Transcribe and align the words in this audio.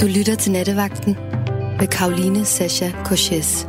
Du 0.00 0.06
lytter 0.06 0.34
til 0.34 0.52
Nattevagten 0.52 1.14
med 1.78 1.88
Karoline 1.88 2.44
Sasha 2.44 3.04
Korches. 3.04 3.64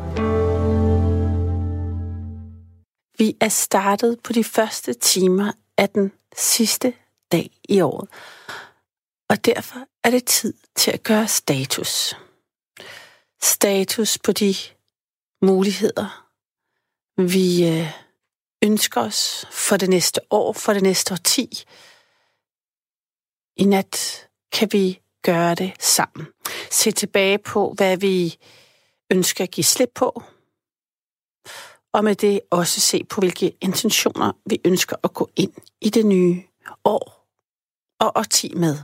Vi 3.17 3.37
er 3.41 3.49
startet 3.49 4.19
på 4.23 4.33
de 4.33 4.43
første 4.43 4.93
timer 4.93 5.51
af 5.77 5.89
den 5.89 6.11
sidste 6.35 6.93
dag 7.31 7.49
i 7.69 7.81
året. 7.81 8.09
Og 9.29 9.45
derfor 9.45 9.87
er 10.03 10.09
det 10.09 10.25
tid 10.25 10.53
til 10.75 10.91
at 10.91 11.03
gøre 11.03 11.27
status. 11.27 12.15
Status 13.41 14.17
på 14.17 14.31
de 14.31 14.55
muligheder, 15.41 16.27
vi 17.17 17.67
øh, 17.67 17.91
ønsker 18.63 19.01
os 19.01 19.45
for 19.51 19.77
det 19.77 19.89
næste 19.89 20.21
år, 20.29 20.53
for 20.53 20.73
det 20.73 20.83
næste 20.83 21.13
årti. 21.13 21.63
I 23.57 23.63
nat 23.65 24.27
kan 24.51 24.69
vi 24.71 25.01
gøre 25.21 25.55
det 25.55 25.73
sammen. 25.79 26.27
Se 26.71 26.91
tilbage 26.91 27.37
på, 27.37 27.73
hvad 27.77 27.97
vi 27.97 28.37
ønsker 29.11 29.43
at 29.43 29.51
give 29.51 29.63
slip 29.63 29.91
på, 29.95 30.23
og 31.93 32.03
med 32.03 32.15
det 32.15 32.39
også 32.49 32.81
se 32.81 33.03
på, 33.03 33.21
hvilke 33.21 33.57
intentioner 33.61 34.31
vi 34.45 34.61
ønsker 34.65 34.95
at 35.03 35.13
gå 35.13 35.29
ind 35.35 35.53
i 35.81 35.89
det 35.89 36.05
nye 36.05 36.43
år 36.85 37.27
og 37.99 38.11
årti 38.15 38.53
med. 38.55 38.77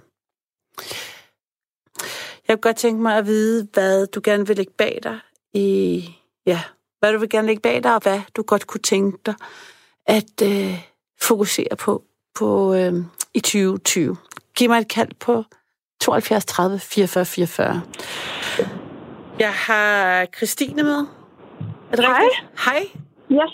Jeg 2.47 2.55
kunne 2.55 2.61
godt 2.61 2.77
tænke 2.77 3.01
mig 3.01 3.17
at 3.17 3.25
vide, 3.25 3.67
hvad 3.73 4.07
du 4.07 4.21
gerne 4.23 4.47
vil 4.47 4.55
lægge 4.55 4.73
bag 4.77 4.99
dig 5.03 5.19
i, 5.53 6.09
ja, 6.45 6.63
hvad 6.99 7.13
du 7.13 7.19
vil 7.19 7.29
gerne 7.29 7.47
lægge 7.47 7.61
bag 7.61 7.83
dig, 7.83 7.95
og 7.95 8.01
hvad 8.01 8.21
du 8.35 8.43
godt 8.43 8.67
kunne 8.67 8.81
tænke 8.81 9.17
dig 9.25 9.35
at 10.05 10.41
øh, 10.43 10.85
fokusere 11.21 11.75
på, 11.75 12.03
på 12.35 12.73
øh, 12.73 12.93
i 13.33 13.39
2020. 13.39 14.17
Giv 14.55 14.69
mig 14.69 14.79
et 14.79 14.87
kald 14.87 15.13
på 15.19 15.43
72 16.01 16.45
30 16.45 16.79
44 16.79 17.25
44. 17.25 17.81
Jeg 19.39 19.53
har 19.53 20.25
Christine 20.25 20.83
med. 20.83 20.99
Er 21.91 21.95
det 21.95 22.05
Hej. 22.05 22.19
rigtigt? 22.23 22.65
Hej. 22.65 22.81
Ja. 23.29 23.45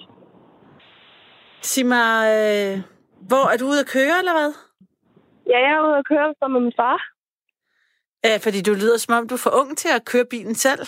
Sig 1.62 1.86
mig, 1.86 2.18
øh, 2.38 2.80
hvor 3.28 3.46
er 3.54 3.58
du 3.58 3.66
ude 3.66 3.80
at 3.80 3.88
køre, 3.88 4.18
eller 4.20 4.34
hvad? 4.34 4.54
Ja, 5.48 5.58
jeg 5.60 5.72
er 5.78 5.88
ude 5.88 5.98
at 5.98 6.08
køre 6.08 6.34
sammen 6.40 6.54
med 6.62 6.62
min 6.68 6.74
far. 6.80 6.98
Ja, 8.24 8.38
fordi 8.38 8.62
du 8.62 8.74
lyder 8.74 8.98
som 8.98 9.14
om, 9.18 9.28
du 9.28 9.36
er 9.36 9.40
for 9.44 9.50
ung 9.62 9.78
til 9.78 9.90
at 9.96 10.06
køre 10.06 10.26
bilen 10.26 10.56
selv. 10.56 10.86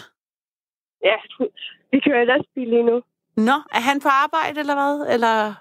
Ja, 1.04 1.16
vi 1.92 2.00
kører 2.06 2.22
i 2.22 2.26
lastbil 2.26 2.68
lige 2.68 2.84
nu. 2.84 3.02
Nå, 3.38 3.58
er 3.72 3.80
han 3.90 4.00
på 4.02 4.08
arbejde, 4.10 4.60
eller 4.60 4.74
hvad? 4.76 5.14
Eller 5.14 5.54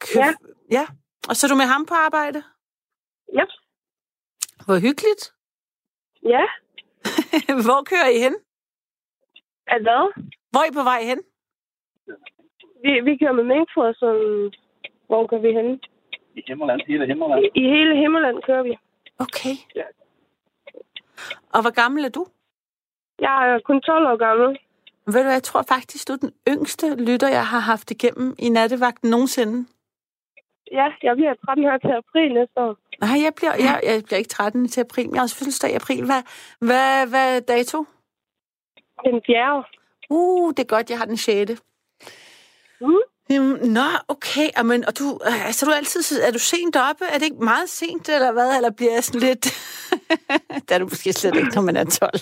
kø- 0.00 0.18
Ja. 0.18 0.32
Ja, 0.70 0.86
og 1.28 1.36
så 1.36 1.46
er 1.46 1.48
du 1.48 1.54
med 1.56 1.64
ham 1.66 1.86
på 1.86 1.94
arbejde? 1.94 2.42
Ja. 3.34 3.44
Hvor 4.66 4.78
hyggeligt. 4.86 5.22
Ja. 6.32 6.44
hvor 7.66 7.80
kører 7.90 8.08
I 8.16 8.18
hen? 8.18 8.34
Er 9.66 9.78
hvad? 9.86 10.04
Hvor 10.50 10.60
er 10.60 10.70
I 10.70 10.74
på 10.80 10.82
vej 10.82 11.00
hen? 11.10 11.20
Vi, 12.84 12.90
vi 13.08 13.12
kører 13.20 13.32
med 13.32 13.44
mængdfoder, 13.44 13.92
så 13.92 14.08
hvor 15.06 15.26
kører 15.26 15.40
vi 15.40 15.52
hen? 15.58 15.80
I 16.36 16.42
Himmerland, 16.46 16.80
hele 16.86 17.06
Himmerland. 17.06 17.44
I, 17.44 17.48
I 17.54 17.62
hele 17.62 17.96
Himmerland 17.96 18.42
kører 18.46 18.62
vi. 18.62 18.78
Okay. 19.18 19.54
Ja. 19.74 19.86
Og 21.54 21.60
hvor 21.62 21.74
gammel 21.82 22.04
er 22.04 22.08
du? 22.08 22.26
Jeg 23.20 23.54
er 23.54 23.60
kun 23.64 23.80
12 23.80 24.06
år 24.06 24.16
gammel. 24.16 24.58
Ved 25.06 25.24
du, 25.24 25.30
jeg 25.30 25.42
tror 25.42 25.62
faktisk, 25.62 26.08
du 26.08 26.12
er 26.12 26.16
den 26.16 26.32
yngste 26.48 26.86
lytter, 27.04 27.28
jeg 27.28 27.46
har 27.46 27.58
haft 27.58 27.90
igennem 27.90 28.34
i 28.38 28.48
nattevagten 28.48 29.10
nogensinde. 29.10 29.66
Ja, 30.78 30.86
jeg 31.02 31.16
bliver 31.16 31.34
13 31.34 31.64
her 31.64 31.78
til 31.78 31.92
april 32.02 32.34
næste 32.34 32.60
år. 32.60 32.76
Nej, 33.00 33.18
jeg 33.26 33.32
bliver, 33.36 33.54
jeg, 33.66 33.80
jeg 33.82 34.02
bliver 34.06 34.18
ikke 34.18 34.28
13 34.28 34.68
til 34.68 34.80
april. 34.80 35.06
men 35.06 35.14
Jeg 35.14 35.22
har 35.22 35.36
fødselsdag 35.38 35.70
i 35.70 35.74
april. 35.74 36.04
Hvad, 36.04 36.22
hvad, 36.68 37.06
hvad 37.12 37.40
dato? 37.40 37.78
Den 39.04 39.22
fjerde. 39.26 39.62
Uh, 40.10 40.48
det 40.54 40.58
er 40.58 40.74
godt, 40.76 40.90
jeg 40.90 40.98
har 40.98 41.04
den 41.04 41.16
6. 41.16 41.62
Mm. 42.80 43.02
Jamen, 43.30 43.72
nå, 43.78 43.88
okay. 44.08 44.48
Amen, 44.56 44.84
og 44.88 44.98
du, 44.98 45.04
altså, 45.48 45.66
du 45.66 45.70
er 45.70 45.76
altid, 45.76 46.22
er 46.28 46.32
du 46.32 46.38
sent 46.38 46.76
oppe? 46.90 47.04
Er 47.12 47.18
det 47.18 47.26
ikke 47.30 47.44
meget 47.52 47.68
sent, 47.68 48.08
eller 48.08 48.32
hvad? 48.32 48.56
Eller 48.56 48.70
bliver 48.78 48.92
jeg 48.92 49.04
sådan 49.04 49.28
lidt... 49.28 49.44
der 50.66 50.74
er 50.74 50.78
du 50.78 50.84
måske 50.84 51.12
slet 51.12 51.36
ikke, 51.36 51.54
når 51.54 51.62
man 51.62 51.76
er 51.76 51.84
12. 51.84 52.12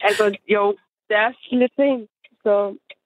Altså, 0.00 0.24
jo, 0.54 0.76
det 1.08 1.16
er 1.16 1.30
lidt 1.62 1.72
sent. 1.76 2.10
Så 2.42 2.52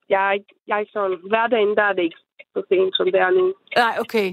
jeg 0.08 0.28
er 0.28 0.32
ikke, 0.32 0.50
jeg 0.66 0.74
er 0.76 0.80
ikke 0.80 0.92
sådan... 0.92 1.18
Hverdagen, 1.30 1.76
der 1.76 1.82
er 1.82 1.92
det 1.92 2.02
ikke 2.02 2.22
så 2.52 2.60
sent, 2.68 2.96
som 2.96 3.06
det 3.14 3.20
er 3.26 3.30
nu. 3.30 3.44
Nej, 3.76 3.94
okay. 4.04 4.28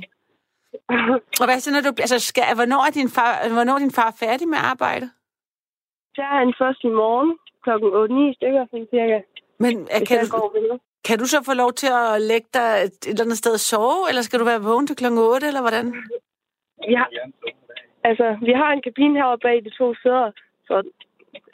Og 1.41 1.45
hvad 1.47 1.59
så, 1.59 1.69
når 1.71 1.81
du... 1.87 1.91
Altså, 2.05 2.19
skal, 2.19 2.43
hvornår, 2.59 2.81
er 2.87 2.93
din 2.99 3.09
far, 3.17 3.31
hvornår 3.57 3.73
er 3.73 3.83
din 3.85 3.97
far 3.99 4.11
færdig 4.23 4.47
med 4.53 4.59
arbejde? 4.73 5.05
Så 6.15 6.21
er 6.21 6.35
han 6.43 6.53
først 6.61 6.81
i 6.83 6.91
morgen 7.01 7.31
klokken 7.65 7.89
8-9 8.31 8.35
stykker, 8.37 8.63
cirka. 8.93 9.17
Men 9.63 9.73
er, 9.95 9.99
Hvis 9.99 10.09
kan, 10.09 10.17
du, 10.25 10.79
kan 11.07 11.17
du 11.21 11.25
så 11.25 11.39
få 11.49 11.53
lov 11.63 11.71
til 11.81 11.89
at 12.01 12.21
lægge 12.31 12.49
dig 12.57 12.69
et, 12.85 12.99
eller 13.09 13.23
andet 13.23 13.37
sted 13.37 13.53
og 13.59 13.63
sove, 13.71 14.01
eller 14.09 14.21
skal 14.21 14.39
du 14.39 14.45
være 14.45 14.67
vågen 14.69 14.87
til 14.87 14.95
klokken 14.95 15.19
8, 15.19 15.47
eller 15.47 15.61
hvordan? 15.61 15.85
Har, 16.99 17.09
altså, 18.09 18.27
vi 18.47 18.53
har 18.61 18.69
en 18.71 18.81
kabine 18.87 19.19
heroppe 19.19 19.43
bag 19.47 19.57
de 19.65 19.71
to 19.79 19.87
sæder, 20.03 20.31
så 20.67 20.73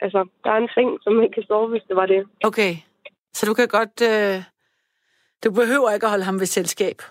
altså, 0.04 0.20
der 0.44 0.50
er 0.50 0.60
en 0.64 0.72
seng, 0.74 0.90
som 1.02 1.12
man 1.12 1.30
kan 1.34 1.44
sove, 1.48 1.68
hvis 1.68 1.86
det 1.88 1.96
var 1.96 2.06
det. 2.06 2.20
Okay. 2.44 2.72
Så 3.36 3.46
du 3.48 3.54
kan 3.54 3.68
godt... 3.68 3.96
Øh, 4.12 4.53
du 5.44 5.50
behøver 5.50 5.90
ikke 5.90 6.06
at 6.06 6.10
holde 6.10 6.24
ham 6.24 6.40
ved 6.40 6.46
selskab. 6.46 7.02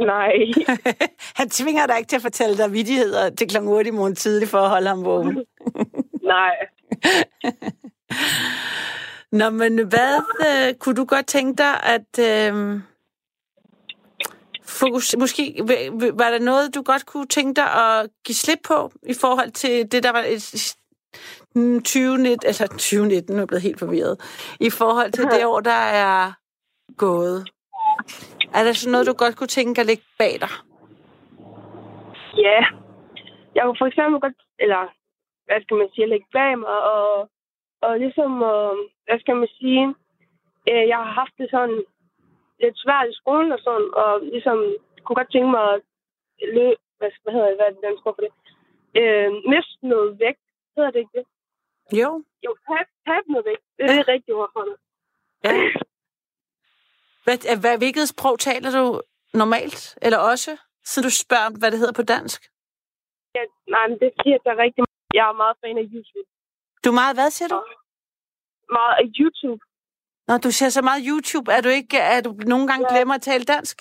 Nej, 0.00 0.32
Han 1.38 1.50
tvinger 1.50 1.86
dig 1.86 1.98
ikke 1.98 2.08
til 2.08 2.16
at 2.16 2.22
fortælle 2.22 2.56
dig 2.56 2.72
vidigheder 2.72 3.30
til 3.30 3.48
kl. 3.48 3.56
8 3.56 3.88
i 3.88 3.90
morgen 3.90 4.14
tidlig 4.14 4.48
for 4.48 4.58
at 4.58 4.68
holde 4.68 4.88
ham 4.88 5.04
vågen. 5.04 5.44
nej. 6.34 6.54
Nå, 9.38 9.50
men 9.50 9.88
hvad 9.88 10.22
øh, 10.40 10.74
kunne 10.74 10.94
du 10.94 11.04
godt 11.04 11.26
tænke 11.26 11.62
dig, 11.62 11.82
at... 11.82 12.18
Øh, 12.18 12.80
fokus, 14.64 15.16
måske 15.18 15.56
var 16.12 16.30
der 16.30 16.38
noget, 16.38 16.74
du 16.74 16.82
godt 16.82 17.06
kunne 17.06 17.26
tænke 17.26 17.56
dig 17.56 17.74
at 17.74 18.08
give 18.24 18.36
slip 18.36 18.58
på 18.64 18.92
i 19.02 19.14
forhold 19.14 19.50
til 19.50 19.92
det, 19.92 20.02
der 20.02 20.12
var 20.12 20.24
et, 20.26 20.74
mm, 21.54 21.82
2019, 21.82 22.48
eller 22.48 22.66
2019, 22.66 23.32
nu 23.32 23.36
er 23.36 23.40
jeg 23.40 23.48
blevet 23.48 23.62
helt 23.62 23.78
forvirret, 23.78 24.20
i 24.60 24.70
forhold 24.70 25.12
til 25.12 25.24
det 25.24 25.44
år, 25.44 25.60
der 25.60 25.70
er 25.70 26.32
gået. 26.98 27.38
Er 28.56 28.62
der 28.64 28.72
sådan 28.72 28.92
noget, 28.92 29.06
du 29.06 29.12
godt 29.12 29.36
kunne 29.36 29.56
tænke 29.58 29.80
at 29.80 29.86
lægge 29.86 30.04
bag 30.18 30.34
dig? 30.44 30.52
Ja. 32.36 32.60
Jeg 33.54 33.62
kunne 33.64 33.80
for 33.82 33.86
eksempel 33.86 34.20
godt, 34.20 34.38
eller 34.58 34.82
hvad 35.46 35.58
skal 35.62 35.76
man 35.76 35.88
sige, 35.94 36.12
lægge 36.12 36.26
bag 36.32 36.58
mig, 36.58 36.78
og, 36.94 37.30
og 37.86 37.98
ligesom, 37.98 38.32
øh, 38.52 38.74
hvad 39.06 39.18
skal 39.20 39.36
man 39.36 39.48
sige, 39.58 39.84
øh, 40.70 40.84
jeg 40.90 40.98
har 41.02 41.12
haft 41.20 41.34
det 41.38 41.48
sådan 41.50 41.78
lidt 42.62 42.76
svært 42.84 43.10
i 43.10 43.18
skolen 43.20 43.52
og 43.52 43.60
sådan, 43.66 43.88
og 44.02 44.10
ligesom 44.34 44.58
kunne 45.04 45.18
godt 45.20 45.32
tænke 45.32 45.50
mig 45.56 45.64
at 45.74 45.80
løbe, 46.56 46.82
hvad, 46.98 47.10
hvad 47.22 47.32
hedder 47.32 47.48
det, 47.48 47.56
hvad 47.58 47.66
er 47.66 47.90
det, 47.94 48.02
for 48.04 48.12
det, 48.24 48.32
øh, 49.00 49.30
miste 49.50 49.86
noget 49.92 50.18
vægt, 50.22 50.44
hedder 50.76 50.90
det 50.90 50.98
ikke 50.98 51.16
det? 51.18 51.26
Jo. 52.00 52.10
Jo, 52.44 52.50
tab, 52.66 52.86
tab 53.06 53.24
noget 53.28 53.44
vægt, 53.50 53.64
det 53.76 53.82
er 53.84 53.96
det 53.98 54.08
rigtige 54.08 54.34
ord 54.34 54.50
for 54.56 54.64
det. 54.68 54.76
Ja. 55.44 55.52
Hvad, 57.24 57.60
hvad, 57.62 57.78
hvilket 57.78 58.08
sprog 58.08 58.38
taler 58.38 58.70
du 58.78 59.00
normalt? 59.34 59.98
Eller 60.04 60.18
også, 60.18 60.50
så 60.84 60.96
du 61.06 61.10
spørger, 61.24 61.58
hvad 61.58 61.70
det 61.70 61.78
hedder 61.78 61.96
på 62.00 62.02
dansk? 62.14 62.40
Ja, 63.36 63.42
nej, 63.74 63.84
men 63.88 63.96
det 64.00 64.06
er 64.06 64.34
at 64.34 64.40
der 64.44 64.50
er 64.56 64.60
rigtig 64.66 64.84
Jeg 65.14 65.28
er 65.28 65.32
meget 65.42 65.56
fan 65.60 65.78
af 65.82 65.86
YouTube. 65.94 66.28
Du 66.84 66.88
er 66.90 66.98
meget, 67.02 67.16
hvad 67.16 67.30
siger 67.30 67.48
du? 67.54 67.60
Meget 68.78 68.94
af 69.02 69.06
YouTube. 69.20 69.60
Når 70.28 70.38
du 70.44 70.50
ser 70.58 70.68
så 70.68 70.82
meget 70.88 71.02
YouTube, 71.10 71.46
er 71.56 71.60
du 71.66 71.68
ikke, 71.78 71.98
er 71.98 72.20
du 72.26 72.30
nogle 72.52 72.66
gange 72.70 72.84
Ja. 72.86 72.92
glemmer 72.94 73.14
at 73.14 73.22
tale 73.30 73.44
dansk? 73.54 73.76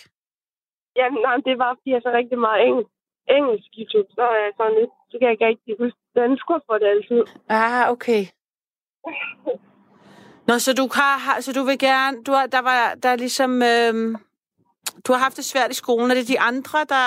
Ja, 1.00 1.06
nej, 1.25 1.35
det 1.47 1.56
var 1.63 1.72
fordi, 1.75 1.90
jeg 1.96 2.01
så 2.03 2.12
rigtig 2.19 2.40
meget 2.47 2.59
engelsk, 2.68 2.91
engelsk 3.38 3.69
YouTube. 3.80 4.10
Så 4.18 4.21
er 4.33 4.39
jeg 4.45 4.54
sådan 4.57 4.75
lidt, 4.80 4.94
så 5.10 5.13
kan 5.18 5.25
jeg 5.27 5.33
ikke 5.36 5.48
rigtig 5.51 5.74
huske 5.81 6.00
dansk 6.15 6.44
for 6.68 6.75
det 6.81 6.88
altid. 6.94 7.21
Ah, 7.50 7.83
okay. 7.95 8.21
Nå, 10.47 10.59
så 10.59 10.73
du 10.73 10.89
har 10.93 11.41
så 11.41 11.53
du 11.53 11.63
vil 11.63 11.79
gerne, 11.79 12.23
du 12.23 12.31
har, 12.31 12.45
der 12.45 12.61
var, 12.61 12.95
der 13.03 13.09
er 13.09 13.15
ligesom, 13.15 13.51
øhm, 13.63 14.15
du 15.07 15.13
har 15.13 15.19
haft 15.19 15.38
det 15.38 15.45
svært 15.45 15.71
i 15.71 15.81
skolen. 15.83 16.11
Er 16.11 16.15
det 16.15 16.27
de 16.27 16.39
andre, 16.39 16.79
der 16.95 17.05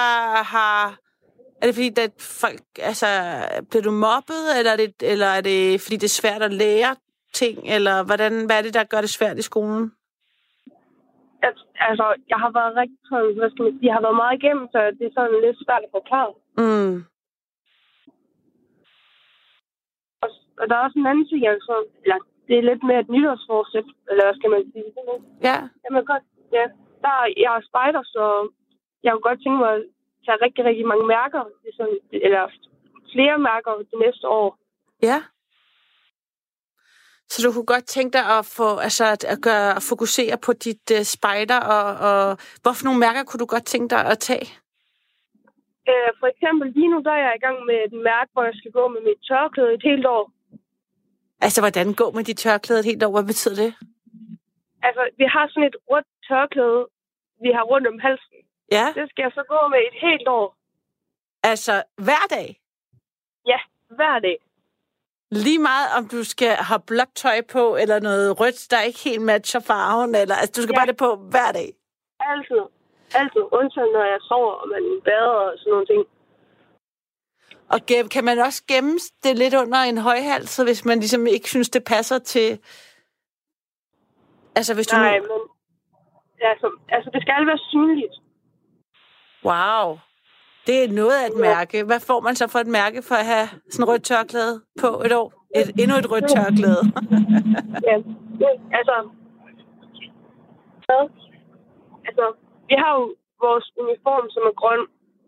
har, 0.55 0.99
er 1.61 1.67
det 1.67 1.75
fordi, 1.75 2.01
at 2.01 2.15
folk, 2.43 2.63
altså, 2.91 3.07
bliver 3.71 3.83
du 3.83 3.91
mobbet, 3.91 4.43
eller 4.59 4.73
er 4.73 4.77
det, 4.77 4.95
eller 5.13 5.27
er 5.27 5.41
det 5.41 5.81
fordi, 5.81 5.97
det 5.97 6.09
er 6.09 6.21
svært 6.23 6.43
at 6.43 6.53
lære 6.53 6.97
ting, 7.33 7.57
eller 7.77 7.97
hvordan, 8.09 8.33
hvad 8.47 8.59
er 8.59 8.63
det, 8.63 8.75
der 8.75 8.85
gør 8.85 9.01
det 9.01 9.11
svært 9.11 9.39
i 9.39 9.49
skolen? 9.51 9.93
At, 11.43 11.57
altså, 11.89 12.07
jeg 12.33 12.39
har 12.45 12.51
været 12.59 12.77
rigtig 12.81 13.01
sådan, 13.11 13.35
hvad 13.39 13.51
skal 13.51 13.63
man 13.65 13.73
sige, 13.73 13.87
jeg 13.89 13.95
har 13.97 14.05
været 14.07 14.21
meget 14.23 14.39
igennem, 14.39 14.67
så 14.73 14.79
det 14.99 15.05
er 15.07 15.15
sådan 15.15 15.45
lidt 15.47 15.59
svært 15.65 15.83
at 15.87 15.95
forklare. 15.99 16.33
Mm. 16.63 16.95
Og, 20.23 20.29
og 20.61 20.65
der 20.69 20.75
er 20.77 20.85
også 20.87 20.99
en 20.99 21.11
anden 21.11 21.27
ting, 21.29 21.41
jeg 21.43 21.57
så, 21.71 21.77
eller 22.05 22.19
det 22.47 22.55
er 22.59 22.69
lidt 22.71 22.83
mere 22.89 23.01
et 23.01 23.11
nytårsforsæt, 23.15 23.89
eller 24.09 24.25
hvad 24.25 24.35
skal 24.39 24.51
man 24.55 24.63
sige. 24.73 24.89
Ja, 25.49 25.59
Jamen 25.85 26.05
godt, 26.13 26.25
ja. 26.59 26.65
Der 27.05 27.13
er, 27.21 27.27
jeg 27.45 27.53
er 27.59 27.69
spejder, 27.71 28.03
så 28.15 28.25
jeg 29.03 29.13
kunne 29.13 29.29
godt 29.29 29.41
tænke 29.43 29.59
mig 29.65 29.73
at 29.77 29.83
tage 30.27 30.43
rigtig, 30.45 30.65
rigtig 30.65 30.87
mange 30.87 31.07
mærker, 31.07 31.43
ligesom, 31.65 31.89
eller 32.13 32.45
flere 33.13 33.39
mærker 33.39 33.73
det 33.91 33.99
næste 34.05 34.27
år. 34.29 34.49
Ja. 35.03 35.19
Så 37.29 37.37
du 37.45 37.53
kunne 37.53 37.73
godt 37.75 37.87
tænke 37.87 38.13
dig 38.19 38.25
at, 38.39 38.45
få, 38.57 38.69
altså, 38.87 39.05
at, 39.15 39.25
at, 39.33 39.39
gøre, 39.49 39.71
at 39.79 39.87
fokusere 39.91 40.37
på 40.47 40.53
dit 40.53 40.87
uh, 40.97 41.03
spejder, 41.15 41.61
og, 41.75 41.87
og 42.09 42.21
hvorfor 42.63 42.85
nogle 42.85 43.01
mærker 43.07 43.23
kunne 43.25 43.43
du 43.45 43.49
godt 43.55 43.67
tænke 43.73 43.89
dig 43.95 44.03
at 44.13 44.19
tage? 44.19 44.47
Øh, 45.91 46.11
for 46.21 46.27
eksempel 46.33 46.67
lige 46.77 46.91
nu, 46.93 46.99
der 47.07 47.13
er 47.19 47.23
jeg 47.27 47.35
i 47.37 47.45
gang 47.47 47.59
med 47.69 47.79
et 47.87 47.95
mærke, 48.11 48.31
hvor 48.33 48.45
jeg 48.49 48.57
skal 48.61 48.73
gå 48.79 48.85
med 48.95 49.01
mit 49.09 49.21
tørklæde 49.29 49.75
et 49.75 49.85
helt 49.91 50.07
år. 50.07 50.25
Altså, 51.41 51.61
hvordan 51.61 51.95
gå 51.95 52.11
med 52.11 52.25
dit 52.25 52.37
tørklæde 52.39 52.79
et 52.81 52.85
helt 52.85 53.03
år? 53.03 53.11
Hvad 53.13 53.25
betyder 53.25 53.55
det? 53.65 53.75
Altså, 54.83 55.03
vi 55.19 55.25
har 55.25 55.49
sådan 55.49 55.69
et 55.69 55.77
rødt 55.91 56.07
tørklæde, 56.29 56.87
vi 57.45 57.51
har 57.57 57.63
rundt 57.63 57.87
om 57.87 57.99
halsen. 57.99 58.37
Ja, 58.73 58.87
Det 58.95 59.11
skal 59.11 59.23
jeg 59.23 59.33
så 59.35 59.43
gå 59.49 59.69
med 59.69 59.79
et 59.89 59.97
helt 60.07 60.29
år. 60.29 60.57
altså 61.43 61.83
hver 61.97 62.25
dag. 62.31 62.61
Ja, 63.47 63.59
hver 63.89 64.19
dag. 64.19 64.39
Lige 65.31 65.59
meget, 65.59 65.89
om 65.99 66.09
du 66.09 66.25
skal 66.25 66.53
have 66.69 66.81
blåt 66.91 67.13
tøj 67.15 67.39
på, 67.53 67.77
eller 67.77 68.01
noget 68.01 68.41
rødt, 68.41 68.67
der 68.71 68.81
ikke 68.89 68.99
helt 68.99 69.23
matcher 69.23 69.61
farven, 69.61 70.15
eller 70.15 70.35
altså, 70.35 70.53
du 70.57 70.63
skal 70.63 70.75
Ja. 70.75 70.79
bare 70.81 70.87
det 70.93 70.97
på 70.97 71.11
hver 71.17 71.51
dag. 71.59 71.69
Altid. 72.21 72.63
Altid. 73.21 73.43
Undtagen, 73.59 73.93
når 73.97 74.05
jeg 74.13 74.19
sover, 74.29 74.53
og 74.63 74.69
man 74.75 74.83
bader 75.05 75.39
og 75.51 75.59
sådan 75.59 75.71
nogle 75.71 75.87
ting. 75.87 76.03
Og 77.75 77.81
gem, 77.87 78.09
kan 78.09 78.25
man 78.25 78.39
også 78.39 78.63
gemme 78.69 78.95
det 79.25 79.39
lidt 79.39 79.55
under 79.55 79.79
en 79.79 79.99
højhals, 79.99 80.57
hvis 80.57 80.85
man 80.85 80.99
ligesom 80.99 81.27
ikke 81.27 81.49
synes, 81.49 81.71
det 81.71 81.85
passer 81.85 82.19
til... 82.19 82.49
Altså, 84.57 84.75
hvis 84.75 84.87
du 84.87 84.97
Nej, 84.97 85.19
nu... 85.19 85.23
men... 85.23 85.41
Altså, 86.53 86.79
altså, 86.89 87.11
det 87.15 87.23
skal 87.23 87.47
være 87.47 87.59
synligt. 87.59 88.15
Wow. 89.45 89.99
Det 90.67 90.85
er 90.85 90.93
noget 90.93 91.17
af 91.23 91.27
et 91.27 91.37
mærke. 91.41 91.85
Hvad 91.85 92.01
får 92.01 92.21
man 92.21 92.37
så 92.37 92.49
for 92.49 92.59
et 92.59 92.67
mærke 92.67 93.03
for 93.03 93.15
at 93.15 93.27
have 93.27 93.49
sådan 93.71 93.83
et 93.83 93.89
rødt 93.89 94.05
tørklæde 94.05 94.63
på 94.81 94.89
et 95.07 95.13
år? 95.13 95.29
Et, 95.57 95.69
endnu 95.83 95.97
et 95.97 96.11
rødt 96.11 96.29
tørklæde. 96.37 96.83
Ja, 98.41 98.51
altså... 98.79 98.97
Altså, 102.09 102.25
vi 102.69 102.75
har 102.83 102.93
jo 103.01 103.15
vores 103.45 103.67
uniform, 103.83 104.31
som 104.31 104.43
er 104.51 104.55
grøn. 104.63 104.83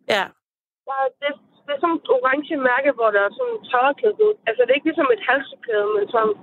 ja. 0.08 0.24
Der 0.86 0.96
er, 1.04 1.08
det, 1.22 1.32
det 1.66 1.72
er 1.74 1.80
sådan 1.82 2.00
et 2.00 2.08
orange 2.16 2.56
mærke, 2.70 2.90
hvor 2.96 3.10
der 3.14 3.20
er 3.24 3.32
sådan 3.36 3.54
en 3.54 3.64
tørklæde 3.70 4.24
ud. 4.26 4.34
Altså, 4.48 4.60
det 4.62 4.70
er 4.70 4.78
ikke 4.78 4.90
ligesom 4.90 5.10
et 5.16 5.22
halseklæde, 5.28 5.88
men 5.96 6.04
sådan... 6.14 6.34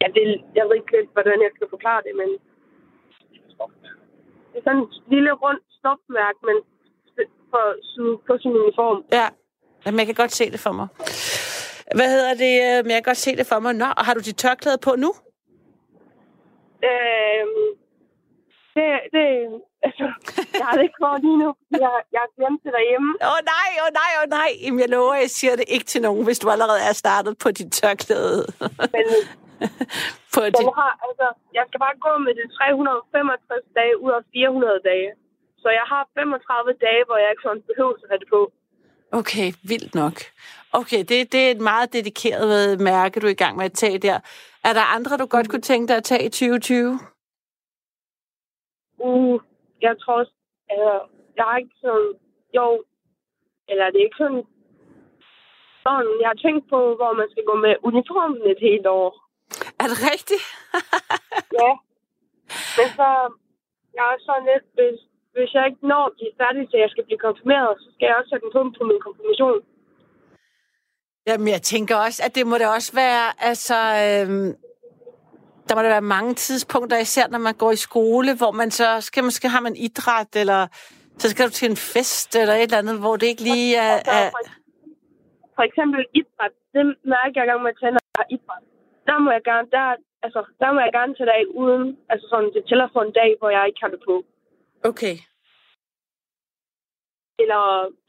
Ja, 0.00 0.06
det, 0.16 0.22
jeg 0.58 0.64
ved 0.64 0.76
ikke 0.78 0.94
lidt, 0.96 1.10
hvordan 1.16 1.38
jeg 1.46 1.52
skal 1.54 1.68
forklare 1.74 2.02
det, 2.06 2.14
men... 2.20 2.28
Det 4.50 4.58
er 4.60 4.66
sådan 4.68 4.86
et 4.86 4.94
lille 5.14 5.32
rundt 5.44 5.64
stofmærke, 5.78 6.40
men 6.48 6.56
for 7.52 7.64
syet 7.90 8.16
på 8.26 8.32
sin 8.42 8.54
uniform. 8.62 8.98
Ja. 9.18 9.26
Jamen, 9.84 9.98
jeg 9.98 10.06
kan 10.06 10.20
godt 10.22 10.32
se 10.40 10.50
det 10.54 10.60
for 10.66 10.72
mig. 10.78 10.88
Hvad 11.98 12.08
hedder 12.14 12.34
det? 12.44 12.84
Men 12.84 12.90
jeg 12.90 13.00
kan 13.00 13.10
godt 13.12 13.24
se 13.26 13.36
det 13.36 13.46
for 13.52 13.58
mig. 13.64 13.72
Nå, 13.82 13.88
og 13.98 14.04
har 14.06 14.14
du 14.14 14.20
dit 14.20 14.36
tørklæde 14.44 14.78
på 14.86 14.92
nu? 15.04 15.10
Øhm, 16.90 17.66
det, 18.74 18.86
det, 19.14 19.26
altså, 19.86 20.06
jeg 20.58 20.64
har 20.66 20.74
det 20.76 20.84
ikke 20.88 21.00
for 21.02 21.12
lige 21.26 21.38
nu. 21.44 21.50
Jeg, 21.84 21.92
jeg 22.14 22.20
har 22.24 22.30
glemt 22.36 22.60
det 22.64 22.72
derhjemme. 22.78 23.10
Åh 23.26 23.32
oh, 23.32 23.40
nej, 23.54 23.70
åh 23.80 23.84
oh, 23.86 23.90
nej, 24.00 24.10
åh 24.18 24.22
oh, 24.22 24.28
nej. 24.38 24.50
Jamen, 24.62 24.80
jeg 24.84 24.90
lover, 24.96 25.14
jeg 25.24 25.30
siger 25.38 25.54
det 25.60 25.66
ikke 25.74 25.86
til 25.92 26.00
nogen, 26.06 26.22
hvis 26.26 26.38
du 26.42 26.46
allerede 26.54 26.80
er 26.90 26.94
startet 27.02 27.32
på 27.42 27.48
dit 27.58 27.70
tørklæde. 27.78 28.42
Men 28.94 29.06
på 30.34 30.40
dit... 30.54 30.66
jeg, 30.68 30.76
har, 30.82 30.92
altså, 31.06 31.26
jeg 31.58 31.64
skal 31.68 31.78
bare 31.86 31.96
gå 32.06 32.12
med 32.26 32.32
det 32.38 32.46
365 32.58 33.78
dage 33.78 33.94
ud 34.04 34.12
af 34.18 34.22
400 34.32 34.80
dage. 34.90 35.10
Så 35.62 35.68
jeg 35.78 35.86
har 35.92 36.02
35 36.14 36.72
dage, 36.86 37.02
hvor 37.08 37.18
jeg 37.22 37.28
ikke 37.32 37.46
sådan 37.46 37.64
behøver 37.70 37.94
at 38.04 38.10
have 38.10 38.20
det 38.22 38.30
på. 38.36 38.42
Okay, 39.20 39.48
vildt 39.72 39.94
nok. 39.94 40.16
Okay, 40.72 41.00
det, 41.08 41.32
det 41.32 41.40
er 41.46 41.50
et 41.50 41.60
meget 41.60 41.92
dedikeret 41.92 42.50
øh, 42.62 42.80
mærke, 42.80 43.20
du 43.20 43.26
er 43.26 43.30
i 43.30 43.42
gang 43.44 43.56
med 43.56 43.64
at 43.64 43.72
tage 43.72 43.98
der. 43.98 44.18
Er 44.64 44.72
der 44.72 44.94
andre, 44.96 45.16
du 45.16 45.26
godt 45.26 45.48
kunne 45.48 45.66
tænke 45.70 45.88
dig 45.88 45.96
at 45.96 46.04
tage 46.04 46.24
i 46.24 46.28
2020? 46.28 46.98
Uh, 48.98 49.40
jeg 49.82 49.94
tror 50.00 50.14
også, 50.22 50.34
altså, 50.70 50.92
jeg 51.36 51.44
har 51.44 51.56
ikke 51.56 51.76
sådan, 51.80 52.12
jo, 52.58 52.84
eller 53.68 53.84
det 53.90 53.98
er 53.98 54.08
ikke 54.08 54.22
sådan, 54.24 54.44
sådan, 55.84 56.10
jeg 56.22 56.28
har 56.32 56.40
tænkt 56.44 56.64
på, 56.72 56.78
hvor 56.98 57.12
man 57.20 57.28
skal 57.30 57.44
gå 57.50 57.54
med 57.66 57.74
uniformen 57.88 58.42
et 58.52 58.60
helt 58.68 58.86
år. 58.86 59.10
Er 59.82 59.86
det 59.92 59.98
rigtigt? 60.12 60.44
Ja. 61.60 61.72
Men 62.78 62.88
så, 62.98 63.08
jeg 63.96 64.06
er 64.14 64.18
sådan 64.26 64.48
lidt, 64.52 64.66
hvis, 64.76 64.98
hvis 65.34 65.50
jeg 65.54 65.64
ikke 65.66 65.86
når 65.92 66.04
at 66.06 66.16
blive 66.18 66.38
færdig, 66.40 66.62
så 66.70 66.76
jeg 66.76 66.90
skal 66.90 67.04
blive 67.04 67.24
konfirmeret, 67.26 67.72
så 67.82 67.88
skal 67.94 68.06
jeg 68.06 68.16
også 68.16 68.30
sætte 68.30 68.44
den 68.44 68.52
på 68.52 68.60
på 68.78 68.84
min 68.90 69.00
konfirmation. 69.06 69.60
Jamen, 71.26 71.48
jeg 71.48 71.62
tænker 71.62 71.96
også, 72.06 72.22
at 72.26 72.34
det 72.34 72.46
må 72.46 72.54
da 72.58 72.66
også 72.68 72.92
være, 73.02 73.24
altså... 73.50 73.78
Øhm, 74.04 74.48
der 75.68 75.74
må 75.74 75.82
der 75.82 75.88
være 75.88 76.12
mange 76.16 76.34
tidspunkter, 76.34 76.98
især 76.98 77.26
når 77.28 77.38
man 77.38 77.54
går 77.54 77.70
i 77.70 77.84
skole, 77.88 78.30
hvor 78.40 78.52
man 78.60 78.70
så 78.70 79.00
skal 79.00 79.24
måske 79.24 79.48
har 79.48 79.60
man 79.60 79.76
idræt, 79.76 80.32
eller 80.42 80.60
så 81.18 81.26
skal 81.30 81.46
du 81.46 81.50
til 81.50 81.70
en 81.70 81.76
fest, 81.94 82.36
eller 82.36 82.54
et 82.54 82.62
eller 82.62 82.78
andet, 82.78 82.98
hvor 83.04 83.16
det 83.16 83.26
ikke 83.26 83.42
lige 83.42 83.76
er... 83.76 83.94
Er 84.16 84.30
for, 85.56 85.64
eksempel 85.70 86.00
idræt, 86.20 86.54
det 86.74 86.84
mærker 87.14 87.40
jeg 87.40 87.46
gang 87.50 87.62
med 87.62 87.70
at 87.70 87.82
jeg 87.82 87.92
har 88.20 88.26
idræt. 88.36 88.64
Der 89.08 89.18
må 89.18 89.30
jeg 89.36 89.42
gerne, 89.50 89.68
der, 89.76 89.86
altså, 90.22 90.40
der 90.62 90.72
må 90.72 90.78
jeg 90.80 90.92
gerne 90.98 91.14
tage 91.14 91.32
af 91.40 91.44
uden, 91.62 91.98
altså 92.10 92.26
sådan, 92.32 92.50
det 92.54 92.62
tæller 92.68 92.88
for 92.92 93.02
en 93.02 93.12
dag, 93.20 93.30
hvor 93.38 93.50
jeg 93.50 93.66
ikke 93.66 93.80
har 93.82 93.90
det 93.94 94.02
på. 94.08 94.14
okay. 94.90 95.16
Eller 97.42 97.62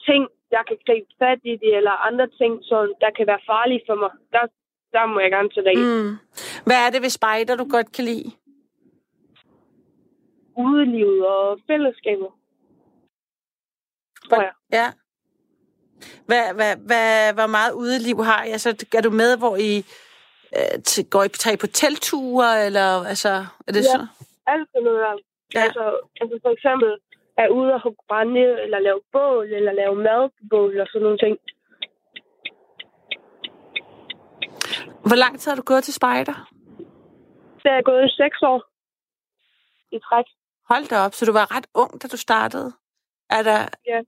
ting, 0.07 0.21
jeg 0.55 0.63
kan 0.67 0.77
gribe 0.85 1.11
fat 1.21 1.39
i 1.43 1.55
det, 1.63 1.71
eller 1.79 2.05
andre 2.09 2.27
ting, 2.39 2.53
som 2.69 2.93
der 3.01 3.11
kan 3.17 3.27
være 3.31 3.45
farlige 3.51 3.83
for 3.87 3.95
mig. 3.95 4.11
Der, 4.33 4.43
der 4.91 5.05
må 5.05 5.19
jeg 5.19 5.31
gerne 5.31 5.49
det 5.49 5.67
af. 5.67 5.77
Mm. 5.77 6.17
Hvad 6.65 6.75
er 6.85 6.89
det 6.89 7.01
ved 7.01 7.09
spejder, 7.09 7.55
du 7.55 7.67
godt 7.69 7.91
kan 7.91 8.05
lide? 8.05 8.31
Udelivet 10.57 11.25
og 11.27 11.59
fællesskabet. 11.67 12.27
Tror 14.29 14.41
jeg. 14.41 14.51
Ja. 14.71 14.87
Hvad, 16.25 16.53
hvad, 16.53 16.75
hvad, 16.89 17.33
hvor 17.33 17.47
meget 17.47 17.71
udeliv 17.73 18.23
har 18.23 18.43
I? 18.43 18.49
Altså, 18.49 18.69
er 18.97 19.01
du 19.01 19.09
med, 19.09 19.37
hvor 19.37 19.55
I 19.55 19.77
øh, 20.57 20.83
til, 20.83 21.09
går 21.09 21.23
I, 21.23 21.29
tager 21.29 21.53
I 21.55 21.57
på 21.57 21.67
telture, 21.67 22.65
eller 22.65 22.87
altså, 23.11 23.29
er 23.67 23.71
det 23.71 23.83
Ja. 23.83 23.93
så? 23.95 24.07
Alt 24.47 24.69
sådan 24.71 24.83
noget 24.83 24.99
der. 24.99 25.15
Ja. 25.55 25.63
Altså, 25.65 25.83
altså 26.21 26.39
for 26.41 26.51
eksempel 26.57 26.89
er 27.37 27.47
ude 27.49 27.73
og 27.73 27.81
hugge 27.83 28.03
brænde, 28.09 28.45
eller 28.63 28.79
lave 28.79 29.01
bål, 29.11 29.45
eller 29.53 29.71
lave 29.71 29.95
mad 29.95 30.29
på 30.29 30.41
bål, 30.49 30.79
og 30.79 30.87
sådan 30.89 31.03
nogle 31.03 31.17
ting. 31.17 31.37
Hvor 35.07 35.15
lang 35.15 35.39
tid 35.39 35.51
har 35.51 35.55
du 35.55 35.61
gået 35.61 35.83
til 35.83 35.93
spejder? 35.93 36.33
Det 37.63 37.71
er 37.77 37.81
gået 37.81 38.05
i 38.05 38.09
seks 38.21 38.41
år 38.41 38.61
i 39.95 39.99
træk. 39.99 40.25
Hold 40.69 40.85
da 40.89 40.97
op, 41.05 41.13
så 41.13 41.25
du 41.25 41.31
var 41.31 41.55
ret 41.55 41.67
ung, 41.73 42.01
da 42.01 42.07
du 42.07 42.17
startede. 42.17 42.73
Er 43.29 43.43
der, 43.43 43.59
Ja. 43.85 43.99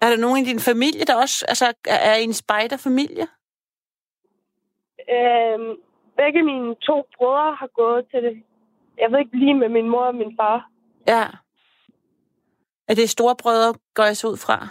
er 0.00 0.08
der 0.10 0.16
nogen 0.16 0.38
i 0.42 0.44
din 0.44 0.60
familie, 0.60 1.04
der 1.04 1.16
også 1.16 1.44
altså, 1.48 1.72
er 1.86 2.14
i 2.16 2.24
en 2.24 2.32
spejderfamilie? 2.34 3.26
Øhm, 5.16 5.70
begge 6.16 6.42
mine 6.42 6.74
to 6.74 7.06
brødre 7.16 7.54
har 7.54 7.66
gået 7.66 8.06
til 8.10 8.22
det. 8.22 8.42
Jeg 8.98 9.12
ved 9.12 9.18
ikke 9.18 9.38
lige 9.38 9.54
med 9.54 9.68
min 9.68 9.88
mor 9.88 10.04
og 10.06 10.14
min 10.14 10.36
far. 10.40 10.70
Ja. 11.06 11.24
Er 12.88 12.94
det 12.94 13.10
store 13.10 13.36
brødre, 13.42 13.74
går 13.94 14.04
jeg 14.04 14.16
så 14.16 14.28
ud 14.28 14.36
fra? 14.36 14.68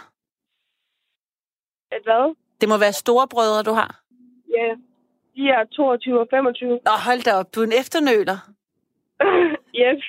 At 1.90 2.02
hvad? 2.04 2.34
Det 2.60 2.68
må 2.68 2.78
være 2.78 2.92
store 2.92 3.28
brødre, 3.28 3.62
du 3.62 3.72
har. 3.72 4.02
Ja, 4.50 4.76
de 5.34 5.42
er 5.48 5.64
22 5.64 6.20
og 6.20 6.26
25. 6.30 6.70
Nå, 6.70 6.90
hold 7.06 7.22
da 7.24 7.32
op, 7.40 7.54
du 7.54 7.60
er 7.60 7.64
en 7.64 7.78
efternøler. 7.80 8.38
yes. 9.84 10.02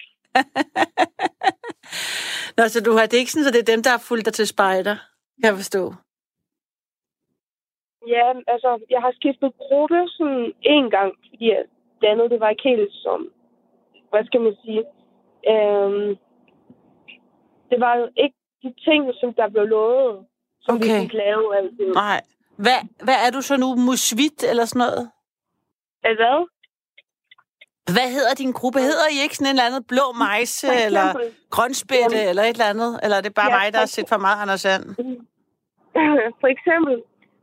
Nå, 2.57 2.63
så 2.67 2.83
du 2.83 2.91
har 2.97 3.05
det 3.05 3.17
ikke 3.17 3.31
sådan, 3.31 3.47
at 3.47 3.53
det 3.53 3.61
er 3.61 3.73
dem, 3.73 3.83
der 3.83 3.91
har 3.91 4.03
fulgt 4.09 4.25
dig 4.25 4.33
til 4.33 4.47
spejder, 4.47 4.95
kan 5.39 5.49
jeg 5.49 5.55
forstå. 5.55 5.93
Ja, 8.07 8.27
altså, 8.53 8.79
jeg 8.89 9.01
har 9.01 9.11
skiftet 9.19 9.57
gruppe 9.57 9.99
sådan 10.07 10.53
en 10.61 10.89
gang, 10.89 11.11
fordi 11.29 11.45
det 12.01 12.07
andet, 12.07 12.31
det 12.31 12.39
var 12.39 12.49
ikke 12.49 12.69
helt 12.69 12.93
som, 12.93 13.31
hvad 14.09 14.25
skal 14.25 14.41
man 14.41 14.55
sige, 14.63 14.83
øhm, 15.51 16.09
det 17.69 17.79
var 17.79 17.93
jo 17.95 18.05
ikke 18.23 18.37
de 18.63 18.73
ting, 18.87 19.01
som 19.19 19.33
der 19.33 19.49
blev 19.49 19.65
lovet, 19.65 20.25
som 20.61 20.75
okay. 20.75 20.85
Okay. 20.85 20.95
vi 20.95 21.01
fik 21.01 21.13
lave 21.13 21.57
altid. 21.57 21.93
Nej. 21.93 22.21
Hvad, 22.63 22.79
hvad 23.03 23.15
er 23.25 23.29
du 23.31 23.41
så 23.41 23.57
nu? 23.57 23.75
Musvit 23.75 24.43
eller 24.43 24.65
sådan 24.65 24.79
noget? 24.79 25.11
Hvad? 26.01 26.47
Hvad 27.95 28.11
hedder 28.15 28.33
din 28.33 28.51
gruppe? 28.51 28.79
Hedder 28.79 29.07
I 29.15 29.17
ikke 29.23 29.35
sådan 29.35 29.47
en 29.47 29.55
eller 29.55 29.65
anden 29.65 29.83
blå 29.83 30.05
majse, 30.11 30.67
For 30.67 30.73
eller 30.73 31.07
grønspætte, 31.49 32.15
Jamen. 32.17 32.29
eller 32.29 32.43
et 32.43 32.49
eller 32.49 32.65
andet? 32.65 32.99
Eller 33.03 33.17
er 33.17 33.21
det 33.21 33.33
bare 33.33 33.51
Ja, 33.51 33.57
mig, 33.59 33.73
der 33.73 33.79
har 33.79 33.85
set 33.85 34.09
for 34.09 34.17
meget 34.17 34.41
Anders 34.41 34.61
Sand? 34.61 34.83
For 36.41 36.47
eksempel, 36.55 36.95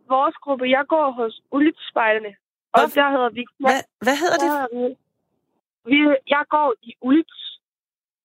vores 0.09 0.35
gruppe, 0.45 0.65
jeg 0.77 0.85
går 0.89 1.11
hos 1.11 1.41
Ulitspejderne, 1.53 2.33
og 2.73 2.81
Hvad- 2.81 3.03
der 3.03 3.11
hedder 3.11 3.31
vi... 3.39 3.45
Hvad, 3.61 3.81
hvad 4.07 4.17
hedder 4.23 4.39
det? 4.45 4.97
vi, 5.91 5.97
jeg 6.35 6.45
går 6.51 6.75
i 6.83 6.91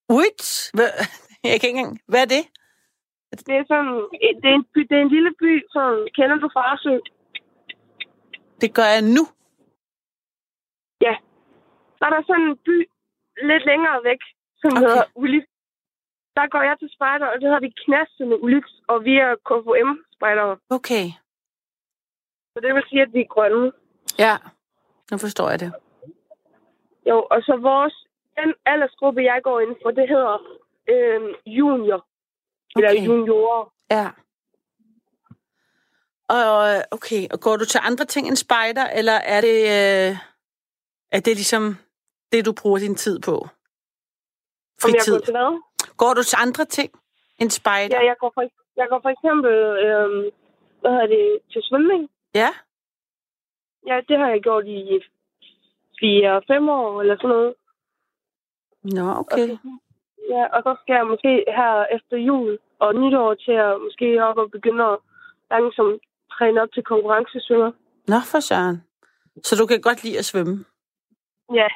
Ulits. 0.08 0.72
Hvad, 0.74 0.90
jeg 1.44 1.60
kan 1.62 1.68
ikke 1.70 1.80
engang... 1.80 2.00
Hvad 2.08 2.22
er 2.22 2.26
det? 2.26 2.44
Det 3.32 3.56
er 3.60 3.66
sådan, 3.68 3.94
det 4.42 4.48
er 4.52 4.56
en, 4.56 4.66
by, 4.74 4.80
det 4.90 4.98
er 4.98 5.02
en 5.02 5.16
lille 5.18 5.34
by, 5.40 5.64
som 5.70 6.08
kender 6.16 6.36
du 6.44 6.50
Farsø? 6.54 6.96
Det 8.62 8.74
gør 8.78 8.90
jeg 8.96 9.02
nu. 9.18 9.24
Ja. 11.02 11.16
Så 11.98 12.02
er 12.06 12.10
der 12.10 12.24
sådan 12.28 12.48
en 12.50 12.58
by 12.58 12.78
lidt 13.50 13.66
længere 13.66 14.00
væk, 14.04 14.22
som 14.62 14.72
Okay. 14.72 14.82
hedder 14.82 15.04
Ulix. 15.16 15.44
Der 16.36 16.48
går 16.48 16.62
jeg 16.62 16.76
til 16.80 16.90
spejder, 16.96 17.26
og 17.28 17.34
det 17.36 17.44
hedder 17.44 17.60
vi 17.60 17.74
Knastende 17.86 18.44
Ulix, 18.44 18.64
og 18.88 19.04
vi 19.06 19.14
er 19.18 19.36
KFM-spejdere. 19.48 20.58
Okay. 20.70 21.06
Så 22.54 22.58
det 22.64 22.76
vil 22.76 22.84
sige, 22.90 23.02
at 23.02 23.14
vi 23.14 23.22
er 23.22 23.34
grønne. 23.36 23.72
Ja, 24.20 24.34
nu 25.12 25.18
forstår 25.18 25.50
jeg 25.50 25.60
det. 25.60 25.74
Jo, 27.10 27.28
og 27.32 27.42
så 27.42 27.56
vores, 27.62 27.96
den 28.38 28.54
aldersgruppe, 28.66 29.24
jeg 29.24 29.40
går 29.44 29.60
ind 29.60 29.76
for, 29.84 29.92
det 29.92 30.10
hedder 30.10 30.38
øh, 30.90 31.22
junior. 31.46 32.06
Eller 32.76 32.90
Okay. 32.92 33.06
juniorer. 33.08 33.72
Ja. 33.92 34.10
Og 36.30 36.84
okay, 36.92 37.28
og 37.34 37.40
går 37.40 37.58
du 37.58 37.66
til 37.66 37.80
andre 37.84 38.06
ting 38.06 38.28
end 38.28 38.36
spejder, 38.36 38.86
eller 38.90 39.14
er 39.14 39.42
det, 39.42 39.58
øh, 39.78 40.18
er 41.12 41.20
det 41.20 41.36
ligesom 41.36 41.76
det, 42.32 42.46
du 42.46 42.54
bruger 42.62 42.80
din 42.80 42.96
tid 42.96 43.20
på? 43.20 43.36
Om 43.38 43.50
jeg 44.90 45.02
Fritid. 45.02 45.14
går 45.14 45.26
til 45.26 45.34
hvad? 45.34 45.62
Går 45.98 46.14
du 46.14 46.24
til 46.24 46.38
andre 46.42 46.66
ting 46.66 46.92
end 47.38 47.50
spejder? 47.50 47.96
Ja, 48.00 48.06
jeg 48.06 48.16
går 48.20 48.32
for, 48.34 48.42
jeg 48.78 48.88
går 48.90 49.00
for 49.02 49.10
eksempel 49.10 49.54
øh, 49.86 50.32
hvad 50.82 50.92
hedder 50.92 51.08
det, 51.08 51.40
til 51.52 51.62
svømning. 51.64 52.10
ja. 52.36 52.50
Ja, 53.88 54.02
det 54.08 54.18
har 54.20 54.28
jeg 54.30 54.42
gjort 54.42 54.66
i 54.68 55.00
fire-fem 56.00 56.70
år 56.70 57.02
eller 57.02 57.16
sådan 57.18 57.30
noget. 57.30 57.54
Nå, 58.84 59.14
okay. 59.20 59.58
Ja, 60.34 60.44
og 60.56 60.60
så 60.66 60.72
skal 60.82 60.94
jeg 60.94 61.08
måske 61.14 61.32
her 61.58 61.72
efter 61.96 62.18
jul 62.18 62.58
og 62.80 62.96
nytår 62.96 63.34
til 63.34 63.52
at 63.52 63.82
måske 63.86 64.24
op 64.28 64.38
og 64.38 64.52
begynde 64.52 64.84
at 64.84 64.98
langsomt 65.52 66.02
træne 66.34 66.62
op 66.62 66.72
til 66.74 66.84
konkurrencesvømmer. 66.84 67.72
Nå, 68.08 68.20
for 68.32 68.40
søren. 68.40 68.84
Så 69.44 69.56
du 69.56 69.66
kan 69.66 69.82
godt 69.82 70.04
lide 70.04 70.18
at 70.18 70.26
svømme? 70.26 70.66
Ja, 71.54 71.68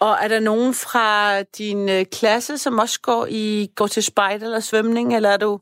Og 0.00 0.16
er 0.22 0.28
der 0.28 0.40
nogen 0.40 0.74
fra 0.74 1.42
din 1.42 1.88
øh, 1.88 2.04
klasse, 2.18 2.58
som 2.58 2.78
også 2.78 3.00
går 3.00 3.26
i 3.30 3.68
går 3.76 3.86
til 3.86 4.02
spejder 4.02 4.46
eller 4.46 4.60
svømning, 4.60 5.16
eller 5.16 5.28
er, 5.28 5.36
du, 5.36 5.60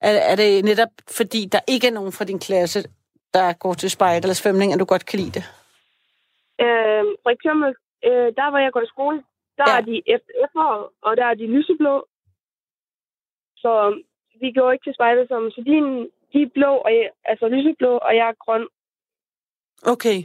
er, 0.00 0.12
er 0.30 0.36
det 0.36 0.64
netop 0.64 0.88
fordi, 1.16 1.48
der 1.52 1.60
ikke 1.68 1.86
er 1.86 1.92
nogen 1.92 2.12
fra 2.12 2.24
din 2.24 2.38
klasse, 2.38 2.82
der 3.34 3.52
går 3.52 3.74
til 3.74 3.90
spejder 3.90 4.20
eller 4.22 4.34
svømning, 4.34 4.72
at 4.72 4.80
du 4.80 4.84
godt 4.84 5.06
kan 5.06 5.18
lide 5.18 5.30
det? 5.30 5.44
øh, 6.64 7.04
for 7.22 7.30
eksempel, 7.36 7.68
øh, 8.08 8.28
der 8.38 8.50
hvor 8.50 8.60
jeg 8.64 8.72
går 8.72 8.84
i 8.84 8.92
skole, 8.94 9.18
der 9.60 9.70
Ja. 9.70 9.76
er 9.78 9.82
de 9.90 9.96
FF'ere, 10.20 10.80
og 11.06 11.12
der 11.18 11.24
er 11.30 11.34
de 11.40 11.46
lyseblå. 11.56 11.94
Så 13.62 13.72
vi 14.40 14.52
går 14.52 14.72
ikke 14.72 14.84
til 14.86 14.94
spejder 14.94 15.24
sammen. 15.26 15.50
Så 15.50 15.60
de, 15.68 15.74
de 16.32 16.38
er 16.42 16.50
blå, 16.54 16.72
og 16.86 16.90
jeg, 16.96 17.10
altså 17.24 17.48
lyseblå, 17.48 17.92
og 18.06 18.12
jeg 18.18 18.26
er 18.28 18.36
grøn. 18.44 18.66
Okay. 19.92 20.18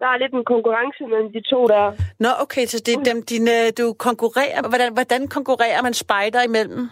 Der 0.00 0.06
er 0.08 0.16
lidt 0.16 0.32
en 0.34 0.44
konkurrence 0.44 1.06
mellem 1.06 1.32
de 1.32 1.40
to 1.40 1.66
der. 1.66 1.86
Nå, 2.24 2.28
okay, 2.44 2.64
så 2.66 2.78
det 2.86 2.92
er 2.94 3.02
dem, 3.12 3.22
dine, 3.22 3.70
du 3.70 3.86
konkurrerer. 4.08 4.68
Hvordan, 4.68 4.92
hvordan 4.92 5.28
konkurrerer 5.28 5.82
man 5.82 5.94
spejder 5.94 6.42
imellem? 6.42 6.82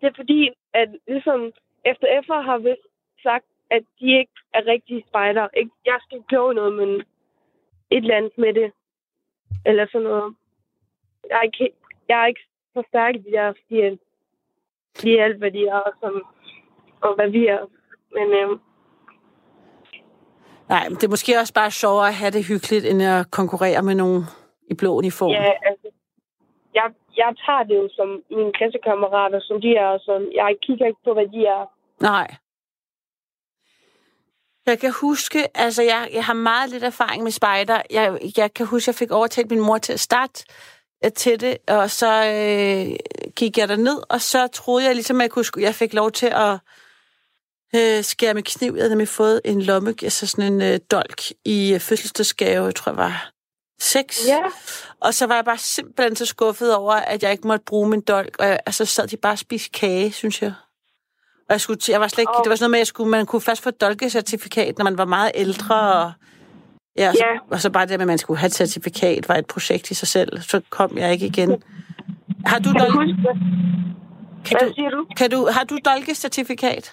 Det 0.00 0.06
er 0.06 0.16
fordi, 0.16 0.50
at 0.74 0.88
ligesom 1.06 1.40
efter 1.84 2.06
FF'er 2.22 2.42
har 2.50 2.58
vist 2.58 2.86
sagt, 3.22 3.46
at 3.70 3.82
de 4.00 4.06
ikke 4.18 4.32
er 4.54 4.66
rigtige 4.66 5.04
spejder. 5.08 5.48
Ikke, 5.56 5.70
jeg 5.84 5.98
skal 6.02 6.16
ikke 6.16 6.28
kloge 6.28 6.54
noget, 6.54 6.72
men 6.72 6.88
et 7.90 8.02
eller 8.04 8.16
andet 8.16 8.38
med 8.38 8.54
det. 8.54 8.72
Eller 9.66 9.86
sådan 9.92 10.08
noget. 10.10 10.34
Jeg 11.30 11.38
er 11.38 11.42
ikke, 11.42 11.70
jeg 12.08 12.22
er 12.22 12.26
ikke 12.26 12.44
så 12.74 12.82
stærk 12.88 13.14
i 13.14 13.18
de 13.18 13.30
der, 13.30 13.52
fordi 13.62 13.80
at 13.80 13.98
de 15.02 15.18
er 15.18 15.24
alt, 15.24 15.38
hvad 15.38 15.50
de 15.50 15.66
er, 15.66 15.80
og, 15.88 15.92
som, 16.00 16.12
og 17.00 17.14
hvad 17.14 17.28
vi 17.30 17.46
er. 17.46 17.62
Men 18.16 18.28
øhm, 18.40 18.60
Nej, 20.68 20.88
men 20.88 20.96
det 20.98 21.04
er 21.04 21.14
måske 21.16 21.38
også 21.38 21.54
bare 21.54 21.70
sjovere 21.70 22.08
at 22.08 22.14
have 22.14 22.30
det 22.30 22.48
hyggeligt, 22.48 22.84
end 22.90 23.02
at 23.02 23.30
konkurrere 23.30 23.82
med 23.82 23.94
nogen 23.94 24.22
i 24.70 24.74
blå 24.74 24.90
uniform. 24.96 25.30
ja, 25.30 25.50
altså, 25.70 25.88
jeg, 26.74 26.86
jeg 27.16 27.30
tager 27.46 27.62
det 27.68 27.76
jo 27.76 27.88
som 27.98 28.08
mine 28.30 28.52
klassekammerater, 28.52 29.40
som 29.40 29.60
de 29.60 29.70
er, 29.76 29.86
og 29.86 30.00
sådan, 30.00 30.28
jeg 30.34 30.56
kigger 30.66 30.86
ikke 30.86 31.02
på, 31.04 31.12
hvad 31.12 31.28
de 31.34 31.46
er. 31.46 31.62
Nej. 32.00 32.28
Jeg 34.70 34.80
kan 34.80 34.92
huske, 34.92 35.58
altså 35.58 35.82
jeg, 35.82 36.08
jeg 36.12 36.24
har 36.24 36.32
meget 36.32 36.70
lidt 36.70 36.84
erfaring 36.84 37.22
med 37.22 37.30
spejder. 37.30 37.82
Jeg, 37.90 38.18
jeg 38.36 38.54
kan 38.54 38.66
huske, 38.66 38.88
jeg 38.88 38.94
fik 38.94 39.10
overtalt 39.10 39.50
min 39.50 39.60
mor 39.60 39.78
til 39.78 39.92
at 39.92 40.00
starte 40.00 40.44
øh, 41.04 41.12
til 41.12 41.40
det, 41.40 41.56
og 41.68 41.90
så 41.90 42.24
øh, 42.24 42.96
gik 43.36 43.58
jeg 43.58 43.76
ned, 43.76 44.02
og 44.08 44.20
så 44.20 44.46
troede 44.46 44.86
jeg 44.86 44.94
ligesom, 44.94 45.20
at 45.20 45.22
jeg, 45.22 45.30
kunne, 45.30 45.44
jeg 45.58 45.74
fik 45.74 45.94
lov 45.94 46.12
til 46.12 46.26
at 46.26 46.58
øh, 47.74 48.04
skære 48.04 48.34
med 48.34 48.42
kniv. 48.42 48.72
Jeg 48.74 48.80
havde 48.80 48.90
nemlig 48.90 49.08
fået 49.08 49.40
en 49.44 49.62
lomme, 49.62 49.94
altså 50.02 50.26
sådan 50.26 50.52
en 50.52 50.62
øh, 50.62 50.80
dolk 50.90 51.22
i 51.44 51.74
øh, 51.74 51.80
fødselsdagsgave, 51.80 52.64
jeg 52.64 52.74
tror 52.74 52.92
jeg 52.92 52.96
var 52.96 53.30
seks. 53.80 54.26
Ja, 54.26 54.40
Og 55.00 55.14
så 55.14 55.26
var 55.26 55.34
jeg 55.34 55.44
bare 55.44 55.58
simpelthen 55.58 56.16
så 56.16 56.26
skuffet 56.26 56.74
over, 56.74 56.94
at 56.94 57.22
jeg 57.22 57.32
ikke 57.32 57.46
måtte 57.46 57.64
bruge 57.64 57.88
min 57.88 58.00
dolk. 58.00 58.36
Og 58.38 58.46
jeg, 58.46 58.60
altså 58.66 58.84
sad 58.84 59.08
de 59.08 59.16
bare 59.16 59.32
og 59.32 59.38
spiste 59.38 59.70
kage, 59.70 60.12
synes 60.12 60.42
jeg. 60.42 60.52
Og 61.48 61.52
jeg, 61.52 61.60
skulle, 61.60 61.78
jeg 61.88 62.00
var 62.00 62.08
slet 62.08 62.22
ikke, 62.22 62.32
Åh. 62.38 62.42
det 62.44 62.50
var 62.50 62.56
sådan 62.56 62.64
noget 62.64 62.70
med, 62.70 62.78
at 62.78 62.84
jeg 62.86 62.86
skulle, 62.86 63.10
man 63.10 63.26
kunne 63.26 63.40
først 63.48 63.62
få 63.62 63.70
dolkecertifikat, 63.70 64.78
når 64.78 64.84
man 64.84 64.98
var 64.98 65.04
meget 65.04 65.30
ældre. 65.34 65.76
Og, 66.04 66.12
ja, 66.96 67.08
og, 67.08 67.14
så, 67.14 67.24
Ja. 67.26 67.38
og 67.50 67.58
så 67.60 67.70
bare 67.72 67.86
det 67.86 67.90
med, 67.98 68.00
at 68.00 68.12
man 68.14 68.18
skulle 68.18 68.38
have 68.40 68.46
et 68.46 68.54
certifikat, 68.62 69.28
var 69.28 69.34
et 69.34 69.46
projekt 69.46 69.90
i 69.90 69.94
sig 69.94 70.08
selv. 70.08 70.40
Så 70.40 70.60
kom 70.70 70.98
jeg 70.98 71.12
ikke 71.12 71.26
igen. 71.26 71.50
Har 72.46 72.58
du, 72.58 72.70
kan 72.72 72.74
du 72.74 72.84
dolk, 72.84 72.94
huske 72.94 73.22
det? 73.28 73.34
kan 74.46 74.56
Hvad 74.58 74.68
du, 74.68 74.74
siger 74.74 74.90
du? 74.90 75.00
kan 75.18 75.30
du, 75.30 75.38
har 75.56 75.64
du 75.64 75.78
dolkecertifikat? 75.90 76.84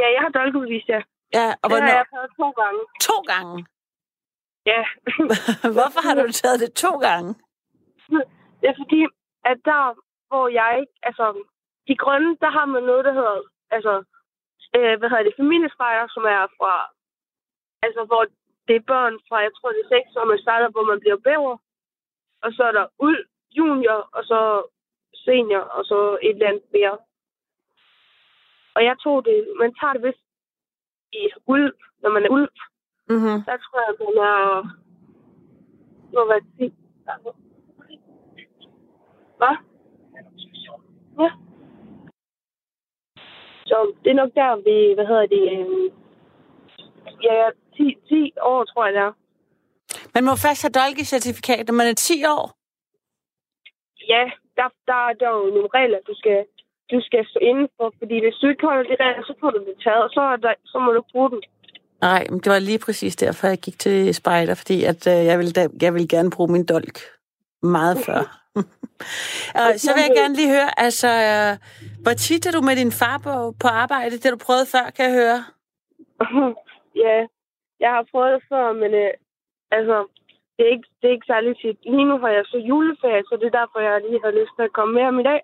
Ja, 0.00 0.06
jeg 0.16 0.20
har 0.24 0.30
dolkeudvist, 0.40 0.88
ja. 0.88 1.00
Ja, 1.38 1.46
og 1.50 1.54
Det 1.54 1.58
har 1.62 1.68
hvornår? 1.68 1.86
jeg 2.00 2.04
taget 2.14 2.30
to 2.40 2.48
gange. 2.62 2.80
To 3.08 3.16
gange. 3.32 3.56
Ja. 4.72 4.80
Hvorfor 5.76 6.00
har 6.08 6.14
du 6.14 6.32
taget 6.32 6.60
det 6.60 6.72
to 6.84 6.92
gange? 7.08 7.34
det 8.60 8.66
er 8.72 8.76
fordi, 8.82 9.00
at 9.50 9.58
der, 9.70 9.82
hvor 10.30 10.44
jeg 10.60 10.70
ikke... 10.80 10.94
Altså, 11.08 11.24
de 11.88 11.94
grønne, 11.96 12.36
der 12.42 12.50
har 12.50 12.66
man 12.66 12.82
noget, 12.82 13.04
der 13.04 13.12
hedder... 13.12 13.38
Altså, 13.70 13.94
øh, 14.76 14.94
hvad 14.98 15.08
hedder 15.08 15.22
det? 15.22 15.40
Familiespejder, 15.42 16.06
som 16.14 16.24
er 16.24 16.42
fra... 16.58 16.72
Altså, 17.82 18.04
hvor 18.04 18.22
det 18.68 18.76
er 18.76 18.88
børn 18.92 19.14
fra, 19.28 19.36
jeg 19.46 19.52
tror, 19.54 19.72
det 19.72 19.82
er 19.84 19.94
seks 19.94 20.16
år, 20.16 20.24
man 20.24 20.44
starter, 20.44 20.68
hvor 20.70 20.84
man 20.90 21.00
bliver 21.00 21.16
bæver. 21.16 21.56
Og 22.44 22.52
så 22.52 22.62
er 22.62 22.72
der 22.72 22.86
uld, 22.98 23.26
junior, 23.58 24.08
og 24.16 24.22
så 24.24 24.40
senior, 25.14 25.60
og 25.60 25.84
så 25.84 26.18
et 26.22 26.30
eller 26.30 26.48
andet 26.48 26.68
mere. 26.72 26.98
Og 28.76 28.84
jeg 28.84 28.96
tog 29.04 29.24
det... 29.24 29.36
Man 29.58 29.74
tager 29.74 29.92
det 29.92 30.02
vist 30.02 30.24
i 31.12 31.22
uld, 31.46 31.72
når 32.02 32.10
man 32.10 32.24
er 32.24 32.30
uld. 32.30 32.50
Mm-hmm. 33.10 33.38
Der 33.48 33.56
tror 33.56 33.78
jeg, 33.86 33.94
den 33.98 34.14
er... 34.30 34.38
Må 36.14 36.28
være 36.28 36.40
10. 36.58 36.74
Hvad? 39.38 39.56
Ja. 41.20 41.47
Så 43.68 43.76
det 44.02 44.10
er 44.10 44.20
nok 44.22 44.32
der, 44.40 44.50
vi, 44.66 44.76
hvad 44.96 45.06
hedder 45.10 45.26
det, 45.34 45.44
øhm, 45.54 45.86
ja, 47.26 47.36
10, 47.76 47.96
10 48.08 48.32
år, 48.52 48.64
tror 48.64 48.84
jeg, 48.86 48.94
det 48.94 49.02
er. 49.08 49.12
Man 50.14 50.24
må 50.24 50.32
først 50.46 50.62
have 50.64 50.76
dolkecertifikat, 50.82 51.66
når 51.68 51.74
man 51.80 51.86
er 51.92 51.94
10 51.94 52.24
år. 52.36 52.44
Ja, 54.12 54.24
der, 54.58 54.68
der, 54.88 54.98
der 55.20 55.26
er 55.30 55.36
jo 55.42 55.46
nogle 55.56 55.70
regler, 55.78 55.98
du 56.10 56.14
skal, 56.20 56.38
du 56.92 56.98
skal 57.06 57.22
stå 57.30 57.38
inden 57.50 57.68
for, 57.76 57.86
fordi 57.98 58.16
hvis 58.24 58.36
du 58.40 58.46
ikke 58.48 58.66
holder 58.66 58.84
de 58.90 58.96
regler, 59.04 59.22
så 59.28 59.34
får 59.40 59.50
du 59.50 59.58
det 59.68 59.76
taget, 59.84 60.02
og 60.06 60.10
så, 60.16 60.20
er 60.20 60.36
der, 60.36 60.54
så 60.64 60.78
må 60.78 60.92
du 60.92 61.02
bruge 61.12 61.30
den. 61.30 61.42
Nej, 62.00 62.26
men 62.30 62.40
det 62.40 62.52
var 62.52 62.58
lige 62.58 62.78
præcis 62.86 63.16
derfor, 63.16 63.46
jeg 63.46 63.58
gik 63.58 63.78
til 63.78 64.14
spejder, 64.14 64.54
fordi 64.54 64.84
at, 64.84 65.06
øh, 65.06 65.24
jeg, 65.30 65.38
ville 65.38 65.52
da, 65.52 65.68
jeg 65.82 65.94
ville 65.94 66.08
gerne 66.08 66.30
bruge 66.30 66.52
min 66.52 66.66
dolk 66.66 66.98
meget 67.62 67.98
før. 68.06 68.20
og 69.62 69.68
så 69.84 69.90
vil 69.94 70.02
jeg 70.06 70.14
gerne 70.20 70.34
lige 70.34 70.54
høre, 70.56 70.70
altså, 70.86 71.10
øh, 71.28 71.52
hvor 72.02 72.14
tit 72.24 72.46
er 72.46 72.52
du 72.52 72.60
med 72.60 72.76
din 72.76 72.92
far 73.00 73.18
på, 73.26 73.34
på 73.62 73.68
arbejde? 73.82 74.16
Det 74.16 74.24
har 74.24 74.36
du 74.36 74.46
prøvet 74.48 74.68
før, 74.74 74.84
kan 74.96 75.04
jeg 75.08 75.14
høre. 75.20 75.40
ja, 77.04 77.18
jeg 77.80 77.90
har 77.96 78.04
prøvet 78.10 78.32
det 78.34 78.42
før, 78.48 78.72
men 78.82 78.90
øh, 79.02 79.12
altså, 79.76 79.96
det 80.56 80.62
er, 80.66 80.72
ikke, 80.76 80.88
det 80.98 81.06
er 81.08 81.14
ikke 81.16 81.32
særlig 81.32 81.52
tit. 81.62 81.78
Lige 81.94 82.08
nu 82.10 82.16
har 82.22 82.30
jeg 82.36 82.44
så 82.52 82.58
juleferie, 82.68 83.24
så 83.28 83.34
det 83.40 83.46
er 83.46 83.58
derfor, 83.60 83.78
jeg 83.80 84.00
lige 84.00 84.24
har 84.24 84.30
lyst 84.40 84.52
til 84.56 84.64
at 84.68 84.76
komme 84.78 84.94
med 84.94 85.04
ham 85.08 85.18
i 85.20 85.28
dag. 85.30 85.40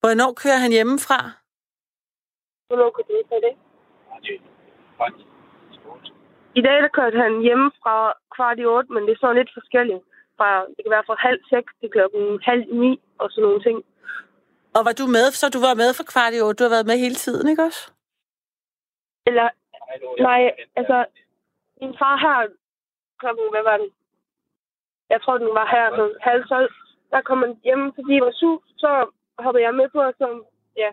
Hvornår 0.00 0.30
kører 0.42 0.60
han 0.64 0.72
hjemmefra? 0.76 1.20
Hvornår 2.68 2.90
kan 2.96 3.04
det 3.08 3.22
for 3.30 3.40
det? 3.46 3.54
I 6.58 6.62
dag 6.66 6.76
der 6.82 6.88
kørte 6.98 7.18
han 7.24 7.34
hjemme 7.46 7.70
fra 7.82 7.96
kvart 8.34 8.58
i 8.58 8.64
otte, 8.74 8.92
men 8.92 9.02
det 9.06 9.12
er 9.12 9.20
sådan 9.20 9.36
lidt 9.36 9.52
forskelligt. 9.58 10.02
Fra, 10.40 10.50
det 10.74 10.80
kan 10.84 10.94
være 10.96 11.08
fra 11.08 11.16
halv 11.28 11.40
seks 11.52 11.70
til 11.80 11.88
klokken 11.94 12.22
halv 12.48 12.64
ni 12.82 12.92
og 13.20 13.26
sådan 13.30 13.44
nogle 13.46 13.62
ting. 13.66 13.78
Og 14.76 14.82
var 14.86 14.94
du 15.00 15.06
med, 15.16 15.26
så 15.40 15.46
du 15.56 15.60
var 15.68 15.74
med 15.82 15.90
for 15.98 16.04
kvart 16.12 16.32
i 16.34 16.40
otte, 16.46 16.58
du 16.58 16.64
har 16.66 16.76
været 16.76 16.90
med 16.90 16.98
hele 17.04 17.18
tiden, 17.24 17.48
ikke 17.48 17.62
også? 17.68 17.82
Eller, 19.28 19.48
nej, 20.28 20.40
altså, 20.80 20.98
min 21.80 21.94
far 22.00 22.16
her 22.24 22.38
klokken, 23.20 23.46
hvad 23.54 23.64
var 23.70 23.76
det? 23.82 23.90
Jeg 25.12 25.18
tror, 25.22 25.38
den 25.38 25.52
var 25.60 25.66
her 25.74 25.86
så 25.98 26.04
halv 26.28 26.42
tolv. 26.50 26.70
Der 27.12 27.20
kom 27.28 27.38
han 27.44 27.54
hjem, 27.66 27.82
fordi 27.96 28.12
jeg 28.14 28.24
var 28.28 28.36
syg. 28.42 28.58
Så 28.82 28.90
hoppede 29.44 29.64
jeg 29.64 29.74
med 29.74 29.88
på, 29.94 30.00
og 30.10 30.14
så, 30.20 30.26
ja, 30.82 30.90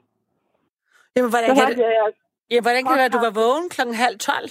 Jamen, 1.15 1.31
så 1.31 1.33
hvordan 1.33 1.49
kan 1.55 1.63
har 1.63 1.69
det, 1.69 1.89
jeg, 2.01 2.13
Ja, 2.51 2.59
hvordan 2.61 2.83
kan 2.83 2.91
det 2.91 3.01
være, 3.01 3.11
at 3.11 3.17
du 3.17 3.23
var 3.27 3.33
vågen 3.41 3.69
klokken 3.75 3.95
halv 4.05 4.17
tolv? 4.27 4.49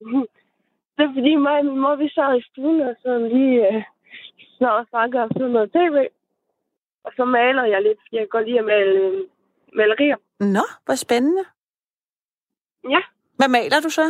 Det 0.96 1.04
er 1.04 1.14
fordi 1.18 1.34
mig 1.36 1.58
og 1.58 1.64
min 1.64 1.78
mor, 1.78 1.96
vi 1.96 2.08
sad 2.08 2.38
i 2.38 2.42
stuen 2.50 2.80
og 2.80 2.94
sådan 3.02 3.28
lige 3.28 3.56
øh, 3.68 3.82
snart 4.58 4.88
snakker 4.88 5.22
om 5.22 5.30
sådan 5.32 5.50
noget 5.56 5.72
tv. 5.72 5.96
Og 7.04 7.12
så 7.16 7.24
maler 7.24 7.64
jeg 7.64 7.82
lidt, 7.82 8.00
jeg 8.12 8.20
kan 8.20 8.28
godt 8.28 8.46
lide 8.48 8.58
at 8.58 8.64
male 8.64 9.00
øh, 9.06 9.24
malerier. 9.72 10.16
Nå, 10.40 10.64
hvor 10.84 10.94
spændende. 10.94 11.44
Ja, 12.94 13.00
Hvad 13.38 13.48
maler 13.48 13.80
du 13.80 13.90
så? 13.90 14.06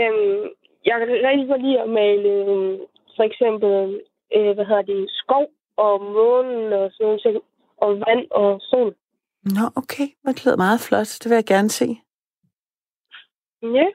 Øhm, 0.00 0.42
jeg 0.88 0.94
kan 0.98 1.08
rigtig 1.28 1.48
godt 1.48 1.62
lide 1.62 1.80
at 1.80 1.88
male 1.88 2.28
øh, 2.28 2.78
for 3.16 3.22
eksempel, 3.30 4.00
øh, 4.36 4.54
hvad 4.54 4.66
hedder 4.70 4.82
det, 4.82 5.10
skov 5.10 5.46
og 5.76 5.94
månen 6.02 6.72
og 6.72 6.90
sådan 6.92 7.04
nogle 7.06 7.20
ting. 7.24 7.36
Og 7.76 7.90
vand 8.06 8.30
og 8.30 8.60
sol. 8.60 8.94
Nå, 9.56 9.64
okay. 9.76 10.06
Det 10.26 10.44
lyder 10.44 10.56
meget 10.56 10.80
flot. 10.80 11.10
Det 11.22 11.26
vil 11.30 11.34
jeg 11.34 11.44
gerne 11.44 11.70
se. 11.70 11.86
Ja, 13.62 13.86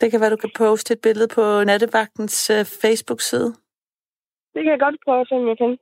Det 0.00 0.10
kan 0.10 0.20
være, 0.20 0.30
du 0.30 0.36
kan 0.36 0.50
poste 0.58 0.94
et 0.94 1.00
billede 1.02 1.28
på 1.28 1.64
Nattevagtens 1.64 2.50
uh, 2.50 2.64
Facebook-side. 2.82 3.54
Det 4.54 4.60
kan 4.64 4.72
jeg 4.72 4.80
godt 4.80 4.96
prøve, 5.04 5.26
som 5.26 5.48
jeg 5.48 5.58
kan. 5.58 5.78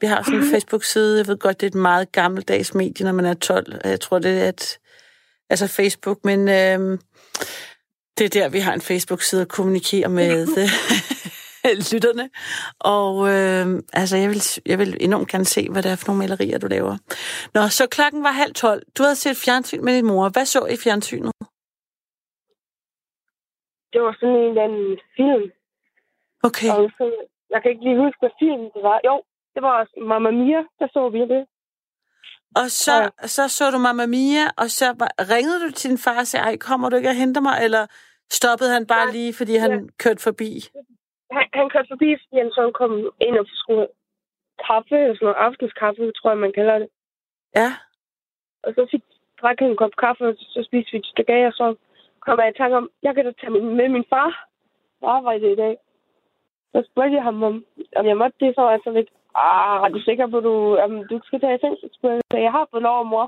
Vi 0.00 0.06
har 0.06 0.22
sådan 0.22 0.40
en 0.40 0.50
Facebook-side. 0.54 1.18
Jeg 1.18 1.26
ved 1.26 1.38
godt, 1.38 1.60
det 1.60 1.66
er 1.66 1.70
et 1.70 1.86
meget 1.90 2.12
gammeldags 2.12 2.74
medie, 2.74 3.04
når 3.04 3.12
man 3.12 3.24
er 3.24 3.34
12. 3.34 3.80
og 3.84 3.90
Jeg 3.90 4.00
tror, 4.00 4.18
det 4.18 4.42
er 4.44 4.48
et, 4.48 4.78
altså 5.50 5.66
Facebook, 5.68 6.24
men 6.24 6.40
øhm, 6.48 6.98
det 8.18 8.24
er 8.24 8.40
der, 8.40 8.48
vi 8.48 8.58
har 8.58 8.72
en 8.72 8.80
Facebook-side 8.80 9.42
at 9.42 9.48
kommunikere 9.48 10.08
med 10.08 10.48
øh, 10.62 10.70
lytterne. 11.92 12.30
Og 12.80 13.12
øhm, 13.32 13.86
altså, 13.92 14.16
jeg 14.16 14.28
vil, 14.28 14.42
jeg 14.66 14.78
vil 14.78 14.96
enormt 15.00 15.28
gerne 15.28 15.44
se, 15.44 15.68
hvad 15.70 15.82
det 15.82 15.90
er 15.90 15.96
for 15.96 16.06
nogle 16.08 16.22
malerier, 16.22 16.58
du 16.58 16.66
laver. 16.66 16.96
Nå, 17.54 17.60
så 17.68 17.86
klokken 17.90 18.22
var 18.22 18.30
halv 18.30 18.54
tolv. 18.54 18.82
Du 18.98 19.02
havde 19.02 19.16
set 19.16 19.36
fjernsyn 19.36 19.84
med 19.84 19.96
din 19.96 20.06
mor. 20.06 20.28
Hvad 20.28 20.46
så 20.46 20.66
I 20.66 20.76
fjernsynet? 20.84 21.32
Det 23.92 24.00
var 24.02 24.16
sådan 24.20 24.36
en 24.36 24.48
eller 24.48 24.62
anden 24.62 24.98
film. 25.16 25.50
Okay. 26.42 26.70
Og 26.70 26.90
så, 26.98 27.04
jeg 27.50 27.58
kan 27.62 27.70
ikke 27.70 27.84
lige 27.84 28.02
huske, 28.04 28.20
hvad 28.22 28.34
film 28.42 28.62
det 28.74 28.82
var. 28.88 29.00
Jo, 29.04 29.22
det 29.54 29.62
var 29.62 29.72
også 29.80 29.94
Mamma 30.12 30.30
Mia, 30.30 30.60
der 30.78 30.88
så 30.92 31.08
vi 31.08 31.20
det. 31.34 31.42
Og 32.60 32.66
så, 32.84 33.10
så 33.34 33.48
så 33.48 33.64
du 33.70 33.78
Mamma 33.78 34.06
Mia, 34.06 34.44
og 34.62 34.68
så 34.78 34.86
ringede 35.32 35.60
du 35.64 35.70
til 35.72 35.90
din 35.90 35.98
far 35.98 36.18
og 36.20 36.26
sagde, 36.26 36.44
ej, 36.44 36.56
kommer 36.56 36.88
du 36.88 36.96
ikke 36.96 37.08
og 37.08 37.20
henter 37.22 37.40
mig? 37.40 37.56
Eller 37.64 37.82
stoppede 38.30 38.70
han 38.76 38.86
bare 38.86 39.06
Nej, 39.06 39.12
lige, 39.16 39.34
fordi 39.38 39.54
han 39.64 39.72
ja. 39.72 39.86
kørte 40.02 40.22
forbi? 40.22 40.50
Han, 41.36 41.44
han 41.58 41.70
kørte 41.70 41.88
forbi, 41.94 42.08
fordi 42.22 42.36
han 42.42 42.50
så 42.50 42.70
kom 42.80 42.92
ind 43.26 43.38
og 43.38 43.46
skulle 43.62 43.86
kaffe, 44.66 44.96
sådan 45.14 45.18
noget 45.26 45.42
aftenskaffe, 45.46 46.12
tror 46.18 46.30
jeg, 46.30 46.38
man 46.38 46.52
kalder 46.58 46.78
det. 46.78 46.88
Ja. 47.60 47.70
Og 48.64 48.70
så 48.76 48.82
fik 48.90 49.02
drak 49.40 49.58
han 49.58 49.70
en 49.70 49.76
kop 49.76 49.94
kaffe, 50.04 50.24
og 50.28 50.34
så 50.54 50.60
spiste 50.68 50.92
vi 50.92 50.98
et 50.98 51.06
stykke 51.12 51.32
af, 51.32 51.46
og 51.46 51.52
så 51.60 51.66
kom 52.24 52.38
jeg 52.40 52.48
i 52.48 52.58
tanke 52.60 52.76
om, 52.76 52.90
jeg 53.02 53.14
kan 53.14 53.24
da 53.24 53.32
tage 53.40 53.50
min- 53.54 53.76
med 53.76 53.88
min 53.88 54.04
far 54.12 54.30
på 55.00 55.06
arbejde 55.06 55.52
i 55.52 55.56
dag. 55.56 55.74
Så 56.72 56.78
spurgte 56.90 57.16
jeg 57.18 57.24
ham, 57.28 57.42
om, 57.42 57.54
om 57.96 58.04
jeg 58.10 58.16
måtte 58.22 58.36
det, 58.40 58.50
så 58.54 58.60
var 58.64 58.70
jeg 58.70 58.80
så 58.84 58.90
lidt, 58.98 59.10
ah, 59.34 59.76
er 59.84 59.88
du 59.96 60.00
sikker 60.08 60.26
på, 60.32 60.38
du, 60.40 60.52
om 60.84 60.90
du 61.10 61.20
skal 61.24 61.40
tage 61.40 61.54
i 61.58 61.62
fængsel? 61.64 61.88
Så 62.30 62.36
jeg, 62.46 62.52
har 62.56 62.68
fået 62.70 62.82
lov 62.82 62.98
af 63.04 63.06
mor. 63.06 63.26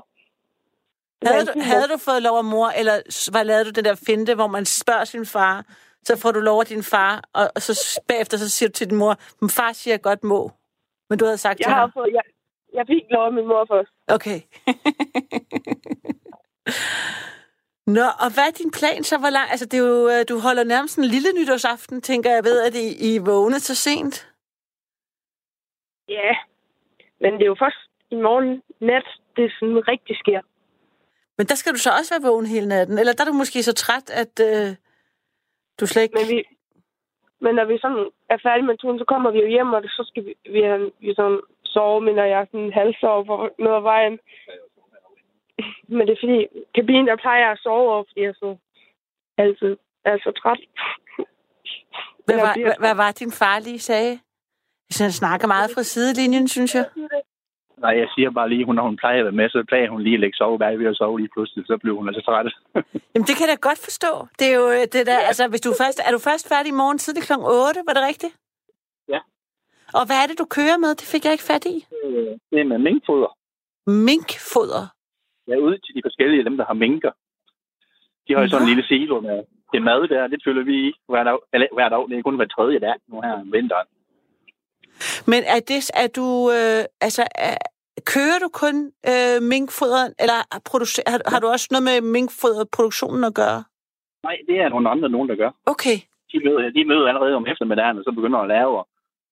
Havde 1.25 1.45
du, 1.45 1.53
havde 1.71 1.87
du 1.93 1.97
fået 2.07 2.21
lov 2.27 2.37
af 2.37 2.43
mor, 2.53 2.67
eller 2.79 2.95
hvad 3.33 3.45
lavede 3.45 3.65
du 3.65 3.71
den 3.77 3.85
der 3.85 4.03
finte, 4.07 4.35
hvor 4.35 4.47
man 4.47 4.65
spørger 4.65 5.05
sin 5.05 5.25
far, 5.25 5.65
så 6.03 6.19
får 6.21 6.31
du 6.31 6.39
lov 6.39 6.59
af 6.59 6.65
din 6.65 6.83
far, 6.83 7.23
og, 7.33 7.45
og 7.55 7.61
så 7.61 8.01
bagefter 8.07 8.37
så 8.37 8.49
siger 8.49 8.69
du 8.69 8.73
til 8.73 8.89
din 8.89 8.97
mor, 8.97 9.15
min 9.41 9.49
far 9.49 9.71
siger, 9.73 9.93
jeg 9.93 10.01
godt 10.01 10.23
må. 10.23 10.51
Men 11.09 11.19
du 11.19 11.25
havde 11.25 11.37
sagt 11.37 11.59
Jeg 11.59 11.65
til 11.65 11.73
har 11.73 11.79
ham. 11.79 11.91
fået, 11.93 12.09
jeg, 12.13 12.21
jeg 12.73 12.83
fik 12.87 13.03
lov 13.09 13.25
af 13.25 13.33
min 13.33 13.47
mor 13.47 13.65
først. 13.71 13.91
Okay. 14.07 14.39
Nå, 17.97 18.07
og 18.23 18.29
hvad 18.33 18.45
er 18.47 18.59
din 18.61 18.71
plan 18.79 19.03
så? 19.03 19.15
Hvor 19.17 19.33
lang, 19.37 19.47
altså, 19.53 19.65
det 19.65 19.77
er 19.79 19.85
jo, 19.87 19.99
øh, 20.13 20.21
du 20.29 20.35
holder 20.47 20.63
nærmest 20.63 20.97
en 20.97 21.05
lille 21.15 21.31
nytårsaften, 21.37 22.01
tænker 22.01 22.29
jeg 22.31 22.43
ved, 22.43 22.57
at 22.67 22.75
I, 22.75 22.87
I 23.09 23.11
vågnet 23.29 23.61
så 23.61 23.75
sent. 23.75 24.15
Ja, 26.09 26.31
men 27.21 27.33
det 27.33 27.41
er 27.41 27.51
jo 27.53 27.55
først 27.59 27.81
i 28.11 28.15
morgen 28.15 28.61
nat, 28.79 29.07
det 29.35 29.51
sådan 29.59 29.87
rigtig 29.87 30.15
sker. 30.17 30.41
Men 31.37 31.47
der 31.47 31.55
skal 31.55 31.73
du 31.73 31.77
så 31.77 31.89
også 31.99 32.13
være 32.13 32.27
vågen 32.29 32.45
hele 32.45 32.67
natten. 32.67 32.97
Eller 32.97 33.13
der 33.13 33.23
er 33.23 33.31
du 33.31 33.41
måske 33.43 33.63
så 33.63 33.73
træt, 33.73 34.07
at 34.21 34.33
øh, 34.47 34.75
du 35.79 35.85
slet 35.85 36.03
ikke... 36.03 36.17
Men, 36.19 36.29
vi, 36.35 36.43
men 37.39 37.55
når 37.55 37.65
vi 37.65 37.77
sådan 37.81 38.09
er 38.29 38.37
færdige 38.43 38.67
med 38.67 38.77
turen, 38.77 38.99
så 38.99 39.05
kommer 39.05 39.31
vi 39.31 39.39
jo 39.39 39.47
hjem, 39.47 39.73
og 39.73 39.81
så 39.83 40.03
skal 40.09 40.25
vi, 40.25 40.33
vi, 40.53 40.61
vi 40.99 41.13
sådan 41.15 41.41
sove, 41.65 42.01
men 42.01 42.15
når 42.15 42.23
jeg 42.23 42.39
er 42.41 42.45
sådan 42.51 42.73
halvsov 42.73 43.25
på 43.25 43.49
noget 43.59 43.77
af 43.77 43.83
vejen. 43.83 44.19
Men 45.95 46.07
det 46.07 46.13
er 46.13 46.21
fordi, 46.23 46.39
kabinen, 46.75 47.07
der 47.07 47.15
plejer 47.15 47.41
jeg 47.45 47.51
at 47.51 47.59
sove 47.63 47.91
over, 47.93 48.03
fordi 48.07 48.21
jeg 48.21 48.29
er 48.29 48.33
så 48.33 48.57
altid 49.37 49.77
er 50.05 50.17
så 50.17 50.31
træt. 50.41 50.59
Hvad 52.25 52.35
var, 52.35 52.53
bliver 52.53 52.73
hvad, 52.79 52.95
var 52.95 53.11
din 53.11 53.31
far 53.31 53.59
lige 53.59 53.79
sagde? 53.79 54.19
Så 54.89 55.03
han 55.03 55.11
snakker 55.11 55.47
meget 55.47 55.71
fra 55.75 55.83
sidelinjen, 55.83 56.47
synes 56.47 56.75
jeg. 56.75 56.85
Nej, 57.77 57.93
jeg 58.01 58.07
siger 58.15 58.29
bare 58.31 58.49
lige, 58.49 58.65
hun, 58.65 58.75
når 58.75 58.83
hun 58.83 58.97
plejer 58.97 59.19
at 59.19 59.25
være 59.25 59.39
med, 59.41 59.49
så 59.49 59.63
plejer 59.67 59.89
hun 59.89 60.01
lige 60.01 60.13
at 60.13 60.19
lægge 60.19 60.37
sove 60.37 60.59
bag 60.59 60.79
ved 60.79 60.87
at 60.87 60.95
sove 60.95 61.19
lige 61.19 61.29
pludselig, 61.33 61.63
så 61.67 61.77
bliver 61.81 61.97
hun 61.97 62.07
altså 62.07 62.21
træt. 62.21 62.45
Jamen, 63.13 63.25
det 63.27 63.35
kan 63.35 63.47
jeg 63.47 63.53
da 63.55 63.67
godt 63.69 63.81
forstå. 63.87 64.11
Det 64.39 64.45
er 64.51 64.55
jo 64.61 64.67
øh, 64.77 64.83
det 64.93 65.03
der, 65.09 65.19
altså, 65.29 65.47
hvis 65.47 65.61
du 65.61 65.71
først, 65.81 65.99
er 66.07 66.11
du 66.11 66.19
først 66.29 66.49
færdig 66.49 66.69
i 66.69 66.79
morgen 66.81 66.97
tidlig 66.97 67.23
kl. 67.23 67.33
8, 67.33 67.79
var 67.87 67.93
det 67.93 68.03
rigtigt? 68.11 68.33
Ja. 69.13 69.19
Og 69.97 70.03
hvad 70.07 70.17
er 70.23 70.27
det, 70.27 70.39
du 70.39 70.45
kører 70.57 70.77
med? 70.77 70.91
Det 71.01 71.07
fik 71.13 71.23
jeg 71.25 71.31
ikke 71.35 71.49
fat 71.51 71.65
i. 71.65 71.75
det 72.51 72.59
er 72.59 72.67
med 72.71 72.77
minkfoder. 72.77 73.31
Minkfoder. 74.09 74.85
Er 75.51 75.57
ude 75.67 75.77
til 75.85 75.95
de 75.95 76.01
forskellige, 76.05 76.43
dem 76.43 76.57
der 76.57 76.65
har 76.65 76.73
minker. 76.73 77.11
De 78.27 78.33
har 78.33 78.41
jo 78.41 78.47
sådan 78.49 78.63
en 78.67 78.69
lille 78.73 78.87
silo 78.87 79.19
med 79.21 79.37
det 79.73 79.81
mad 79.81 80.07
der, 80.07 80.27
det 80.27 80.39
følger 80.45 80.63
vi 80.63 80.75
i 80.87 80.93
hver 81.09 81.23
dag. 81.23 81.37
Eller 81.53 81.67
hver 81.73 81.89
dag, 81.89 82.09
det 82.09 82.17
er 82.17 82.21
kun 82.21 82.35
hver 82.35 82.45
tredje 82.55 82.79
dag 82.79 82.95
nu 83.07 83.21
her 83.21 83.33
om 83.33 83.51
vinteren. 83.53 83.87
Men 85.31 85.41
er 85.55 85.59
det, 85.71 85.79
er 86.03 86.07
du, 86.19 86.25
øh, 86.57 86.83
altså, 87.01 87.23
er, 87.35 87.57
kører 88.13 88.39
du 88.43 88.49
kun 88.63 88.75
øh, 89.11 89.37
minkfoder, 89.53 90.03
eller 90.23 90.39
producer, 90.69 91.01
har, 91.07 91.19
har 91.33 91.39
du 91.39 91.47
også 91.47 91.67
noget 91.71 91.83
med 91.89 91.97
minkfoderproduktionen 92.17 93.23
at 93.23 93.35
gøre? 93.41 93.59
Nej, 94.23 94.37
det 94.47 94.55
er 94.63 94.69
nogle 94.69 94.89
andre 94.89 95.09
nogen, 95.09 95.29
der 95.29 95.35
gør. 95.35 95.51
Okay. 95.65 95.97
De 96.31 96.37
møder, 96.45 96.69
de 96.77 96.85
møder 96.85 97.07
allerede 97.07 97.35
om 97.35 97.47
eftermiddagen, 97.47 97.97
og 97.97 98.03
så 98.03 98.11
begynder 98.11 98.39
at 98.39 98.47
lave. 98.47 98.77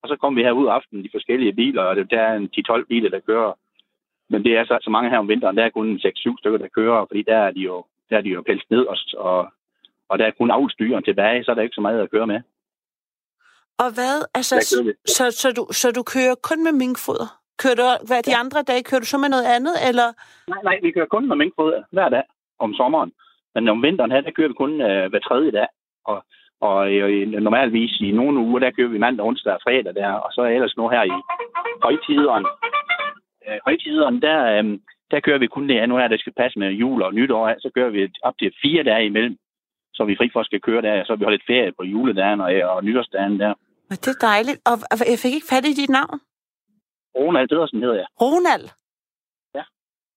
Og 0.02 0.08
så 0.10 0.16
kommer 0.22 0.40
vi 0.40 0.46
her 0.46 0.52
ud 0.52 0.68
af 0.68 0.72
aftenen, 0.72 1.04
de 1.04 1.10
forskellige 1.14 1.54
biler, 1.54 1.84
og 1.84 1.96
det- 1.96 2.12
der 2.12 2.22
er 2.22 2.34
en 2.36 2.50
10-12 2.56 2.86
biler, 2.92 3.10
der 3.10 3.20
kører. 3.20 3.52
Men 4.30 4.44
det 4.44 4.58
er 4.58 4.66
så, 4.66 4.78
så 4.82 4.90
mange 4.90 5.10
her 5.10 5.18
om 5.18 5.28
vinteren, 5.28 5.58
der 5.58 5.66
er 5.66 5.70
kun 5.70 6.00
6-7 6.06 6.40
stykker, 6.40 6.60
der 6.60 6.68
kører, 6.68 7.06
fordi 7.06 7.22
der 7.22 7.38
er 7.38 7.52
de 7.52 7.60
jo, 7.60 7.86
der 8.10 8.18
er 8.18 8.22
de 8.22 8.30
jo 8.30 8.44
pælst 8.48 8.70
ned, 8.70 8.86
og, 8.86 8.98
og, 9.18 9.48
og 10.10 10.20
der 10.20 10.26
er 10.26 10.32
kun 10.38 10.52
avlstyren 10.52 11.04
tilbage, 11.04 11.44
så 11.44 11.52
er 11.52 11.56
der 11.56 11.62
ikke 11.62 11.76
så 11.76 11.82
meget 11.82 12.02
at 12.02 12.12
køre 12.12 12.28
med. 12.28 12.42
Og 13.84 13.90
hvad, 13.98 14.16
altså, 14.34 14.56
så, 15.06 15.32
så, 15.42 15.48
du, 15.58 15.64
så 15.72 15.92
du 15.92 16.04
kører 16.04 16.36
kun 16.50 16.64
med 16.64 16.72
minkfoder? 16.72 17.30
Kører 17.62 17.76
du, 17.82 17.88
hvad 18.08 18.24
de 18.24 18.36
andre 18.36 18.62
dage, 18.62 18.84
kører 18.84 19.02
du 19.02 19.06
så 19.06 19.18
med 19.18 19.30
noget 19.30 19.48
andet, 19.56 19.76
eller? 19.90 20.08
Nej, 20.48 20.62
nej, 20.64 20.80
vi 20.84 20.92
kører 20.92 21.14
kun 21.16 21.28
med 21.28 21.36
minkfoder 21.36 21.82
hver 21.92 22.10
dag 22.10 22.24
om 22.60 22.74
sommeren. 22.74 23.12
Men 23.56 23.68
om 23.68 23.84
vinteren 23.84 24.12
her, 24.12 24.22
der 24.22 24.32
kører 24.32 24.48
vi 24.48 24.54
kun 24.54 24.82
øh, 24.82 25.10
hver 25.10 25.20
tredje 25.20 25.52
dag. 25.52 25.68
Og, 26.06 26.24
og 26.62 26.94
øh, 26.94 27.28
normalvis 27.28 28.02
i 28.02 28.12
nogle 28.12 28.40
uger, 28.40 28.60
der 28.60 28.72
kører 28.72 28.94
vi 28.94 28.98
mandag, 28.98 29.26
onsdag 29.26 29.54
og 29.54 29.60
fredag 29.64 29.96
der. 29.96 30.12
Og 30.12 30.30
så 30.34 30.42
ellers 30.42 30.78
nu 30.78 30.90
her 30.90 31.04
i 31.04 31.16
højtideren. 31.84 32.46
Øh, 33.48 33.58
højtideren, 33.68 34.22
der, 34.22 34.40
øh, 34.56 34.80
der 35.12 35.20
kører 35.20 35.38
vi 35.44 35.48
kun 35.48 35.70
det, 35.70 35.90
nu 35.90 35.98
her, 35.98 36.08
der 36.08 36.18
skal 36.18 36.34
passe 36.42 36.60
med 36.60 36.70
jul 36.72 37.02
og 37.02 37.14
nytår. 37.14 37.56
Så 37.60 37.70
kører 37.76 37.90
vi 37.90 38.02
op 38.24 38.34
til 38.40 38.52
fire 38.64 38.84
dage 38.84 39.06
imellem. 39.06 39.38
Så 39.94 40.02
vi 40.06 40.16
fri 40.20 40.30
for 40.34 40.44
skal 40.44 40.62
køre 40.62 40.82
der. 40.82 41.04
Så 41.06 41.16
vi 41.16 41.24
holder 41.24 41.38
lidt 41.38 41.48
ferie 41.52 41.72
på 41.80 41.84
juledagen 41.84 42.42
og, 42.42 42.50
og 42.74 42.84
nytårsdagen 42.84 43.40
der. 43.40 43.54
Og 43.92 43.96
det 44.06 44.08
er 44.08 44.20
dejligt. 44.32 44.60
Og 44.70 44.76
og 44.92 44.98
jeg 45.14 45.20
fik 45.24 45.34
ikke 45.38 45.50
fat 45.54 45.66
i 45.72 45.74
dit 45.82 45.90
navn. 45.90 46.18
Ronald 47.20 47.48
Pedersen 47.52 47.80
hedder 47.84 47.96
jeg. 48.04 48.08
Ronald. 48.22 48.66
Ja. 49.58 49.64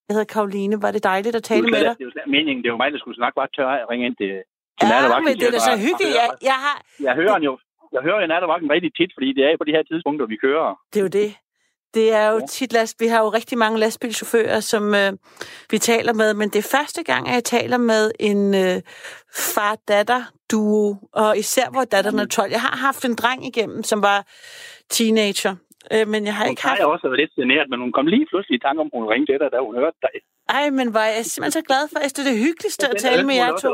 Jeg 0.07 0.13
hedder 0.17 0.31
Karoline. 0.35 0.75
Var 0.85 0.91
det 0.97 1.03
dejligt 1.13 1.35
at 1.41 1.45
tale 1.51 1.63
med 1.63 1.81
dig? 1.87 1.95
det 1.99 2.05
er 2.05 2.09
jo 2.09 2.15
slet 2.17 2.27
meningen, 2.37 2.61
det 2.63 2.69
er 2.69 2.75
jo 2.77 2.81
mig, 2.83 2.93
der 2.93 2.99
skulle 2.99 3.19
snakke 3.21 3.35
bare 3.41 3.49
tør 3.57 3.69
at 3.83 3.91
ringe 3.91 4.07
ind 4.09 4.17
til, 4.23 4.33
til 4.79 4.87
Ja, 4.87 4.89
nattevagten. 4.93 5.25
men 5.29 5.35
det 5.41 5.47
er 5.51 5.55
da 5.59 5.63
så 5.71 5.75
hyggeligt. 5.87 6.15
Jeg, 6.21 6.29
jeg 6.51 6.59
har, 6.65 6.77
Jeg 7.07 7.15
hører 7.21 7.35
den 7.39 7.45
jo. 7.51 7.55
Jeg 7.95 8.03
hører 8.07 8.21
jo 8.21 8.27
nattevagten 8.27 8.69
rigtig 8.77 8.91
tit, 8.99 9.11
fordi 9.17 9.29
det 9.37 9.43
er 9.45 9.57
på 9.61 9.65
de 9.69 9.75
her 9.77 9.83
tidspunkter, 9.91 10.27
vi 10.35 10.37
kører. 10.47 10.69
Det 10.93 10.99
er 11.01 11.05
jo 11.09 11.13
det. 11.23 11.29
Det 11.95 12.13
er 12.13 12.27
jo 12.33 12.39
Ja. 12.39 12.47
tit 12.47 12.73
last. 12.73 13.01
Vi 13.01 13.07
har 13.07 13.21
jo 13.25 13.29
rigtig 13.29 13.59
mange 13.59 13.79
lastbilchauffører, 13.79 14.61
som 14.61 14.95
øh, 14.95 15.13
vi 15.71 15.79
taler 15.79 16.13
med, 16.13 16.35
men 16.35 16.49
det 16.53 16.59
er 16.65 16.69
første 16.79 17.03
gang, 17.11 17.29
at 17.29 17.35
jeg 17.35 17.45
taler 17.45 17.79
med 17.79 18.03
en 18.21 18.55
øh, 18.55 18.77
far-datter-duo, 19.55 20.97
og 21.23 21.31
især 21.43 21.67
hvor 21.75 21.85
datteren 21.95 22.19
er 22.19 22.27
12. 22.27 22.51
Jeg 22.51 22.61
har 22.69 22.77
haft 22.89 23.03
en 23.11 23.15
dreng 23.23 23.41
igennem, 23.51 23.83
som 23.91 23.99
var 24.03 24.19
teenager, 24.97 25.55
øh, 25.93 26.05
men 26.13 26.21
jeg 26.29 26.35
har 26.39 26.45
Hun 26.45 26.51
ikke 26.53 26.63
har 26.63 26.69
haft... 26.69 26.79
jeg 26.81 26.87
også 26.95 27.07
været 27.09 27.21
lidt 27.23 27.35
generet, 27.41 27.67
men 27.73 27.79
hun 27.85 27.93
kom 27.97 28.07
lige 28.15 28.27
pludselig 28.31 28.55
i 28.57 28.63
tanke 28.67 28.79
om, 28.85 28.89
hun 28.97 29.05
ringte 29.13 29.29
til 29.33 29.39
dig, 29.43 29.49
da 29.55 29.59
hun 29.69 29.75
hørte 29.83 29.99
dig. 30.07 30.11
Ej, 30.59 30.65
men 30.79 30.87
var 30.99 31.07
jeg 31.17 31.23
simpelthen 31.33 31.57
så 31.61 31.65
glad 31.71 31.83
for, 31.93 31.99
at 32.05 32.11
det 32.17 32.21
er 32.25 32.29
det 32.33 32.39
hyggeligste 32.47 32.85
at 32.93 32.97
tale 33.07 33.23
med 33.29 33.35
jer 33.43 33.51
to. 33.65 33.71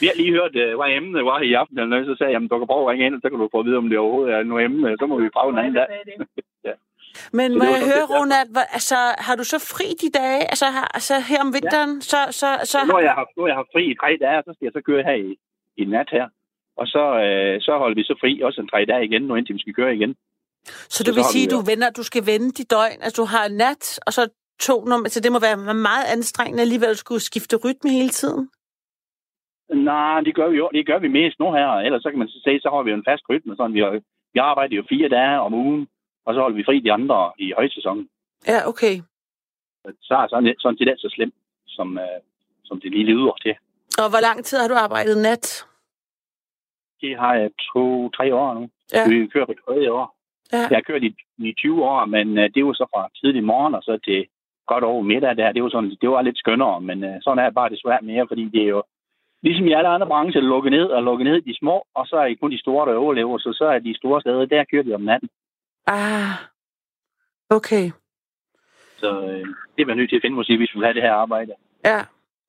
Vi 0.00 0.06
har 0.10 0.16
lige 0.22 0.32
hørt, 0.38 0.54
øh, 0.62 0.70
hvad 0.78 0.88
emnet 0.98 1.22
var 1.30 1.38
i 1.48 1.52
aften, 1.60 1.76
eller 1.78 1.90
noget, 1.92 2.06
så 2.10 2.14
sagde 2.16 2.28
jeg, 2.30 2.36
jamen, 2.36 2.48
du 2.52 2.56
kan 2.58 2.70
prøve 2.70 2.84
at 2.84 2.88
ringe 2.90 3.04
ind, 3.06 3.14
så 3.22 3.28
kan 3.30 3.38
du 3.38 3.48
få 3.54 3.58
at 3.62 3.66
vide, 3.68 3.78
om 3.82 3.88
det 3.90 3.98
overhovedet 4.04 4.32
er 4.36 4.42
noget 4.50 4.64
emne, 4.68 4.96
så 5.00 5.04
må 5.10 5.14
vi 5.24 5.28
prøve 5.36 5.50
en 5.54 5.58
anden 5.62 5.74
dag. 5.80 5.86
Men 7.38 7.48
må 7.58 7.64
jeg 7.64 7.82
høre. 7.92 8.04
Ronald, 8.14 8.50
hvor, 8.54 8.66
altså, 8.78 8.98
har 9.26 9.34
du 9.40 9.44
så 9.44 9.58
fri 9.72 9.88
de 10.02 10.10
dage? 10.20 10.42
Altså, 10.52 10.66
har, 10.76 10.88
altså 10.98 11.14
her 11.30 11.40
om 11.46 11.50
vinteren, 11.58 11.92
ja. 11.94 12.10
så, 12.12 12.20
så, 12.40 12.48
så... 12.72 12.78
Nu 12.86 12.94
har 12.98 13.04
jeg 13.10 13.16
haft, 13.20 13.32
nu 13.36 13.42
har 13.42 13.48
jeg 13.52 13.60
haft 13.62 13.72
fri 13.74 13.84
i 13.92 13.96
tre 14.02 14.10
dage, 14.24 14.38
og 14.40 14.44
så 14.46 14.52
skal 14.54 14.66
jeg 14.66 14.74
så 14.78 14.82
køre 14.88 15.02
her 15.08 15.16
i, 15.26 15.30
i 15.82 15.84
nat 15.94 16.08
her. 16.16 16.26
Og 16.80 16.86
så, 16.94 17.04
øh, 17.24 17.54
så 17.66 17.72
holder 17.82 17.96
vi 18.00 18.04
så 18.10 18.14
fri 18.22 18.32
også 18.46 18.60
en 18.60 18.68
tre 18.72 18.84
dage 18.90 19.04
igen, 19.04 19.22
nu 19.22 19.34
indtil 19.34 19.54
vi 19.54 19.64
skal 19.64 19.74
køre 19.74 19.94
igen. 19.98 20.12
Så 20.94 21.04
du 21.04 21.12
så 21.12 21.14
vil 21.18 21.24
sige, 21.24 21.46
at 21.46 21.50
du 21.50 21.60
vender, 21.70 21.90
du 21.90 22.02
skal 22.02 22.26
vende 22.26 22.50
de 22.58 22.64
døgn, 22.74 22.98
altså 23.04 23.22
du 23.22 23.26
har 23.34 23.44
en 23.46 23.56
nat, 23.56 24.00
og 24.06 24.12
så 24.12 24.22
to 24.60 24.84
nummer, 24.84 25.08
så 25.08 25.20
det 25.20 25.32
må 25.32 25.38
være 25.48 25.74
meget 25.74 26.06
anstrengende 26.16 26.62
alligevel 26.66 26.90
at 26.96 27.02
skulle 27.04 27.22
skifte 27.30 27.56
rytme 27.64 27.90
hele 27.90 28.08
tiden. 28.20 28.50
Nej, 29.74 30.20
det 30.20 30.34
gør 30.34 30.48
vi 30.48 30.56
jo. 30.56 30.70
Det 30.72 30.86
gør 30.86 30.98
vi 30.98 31.08
mest 31.08 31.38
nu 31.38 31.52
her. 31.52 31.68
Ellers 31.68 32.02
så 32.02 32.10
kan 32.10 32.18
man 32.18 32.28
så 32.28 32.40
sige, 32.44 32.60
så 32.60 32.68
har 32.70 32.82
vi 32.82 32.90
jo 32.90 32.96
en 32.96 33.08
fast 33.10 33.24
rytme. 33.30 33.56
Sådan, 33.56 33.74
vi, 33.74 33.80
har, 33.80 33.90
vi 34.34 34.38
arbejder 34.38 34.76
jo 34.76 34.84
fire 34.88 35.08
dage 35.08 35.40
om 35.40 35.54
ugen, 35.54 35.88
og 36.28 36.34
så 36.34 36.40
holder 36.40 36.56
vi 36.56 36.64
fri 36.64 36.80
de 36.80 36.92
andre 36.92 37.32
i 37.38 37.52
højsæsonen. 37.56 38.08
Ja, 38.46 38.58
okay. 38.70 38.94
Så 40.08 40.14
er 40.14 40.26
sådan, 40.28 40.54
sådan 40.58 40.78
det 40.78 40.88
er 40.88 40.96
så 40.98 41.10
slemt, 41.16 41.34
som, 41.66 41.98
øh, 41.98 42.18
som 42.64 42.80
det 42.80 42.90
lige 42.90 43.04
lyder 43.04 43.34
til. 43.42 43.54
Og 44.02 44.08
hvor 44.12 44.22
lang 44.28 44.44
tid 44.44 44.58
har 44.58 44.68
du 44.68 44.74
arbejdet 44.74 45.16
nat? 45.18 45.44
Det 47.00 47.18
har 47.18 47.34
jeg 47.34 47.50
to-tre 47.72 48.34
år 48.34 48.54
nu. 48.54 48.68
Ja. 48.94 49.08
Vi 49.08 49.26
kører 49.26 49.46
på 49.46 49.54
tredje 49.64 49.90
år. 49.90 50.06
Ja. 50.52 50.64
Jeg 50.70 50.76
har 50.80 50.86
kørt 50.90 51.02
i, 51.02 51.10
i 51.38 51.52
20 51.52 51.84
år, 51.84 52.04
men 52.04 52.38
øh, 52.38 52.50
det 52.54 52.64
var 52.64 52.72
så 52.72 52.86
fra 52.94 53.08
tidlig 53.20 53.44
morgen 53.44 53.74
og 53.74 53.82
så 53.82 53.98
til 54.04 54.26
godt 54.66 54.84
over 54.84 55.02
middag 55.02 55.36
der. 55.36 55.52
Det 55.52 55.62
var, 55.62 55.68
sådan, 55.68 55.96
det 56.00 56.10
var 56.10 56.22
lidt 56.22 56.38
skønnere, 56.38 56.80
men 56.80 57.04
øh, 57.04 57.16
sådan 57.22 57.38
er 57.38 57.44
det 57.44 57.54
bare 57.54 57.70
desværre 57.70 58.08
mere, 58.10 58.28
fordi 58.28 58.44
det 58.54 58.62
er 58.62 58.72
jo 58.76 58.82
ligesom 59.42 59.66
i 59.66 59.72
alle 59.72 59.88
andre 59.88 60.06
brancher, 60.06 60.40
lukket 60.40 60.72
ned 60.72 60.86
og 60.96 61.02
lukket 61.02 61.24
ned 61.24 61.40
de 61.42 61.58
små, 61.58 61.76
og 61.94 62.06
så 62.06 62.16
er 62.16 62.28
det 62.28 62.40
kun 62.40 62.50
de 62.50 62.60
store, 62.60 62.88
der 62.88 62.98
overlever, 62.98 63.38
så 63.38 63.52
så 63.52 63.64
er 63.64 63.78
de 63.78 63.96
store 63.96 64.20
steder, 64.20 64.44
der 64.46 64.64
kører 64.70 64.82
vi 64.82 64.94
om 64.94 65.00
natten. 65.00 65.28
Ah, 65.88 66.32
okay. 67.50 67.90
Så 68.96 69.08
øh, 69.22 69.46
det 69.76 69.82
er 69.82 69.86
man 69.86 69.96
nødt 69.96 70.10
til 70.10 70.16
at 70.16 70.22
finde 70.24 70.36
måske, 70.36 70.56
hvis 70.56 70.70
vi 70.74 70.78
vil 70.78 70.86
have 70.86 70.94
det 70.94 71.02
her 71.02 71.12
arbejde. 71.12 71.52
Ja. 71.84 72.00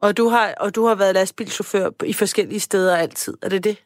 Og 0.01 0.17
du 0.17 0.25
har, 0.27 0.53
og 0.59 0.75
du 0.75 0.85
har 0.85 0.95
været 0.95 1.13
lastbilchauffør 1.15 1.89
i 2.05 2.13
forskellige 2.13 2.59
steder 2.59 2.97
altid, 2.97 3.37
er 3.41 3.49
det 3.49 3.63
det? 3.63 3.83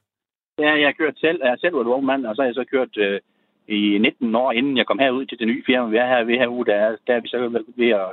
Ja, 0.60 0.72
jeg 0.80 0.88
har 0.88 0.94
kørt 1.00 1.18
selv, 1.20 1.40
jeg 1.44 1.50
har 1.52 1.58
selv 1.58 1.76
været 1.76 2.04
mand, 2.04 2.26
og 2.26 2.36
så 2.36 2.42
har 2.42 2.48
jeg 2.48 2.56
så 2.56 2.66
kørt 2.72 2.98
øh, 2.98 3.20
i 3.68 3.98
19 3.98 4.36
år, 4.36 4.52
inden 4.52 4.78
jeg 4.78 4.88
kom 4.88 5.00
herud 5.00 5.26
til 5.26 5.40
det 5.40 5.48
nye 5.48 5.64
firma, 5.66 5.86
vi 5.90 5.98
er 5.98 6.08
her 6.08 6.24
ved 6.24 6.38
herude, 6.38 6.66
der, 6.72 6.76
er- 6.76 6.98
der 7.08 7.14
er 7.16 7.20
vi 7.22 7.28
så 7.28 7.62
ved 7.78 7.90
at, 7.90 8.12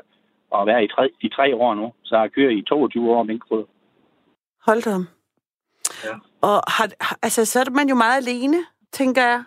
at 0.61 0.67
være 0.67 0.85
i 0.85 0.89
tre, 0.89 1.09
i 1.21 1.29
tre 1.29 1.57
år 1.57 1.75
nu. 1.75 1.93
Så 2.03 2.15
har 2.15 2.23
jeg 2.23 2.33
kørt 2.33 2.53
i 2.53 2.63
22 2.63 3.11
år 3.11 3.23
minkfrød. 3.23 3.65
Hold 4.67 4.83
da. 4.83 4.91
Ja. 6.05 6.15
Og 6.41 6.57
har, 6.77 6.89
har- 7.01 7.19
altså, 7.23 7.45
så 7.45 7.61
er 7.61 7.71
man 7.71 7.89
jo 7.89 7.95
meget 7.95 8.17
alene, 8.29 8.57
tænker 8.93 9.23
jeg. 9.23 9.43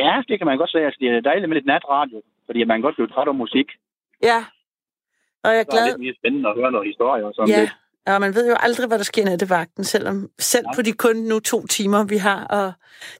Ja, 0.00 0.22
det 0.28 0.38
kan 0.38 0.46
man 0.46 0.58
godt 0.58 0.70
sige. 0.70 0.84
Altså, 0.84 0.98
det 1.00 1.08
er 1.08 1.20
dejligt 1.20 1.48
med 1.48 1.56
lidt 1.56 1.66
natradio, 1.66 2.22
fordi 2.46 2.64
man 2.64 2.76
kan 2.76 2.82
godt 2.82 2.94
blive 2.96 3.08
træt 3.08 3.28
af 3.28 3.34
musik. 3.34 3.68
Ja. 4.22 4.38
Og 5.44 5.50
jeg 5.50 5.56
er 5.56 5.60
er 5.60 5.64
det 5.64 5.72
glad. 5.72 5.86
lidt 5.88 6.00
mere 6.00 6.14
spændende 6.20 6.48
at 6.48 6.56
høre 6.60 6.72
noget 6.72 6.86
historie 6.86 7.22
og 7.26 7.32
sådan 7.34 7.48
Ja. 7.54 7.60
lidt. 7.60 7.72
Ja, 8.08 8.18
man 8.18 8.34
ved 8.34 8.44
jo 8.52 8.56
aldrig, 8.66 8.86
hvad 8.88 8.98
der 8.98 9.04
sker 9.12 9.24
nattevagten, 9.24 9.84
selvom 9.84 10.16
selv 10.38 10.66
Nej. 10.66 10.74
på 10.76 10.82
de 10.82 10.92
kun 11.04 11.16
nu 11.30 11.36
to 11.52 11.58
timer, 11.76 12.00
vi 12.14 12.16
har 12.28 12.40
at 12.58 12.66
Nej, 12.66 12.72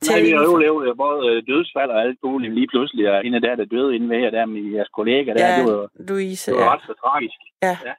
tale 0.07 0.23
vi 0.23 0.29
inden 0.29 0.39
har 0.39 0.51
jo 0.53 0.57
lavet 0.67 0.97
både 1.05 1.19
øh, 1.31 1.37
dødsfald 1.51 1.91
og 1.95 2.01
alt 2.05 2.19
muligt 2.25 2.55
lige 2.59 2.69
pludselig, 2.73 3.05
og 3.13 3.27
en 3.27 3.35
af 3.35 3.41
der, 3.41 3.55
der 3.61 3.65
døde 3.65 3.95
inde 3.97 4.09
ved 4.13 4.19
jer, 4.25 4.31
der 4.31 4.47
med 4.47 4.63
jeres 4.77 4.89
kollega, 4.99 5.29
der, 5.35 5.47
Ja, 5.47 5.59
det 5.59 5.65
var, 5.73 5.89
Louise, 6.09 6.51
det 6.51 6.59
var 6.59 6.65
ja. 6.65 6.75
ret 6.75 6.83
så 6.89 6.95
tragisk. 7.05 7.39
Ja. 7.63 7.77
ja. 7.89 7.95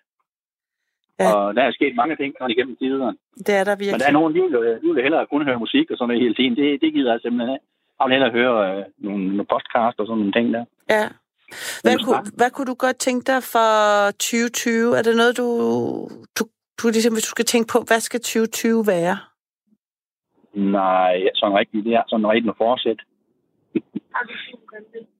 Ja. 1.19 1.33
Og 1.35 1.55
der 1.55 1.63
er 1.63 1.71
sket 1.71 1.95
mange 1.95 2.15
ting 2.15 2.31
sådan 2.37 2.51
igennem 2.55 2.75
tiden. 2.75 3.17
Det 3.47 3.53
er 3.59 3.63
der 3.63 3.75
Men 3.75 3.79
virkelig. 3.79 3.99
der 4.01 4.07
er 4.07 4.17
nogen, 4.19 4.35
de 4.35 4.41
vil, 4.41 4.79
de 4.83 4.87
vil 4.93 5.03
hellere 5.03 5.27
kun 5.27 5.45
høre 5.47 5.59
musik 5.65 5.91
og 5.91 5.97
sådan 5.97 6.07
noget 6.07 6.21
hele 6.23 6.35
tiden. 6.35 6.55
Det, 6.59 6.81
det 6.81 6.93
gider 6.93 7.11
jeg 7.11 7.21
simpelthen 7.21 7.53
ikke. 7.55 7.65
Jeg 8.01 8.09
vil 8.09 8.15
hellere 8.15 8.31
høre 8.31 8.77
øh, 8.77 8.85
nogle, 8.97 9.23
nogle 9.27 9.45
podcast 9.45 9.99
og 9.99 10.05
sådan 10.07 10.17
nogle 10.17 10.31
ting 10.31 10.53
der. 10.53 10.65
Ja. 10.89 11.05
Hvad 11.83 11.97
kunne, 12.05 12.23
hvad 12.37 12.51
kunne 12.51 12.69
du 12.71 12.75
godt 12.85 12.97
tænke 12.97 13.23
dig 13.31 13.43
for 13.53 13.69
2020? 14.11 14.97
Er 14.97 15.01
det 15.01 15.15
noget, 15.17 15.37
du, 15.37 15.47
du, 16.37 16.43
du 16.79 16.83
ligesom, 16.87 17.13
hvis 17.13 17.23
du 17.23 17.33
skal 17.35 17.45
tænke 17.45 17.67
på, 17.73 17.79
hvad 17.87 17.99
skal 17.99 18.19
2020 18.19 18.87
være? 18.87 19.17
Nej, 20.53 21.13
sådan 21.35 21.57
rigtigt. 21.57 21.85
Det 21.85 21.93
er 21.93 22.03
sådan 22.07 22.27
rigtigt 22.27 22.45
noget 22.45 22.57
forsæt. 22.57 23.01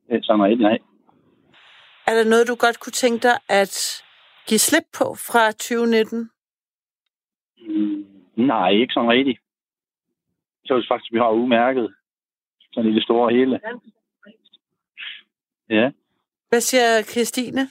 Det 0.08 0.16
er 0.18 0.24
sådan 0.24 0.44
rigtigt, 0.44 0.62
nej. 0.62 0.78
Er 2.08 2.14
der 2.18 2.30
noget, 2.30 2.48
du 2.48 2.56
godt 2.56 2.80
kunne 2.80 2.98
tænke 3.04 3.20
dig 3.28 3.38
at 3.50 4.04
give 4.48 4.60
slip 4.60 4.88
på 4.98 5.06
fra 5.28 5.52
2019? 5.52 6.30
Mm, 7.68 8.06
nej, 8.36 8.70
ikke 8.70 8.94
sådan 8.94 9.10
rigtigt. 9.10 9.40
Så 10.66 10.74
synes 10.74 10.88
faktisk, 10.88 11.14
vi 11.14 11.18
har 11.18 11.30
udmærket. 11.30 11.96
Sådan 12.74 12.92
i 12.92 12.96
det 12.96 13.04
store 13.04 13.34
hele. 13.34 13.60
Ja. 15.70 15.92
Hvad 16.50 16.62
siger 16.62 17.02
Christine? 17.02 17.62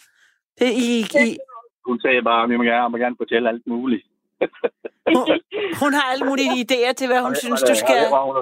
Det 0.59 0.67
er 0.67 0.77
i, 0.87 0.91
i, 1.27 1.39
Hun 1.87 2.01
sagde 2.01 2.23
bare, 2.23 2.43
at 2.43 2.51
vi 2.51 2.57
må 2.57 2.63
gerne, 2.63 2.89
må 2.89 2.97
gerne 2.97 3.17
fortælle 3.19 3.49
alt 3.49 3.67
muligt. 3.67 4.05
hun, 5.17 5.25
hun 5.83 5.93
har 5.99 6.07
alle 6.13 6.25
mulige 6.31 6.51
idéer 6.65 6.93
til, 6.93 7.07
hvad 7.07 7.21
hun 7.23 7.35
synes, 7.35 7.63
du 7.63 7.75
skal... 7.75 7.97
Og 7.97 8.05
det 8.05 8.17
har 8.17 8.25
hun, 8.25 8.37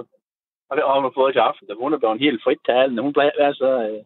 og 0.69 0.77
det 0.77 0.85
har 0.87 1.01
hun 1.01 1.13
fået 1.15 1.35
til 1.35 1.41
aften. 1.41 1.67
Hun 1.83 1.93
er 1.93 1.99
blevet 1.99 2.21
helt 2.21 2.41
frit 2.45 2.59
talende. 2.67 3.03
Hun 3.03 3.13
plejer 3.13 3.31
at 3.31 3.41
være 3.45 3.55
så, 3.55 3.71
øh, 3.87 3.99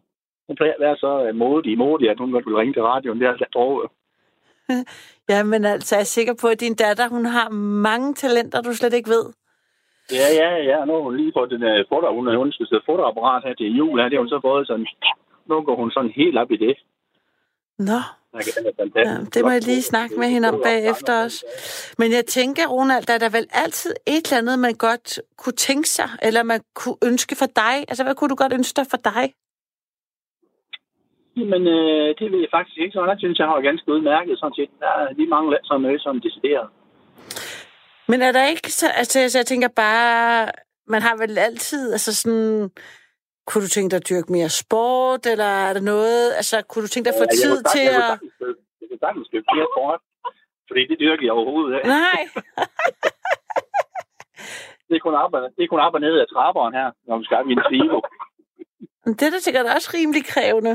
hun 0.47 0.55
plejer 0.55 0.73
at 0.73 0.83
være 0.85 0.97
så 0.97 1.11
øh, 1.25 1.35
modig, 1.35 1.77
modig, 1.77 2.09
at 2.09 2.19
hun 2.19 2.31
godt 2.31 2.45
vil 2.45 2.55
ringe 2.55 2.73
til 2.73 2.83
radioen. 2.83 3.19
Det 3.19 3.25
er 3.25 3.31
altså 3.31 3.49
droget. 3.53 3.89
Ja, 5.29 5.43
men 5.43 5.65
altså, 5.65 5.95
jeg 5.95 6.01
er 6.01 6.05
sikker 6.05 6.33
på, 6.41 6.47
at 6.47 6.59
din 6.59 6.75
datter, 6.75 7.09
hun 7.09 7.25
har 7.25 7.49
mange 7.89 8.13
talenter, 8.13 8.61
du 8.61 8.73
slet 8.73 8.93
ikke 8.93 9.09
ved. 9.09 9.25
Ja, 10.11 10.27
ja, 10.41 10.49
ja. 10.69 10.85
Nu 10.85 10.93
har 10.93 11.01
hun 11.01 11.17
lige 11.17 11.33
fået 11.37 11.51
den 11.51 11.63
uh, 11.63 11.85
foto. 11.89 12.13
Hun 12.15 12.35
hun 12.35 12.51
skal 12.51 12.67
sætte 12.67 12.85
fotoapparat 12.85 13.43
her 13.43 13.53
til 13.53 13.75
jul. 13.77 13.99
Her. 13.99 14.09
Det 14.09 14.17
har 14.17 14.25
hun 14.25 14.29
så 14.29 14.39
fået 14.41 14.67
sådan... 14.67 14.87
Nu 15.45 15.61
går 15.61 15.75
hun 15.75 15.91
sådan 15.91 16.13
helt 16.15 16.37
op 16.37 16.51
i 16.51 16.57
det. 16.57 16.75
Nå, 17.79 17.99
ja, 18.95 19.13
det 19.33 19.41
må 19.45 19.49
jeg 19.49 19.63
lige 19.63 19.81
snakke 19.81 20.15
med 20.19 20.27
hende 20.27 20.49
om 20.49 20.61
bagefter 20.63 21.23
også. 21.23 21.45
Men 21.99 22.11
jeg 22.11 22.25
tænker, 22.25 22.67
Ronald, 22.67 23.03
der 23.05 23.13
er 23.13 23.17
der 23.25 23.37
vel 23.37 23.47
altid 23.63 23.91
et 24.07 24.25
eller 24.25 24.37
andet, 24.41 24.59
man 24.59 24.75
godt 24.87 25.19
kunne 25.37 25.59
tænke 25.67 25.89
sig, 25.89 26.09
eller 26.27 26.43
man 26.43 26.61
kunne 26.75 26.99
ønske 27.09 27.35
for 27.41 27.45
dig. 27.45 27.75
Altså, 27.89 28.03
hvad 28.03 28.15
kunne 28.15 28.29
du 28.29 28.35
godt 28.35 28.53
ønske 28.53 28.75
dig 28.79 28.87
for 28.93 28.97
dig? 29.11 29.25
Men 31.51 31.61
øh, 31.77 32.07
det 32.19 32.27
vil 32.31 32.39
jeg 32.39 32.53
faktisk 32.57 32.77
ikke. 32.77 32.93
Så 32.93 33.05
jeg 33.05 33.15
synes, 33.19 33.39
jeg 33.39 33.47
har 33.47 33.61
ganske 33.69 33.91
udmærket 33.93 34.39
sådan 34.39 34.55
set. 34.55 34.69
Der 34.79 34.91
er 34.99 35.13
lige 35.13 35.33
mange 35.35 35.49
noget, 35.85 36.01
som 36.01 36.21
decideret. 36.21 36.67
Men 38.07 38.21
er 38.21 38.31
der 38.31 38.45
ikke 38.45 38.71
så... 38.71 38.87
Altså, 39.01 39.19
jeg- 39.19 39.35
jeg 39.35 39.45
tænker 39.45 39.67
bare... 39.67 40.49
Man 40.87 41.01
har 41.01 41.15
vel 41.17 41.37
altid... 41.37 41.91
Altså 41.91 42.15
sådan... 42.15 42.69
Kunne 43.47 43.63
du 43.63 43.67
tænke 43.69 43.91
dig 43.91 43.97
at 43.97 44.09
dyrke 44.09 44.31
mere 44.31 44.49
sport, 44.49 45.25
eller 45.25 45.45
er 45.67 45.73
der 45.73 45.81
noget... 45.81 46.33
Altså, 46.39 46.61
kunne 46.69 46.83
du 46.83 46.87
tænke 46.87 47.05
dig 47.09 47.15
at 47.15 47.21
få 47.23 47.27
Ja, 47.31 47.35
tid 47.43 47.55
til 47.75 47.85
at... 48.01 48.09
Jeg 48.81 48.87
kunne 48.89 48.99
sagtens 49.05 49.27
købe 49.31 49.45
flere 49.53 49.67
sport. 49.75 49.99
Fordi 50.69 50.81
det 50.89 50.97
dyrker 50.99 51.23
jeg 51.27 51.33
overhovedet 51.37 51.71
ikke. 51.77 51.87
Nej. 51.87 52.21
Det 54.89 54.95
er 54.99 55.03
kun 55.07 55.15
op, 55.23 55.31
det 55.57 55.63
er 55.63 55.67
kun 55.73 55.79
op 55.85 55.93
og 55.97 56.01
ned 56.01 56.15
af 56.23 56.27
trapperen 56.33 56.73
her, 56.79 56.87
når 57.07 57.17
vi 57.19 57.25
skal 57.25 57.37
en 57.51 57.61
silo. 57.71 57.97
Men 59.05 59.13
det 59.17 59.25
er 59.27 59.31
da 59.35 59.39
sikkert 59.47 59.65
også 59.75 59.89
rimelig 59.97 60.23
krævende. 60.33 60.73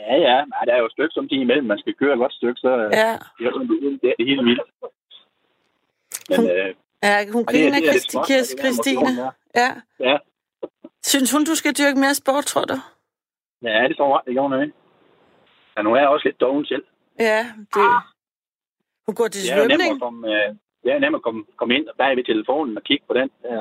Ja, 0.00 0.14
ja. 0.26 0.36
Nej, 0.52 0.62
der 0.66 0.72
er 0.74 0.80
jo 0.82 0.86
et 0.90 0.92
stykke 0.96 1.14
som 1.16 1.28
de 1.28 1.34
imellem. 1.44 1.66
Man 1.72 1.78
skal 1.82 1.94
køre 2.00 2.12
et 2.14 2.18
godt 2.24 2.32
stykke, 2.38 2.58
så 2.64 2.70
Ja. 3.00 3.10
det 3.38 3.44
er, 3.46 3.52
det 4.18 4.26
helt 4.30 4.44
vildt. 4.48 4.62
Men, 6.30 6.50
øh, 6.50 6.74
Ja, 7.02 7.14
hun 7.34 7.44
og 7.48 7.52
det, 7.52 7.60
griner, 7.60 7.78
det 7.80 7.88
er 7.88 8.18
og 8.20 8.26
det 8.28 8.36
er 8.40 8.44
Christine. 8.62 9.10
ja. 9.60 9.70
Ja. 10.08 10.16
Synes 11.12 11.32
hun, 11.34 11.42
du 11.50 11.54
skal 11.60 11.72
dyrke 11.80 11.98
mere 12.04 12.14
sport, 12.22 12.44
tror 12.52 12.64
du? 12.72 12.76
Ja, 13.62 13.78
det 13.88 13.94
står 13.96 14.08
ret, 14.16 14.24
det 14.26 14.32
gjorde 14.36 14.48
hun 14.54 14.62
ikke. 14.64 14.76
Men 15.76 15.86
hun 15.86 15.96
er 15.96 16.06
også 16.06 16.24
lidt 16.28 16.40
doven 16.40 16.64
selv. 16.72 16.84
Ja, 17.18 17.40
det... 17.74 17.84
Hun 19.06 19.14
går 19.20 19.28
til 19.28 19.40
Det 19.42 19.52
er 19.52 19.62
jo 19.62 19.68
nemt 19.68 19.82
svømning. 20.02 20.24
øh, 20.32 20.48
det 20.82 20.90
er 20.94 20.98
nemt 21.04 21.16
at 21.20 21.22
komme, 21.26 21.40
komme 21.58 21.72
ind 21.76 21.86
bag 22.00 22.16
ved 22.16 22.24
telefonen 22.24 22.76
og 22.78 22.82
kigge 22.88 23.04
på 23.08 23.14
den. 23.20 23.28
Ja. 23.44 23.60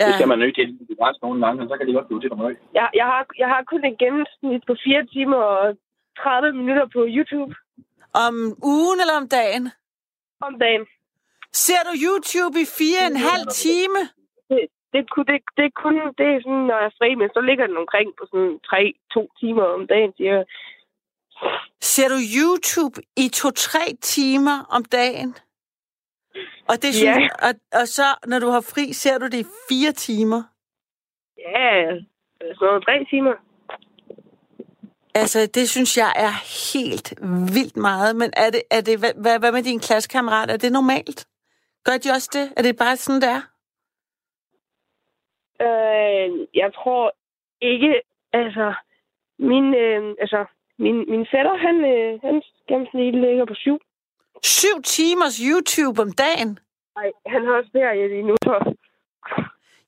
Ja. 0.00 0.06
Det 0.06 0.14
skal 0.14 0.28
man 0.28 0.38
nødt 0.38 0.54
til 0.54 0.68
i 0.92 0.94
grænsen 1.00 1.22
nogle 1.26 1.46
gange, 1.46 1.62
og 1.62 1.68
så 1.70 1.74
kan 1.78 1.86
de 1.88 1.92
godt 1.98 2.06
blive 2.08 2.20
til 2.20 2.30
noget. 2.30 2.56
Jeg, 2.78 2.88
jeg, 3.00 3.06
har, 3.12 3.22
jeg 3.42 3.48
har 3.54 3.62
kun 3.72 3.84
et 3.90 3.98
gennemsnit 4.02 4.62
på 4.66 4.74
4 4.84 5.06
timer 5.14 5.36
og 5.36 5.64
30 6.18 6.52
minutter 6.60 6.86
på 6.96 7.00
YouTube 7.16 7.52
Om 8.26 8.34
ugen 8.74 8.98
eller 9.02 9.16
om 9.22 9.28
dagen? 9.38 9.64
om 10.48 10.54
dagen. 10.64 10.84
Ser 11.66 11.82
du 11.88 11.92
YouTube 12.06 12.54
i 12.64 12.66
fire 12.78 13.00
og 13.04 13.10
en 13.12 13.16
halv 13.30 13.46
time? 13.66 14.00
Det, 14.50 14.60
det, 14.94 15.02
kunne- 15.12 15.28
det, 15.32 15.38
det, 15.56 15.64
er 15.70 15.74
kun, 15.82 15.94
det 16.18 16.26
er 16.34 16.38
sådan, 16.44 16.64
når 16.68 16.76
jeg 16.82 16.86
er 16.92 16.96
fri, 17.00 17.10
men 17.20 17.28
så 17.36 17.40
ligger 17.48 17.66
den 17.70 17.76
omkring 17.84 18.08
på 18.18 18.24
sådan 18.30 18.54
3-2 19.16 19.40
timer 19.40 19.64
om 19.76 19.82
dagen, 19.92 20.12
siger 20.16 20.34
jeg. 20.38 20.44
Ser 21.94 22.08
du 22.14 22.18
YouTube 22.38 22.96
i 23.16 23.28
to-tre 23.40 23.84
timer 24.00 24.56
om 24.76 24.84
dagen? 24.84 25.30
Og, 26.70 26.76
det 26.82 26.94
synes, 26.94 27.18
Ja. 27.18 27.28
og, 27.48 27.52
og 27.80 27.88
så, 27.88 28.06
når 28.26 28.38
du 28.38 28.48
har 28.48 28.60
fri, 28.60 28.92
ser 28.92 29.18
du 29.18 29.24
det 29.26 29.38
i 29.46 29.46
fire 29.68 29.92
timer? 29.92 30.42
Ja, 31.38 31.70
noget 32.60 32.84
3 32.84 33.04
timer. 33.10 33.34
Altså, 35.14 35.46
det 35.54 35.70
synes 35.70 35.96
jeg 35.96 36.12
er 36.16 36.34
helt 36.74 37.14
vildt 37.54 37.76
meget. 37.76 38.16
Men 38.16 38.30
er 38.36 38.50
det, 38.50 38.62
er 38.70 38.80
det, 38.80 38.98
hvad, 38.98 39.38
hvad, 39.40 39.52
med 39.52 39.62
dine 39.62 39.80
klassekammerater? 39.80 40.52
Er 40.54 40.58
det 40.58 40.72
normalt? 40.72 41.26
Gør 41.88 41.98
de 41.98 42.10
også 42.10 42.30
det? 42.32 42.46
Er 42.56 42.62
det 42.62 42.76
bare 42.76 42.96
sådan, 42.96 43.20
der? 43.20 43.38
Øh, 45.66 46.28
jeg 46.54 46.70
tror 46.74 47.04
ikke, 47.60 48.02
altså... 48.32 48.74
min, 49.38 49.74
øh, 49.74 50.14
altså, 50.20 50.44
min, 50.78 50.96
min 51.12 51.26
fætter, 51.32 51.56
han, 51.66 51.76
øh, 51.92 52.20
hans 52.26 52.44
gennemsnit 52.68 53.14
ligger 53.14 53.44
på 53.44 53.54
syv. 53.54 53.78
Syv 54.42 54.76
timers 54.82 55.36
YouTube 55.48 56.02
om 56.02 56.12
dagen? 56.12 56.58
Nej, 56.96 57.08
han 57.26 57.44
har 57.44 57.52
også 57.52 57.70
ferie 57.72 58.08
lige 58.08 58.22
nu, 58.22 58.34
så... 58.42 58.74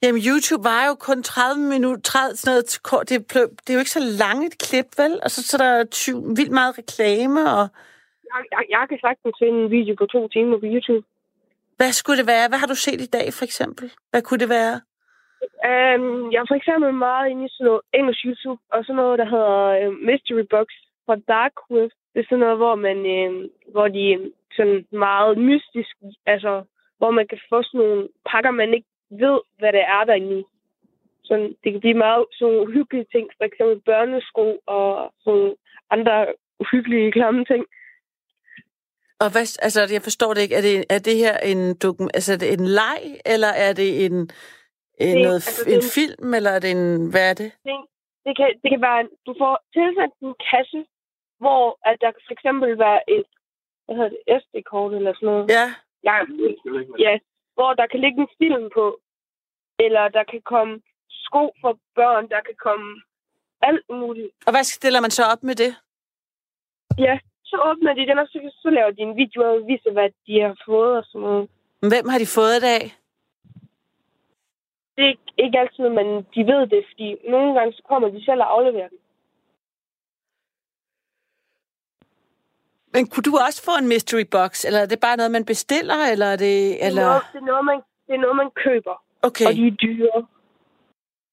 Jamen, 0.03 0.23
YouTube 0.29 0.65
var 0.65 0.87
jo 0.89 0.95
kun 0.95 1.23
30 1.23 1.69
minutter, 1.75 2.03
30, 2.03 2.37
sådan 2.37 2.51
noget 2.51 2.65
til 2.65 2.83
kort. 2.83 3.09
Det, 3.09 3.17
er, 3.17 3.47
det 3.63 3.71
er 3.71 3.79
jo 3.79 3.85
ikke 3.85 3.99
så 3.99 4.05
langt 4.23 4.45
et 4.49 4.59
klip, 4.67 4.89
vel? 5.03 5.15
Og 5.25 5.31
så, 5.31 5.39
så 5.49 5.55
der 5.59 5.71
er 5.79 5.85
ty, 5.85 6.11
vildt 6.39 6.55
meget 6.61 6.79
reklame, 6.79 7.41
og... 7.57 7.65
Jeg, 8.33 8.41
jeg, 8.55 8.63
jeg 8.77 8.85
kan 8.89 8.99
sagtens 9.07 9.37
finde 9.43 9.59
en 9.65 9.71
video 9.71 9.95
på 9.99 10.07
to 10.07 10.29
timer 10.29 10.59
på 10.59 10.67
YouTube. 10.75 11.07
Hvad 11.81 11.93
skulle 11.93 12.19
det 12.21 12.33
være? 12.35 12.49
Hvad 12.49 12.59
har 12.63 12.67
du 12.67 12.79
set 12.87 13.01
i 13.01 13.13
dag, 13.17 13.27
for 13.39 13.45
eksempel? 13.49 13.87
Hvad 14.11 14.23
kunne 14.23 14.43
det 14.45 14.51
være? 14.59 14.77
Um, 15.71 16.33
jeg 16.33 16.41
er 16.41 16.51
for 16.51 16.59
eksempel 16.61 16.95
meget 16.95 17.31
inde 17.31 17.45
i 17.47 17.53
sådan 17.53 17.67
noget 17.67 17.81
engelsk 17.99 18.21
YouTube, 18.29 18.63
og 18.75 18.85
sådan 18.85 19.01
noget, 19.03 19.19
der 19.19 19.29
hedder 19.35 19.59
uh, 19.81 19.95
Mystery 20.07 20.45
Box 20.55 20.67
fra 21.07 21.17
Dark 21.33 21.57
Web. 21.71 21.91
Det 22.13 22.21
er 22.21 22.29
sådan 22.29 22.45
noget, 22.45 22.57
hvor 22.63 22.75
man, 22.87 22.99
uh, 23.17 23.33
hvor 23.73 23.89
de 23.89 24.33
sådan 24.57 24.87
meget 24.93 25.39
mystisk, 25.39 25.95
altså, 26.27 26.53
hvor 26.99 27.11
man 27.11 27.27
kan 27.31 27.41
få 27.51 27.63
sådan 27.63 27.81
nogle 27.81 28.09
pakker, 28.31 28.51
man 28.51 28.75
ikke 28.75 28.91
ved, 29.11 29.39
hvad 29.59 29.73
det 29.73 29.85
er 29.97 30.05
derinde. 30.05 30.45
Sådan, 31.29 31.49
det 31.63 31.69
kan 31.73 31.81
blive 31.81 32.03
meget 32.07 32.25
sådan 32.39 32.61
uhyggelige 32.65 33.11
ting, 33.15 33.27
for 33.37 33.45
eksempel 33.45 33.81
børnesko 33.89 34.47
og 34.67 35.13
sådan 35.25 35.55
andre 35.91 36.17
uhyggelige, 36.63 37.13
klamme 37.13 37.45
ting. 37.45 37.65
Og 39.23 39.29
hvad, 39.33 39.47
altså, 39.67 39.81
jeg 39.97 40.03
forstår 40.09 40.35
det 40.35 40.43
ikke. 40.43 40.55
Er 40.61 40.61
det, 40.69 40.75
er 40.95 40.99
det 40.99 41.17
her 41.25 41.37
en, 41.51 41.61
dokum, 41.83 42.09
altså, 42.15 42.33
er 42.33 42.37
det 42.43 42.53
en 42.53 42.67
leg, 42.81 43.01
eller 43.35 43.49
er 43.67 43.73
det 43.81 43.91
en, 44.07 44.13
en, 44.13 45.17
Det- 45.17 45.23
noget, 45.27 45.41
altså, 45.49 45.65
en 45.75 45.81
det 45.81 45.91
film, 45.99 46.35
eller 46.35 46.51
er 46.51 46.61
det 46.65 46.71
en... 46.71 47.11
Hvad 47.13 47.25
er 47.31 47.35
det? 47.43 47.51
Det, 48.27 48.33
kan, 48.39 48.49
det 48.63 48.69
kan 48.73 48.83
være, 48.89 49.03
du 49.27 49.33
får 49.43 49.55
tilsendt 49.77 50.15
en 50.27 50.35
kasse, 50.51 50.81
hvor 51.43 51.65
at 51.89 51.97
der 52.03 52.11
kan 52.15 52.23
for 52.27 52.33
eksempel 52.39 52.79
være 52.87 53.01
et, 53.17 53.27
hvad 53.85 53.95
hedder 53.97 54.13
det, 54.17 54.23
SD-kort 54.43 54.93
eller 54.99 55.13
sådan 55.15 55.27
noget. 55.27 55.45
Ja. 55.59 55.67
Ja, 56.09 56.17
ja, 57.07 57.13
hvor 57.57 57.71
der 57.81 57.87
kan 57.91 58.01
ligge 58.05 58.19
en 58.25 58.33
film 58.43 58.65
på, 58.79 58.87
eller 59.85 60.05
der 60.17 60.25
kan 60.33 60.43
komme 60.53 60.75
sko 61.25 61.43
for 61.61 61.73
børn, 61.95 62.25
der 62.35 62.41
kan 62.49 62.57
komme 62.67 62.89
alt 63.69 63.87
muligt. 63.91 64.31
Og 64.47 64.53
hvad 64.53 64.65
stiller 64.65 65.01
man 65.01 65.11
så 65.11 65.25
op 65.33 65.43
med 65.43 65.55
det? 65.55 65.73
Ja, 66.99 67.19
så 67.51 67.57
åbner 67.71 67.93
de 67.95 68.07
den, 68.11 68.19
og 68.19 68.27
så, 68.33 68.39
så 68.63 68.71
laver 68.71 68.91
de 68.91 69.03
en 69.03 69.17
video 69.17 69.41
og 69.51 69.67
viser, 69.71 69.93
hvad 69.93 70.09
de 70.27 70.35
har 70.47 70.57
fået 70.67 70.93
og 71.01 71.05
sådan 71.05 71.21
noget. 71.27 71.49
Hvem 71.93 72.07
har 72.13 72.19
de 72.19 72.29
fået 72.39 72.63
det 72.65 72.71
af? 72.81 72.87
Det 74.95 75.03
er 75.05 75.09
ikke, 75.15 75.29
ikke 75.45 75.59
altid, 75.59 75.89
men 75.99 76.07
de 76.35 76.41
ved 76.53 76.63
det, 76.73 76.83
fordi 76.91 77.09
nogle 77.35 77.51
gange 77.57 77.73
så 77.73 77.83
kommer 77.89 78.09
de 78.09 78.25
selv 78.25 78.41
og 78.41 78.53
afleverer 78.57 78.89
den. 78.89 78.99
Men 82.95 83.07
kunne 83.07 83.27
du 83.31 83.35
også 83.47 83.61
få 83.69 83.75
en 83.81 83.89
mystery 83.89 84.25
box, 84.37 84.65
eller 84.67 84.81
er 84.81 84.87
det 84.87 85.01
bare 85.01 85.17
noget, 85.17 85.33
man 85.33 85.45
bestiller, 85.45 85.99
eller 86.13 86.27
er 86.27 86.37
det... 86.37 86.41
Det, 86.41 86.83
er 86.85 86.87
Eller... 86.87 87.03
noget, 87.07 87.23
det, 87.33 87.39
er 87.39 87.45
noget, 87.53 87.65
man, 87.65 87.79
det 88.07 88.15
er 88.15 88.21
noget, 88.25 88.37
man 88.37 88.51
køber, 88.65 88.97
Okay. 89.23 89.47
og 89.47 89.53
de 89.53 89.67
er 89.67 89.71
dyre. 89.71 90.27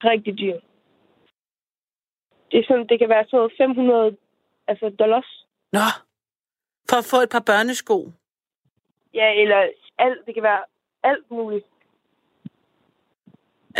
Rigtig 0.03 0.37
dyre. 0.39 0.59
Det, 2.51 2.59
er 2.59 2.63
sådan, 2.67 2.87
det 2.89 2.99
kan 2.99 3.09
være 3.09 3.25
sådan 3.25 3.37
noget 3.37 3.53
500 3.57 4.17
altså 4.67 4.95
dollars. 4.99 5.45
Nå. 5.73 5.79
For 6.89 6.97
at 6.97 7.05
få 7.05 7.17
et 7.17 7.29
par 7.29 7.39
børnesko. 7.39 8.11
Ja, 9.13 9.33
eller 9.41 9.69
alt. 9.97 10.25
Det 10.25 10.33
kan 10.33 10.43
være 10.43 10.63
alt 11.03 11.31
muligt. 11.31 11.65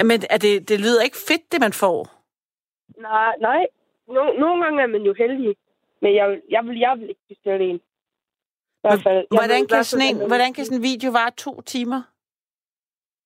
Men 0.03 0.19
er 0.29 0.37
det, 0.37 0.69
det 0.69 0.79
lyder 0.79 1.03
ikke 1.03 1.17
fedt, 1.27 1.51
det 1.51 1.59
man 1.61 1.73
får. 1.73 1.99
Nej, 3.01 3.33
nej. 3.41 3.67
No, 4.07 4.23
nogle 4.39 4.63
gange 4.63 4.81
er 4.83 4.87
man 4.87 5.01
jo 5.01 5.13
heldig. 5.13 5.55
Men 6.01 6.15
jeg, 6.15 6.29
vil- 6.29 6.41
jeg, 6.49 6.65
vil, 6.65 6.77
jeg 6.79 6.99
vil 6.99 7.09
ikke 7.09 7.21
bestille 7.27 7.65
en. 7.69 7.81
Hvert 8.81 9.03
fald. 9.03 9.27
Hvordan 9.31 9.67
kan, 9.67 9.83
sådan 9.83 10.05
en, 10.15 10.27
hvordan 10.27 10.53
kan 10.53 10.65
sådan 10.65 10.77
en 10.77 10.83
video 10.83 11.11
vare 11.11 11.31
to 11.31 11.61
timer? 11.61 12.01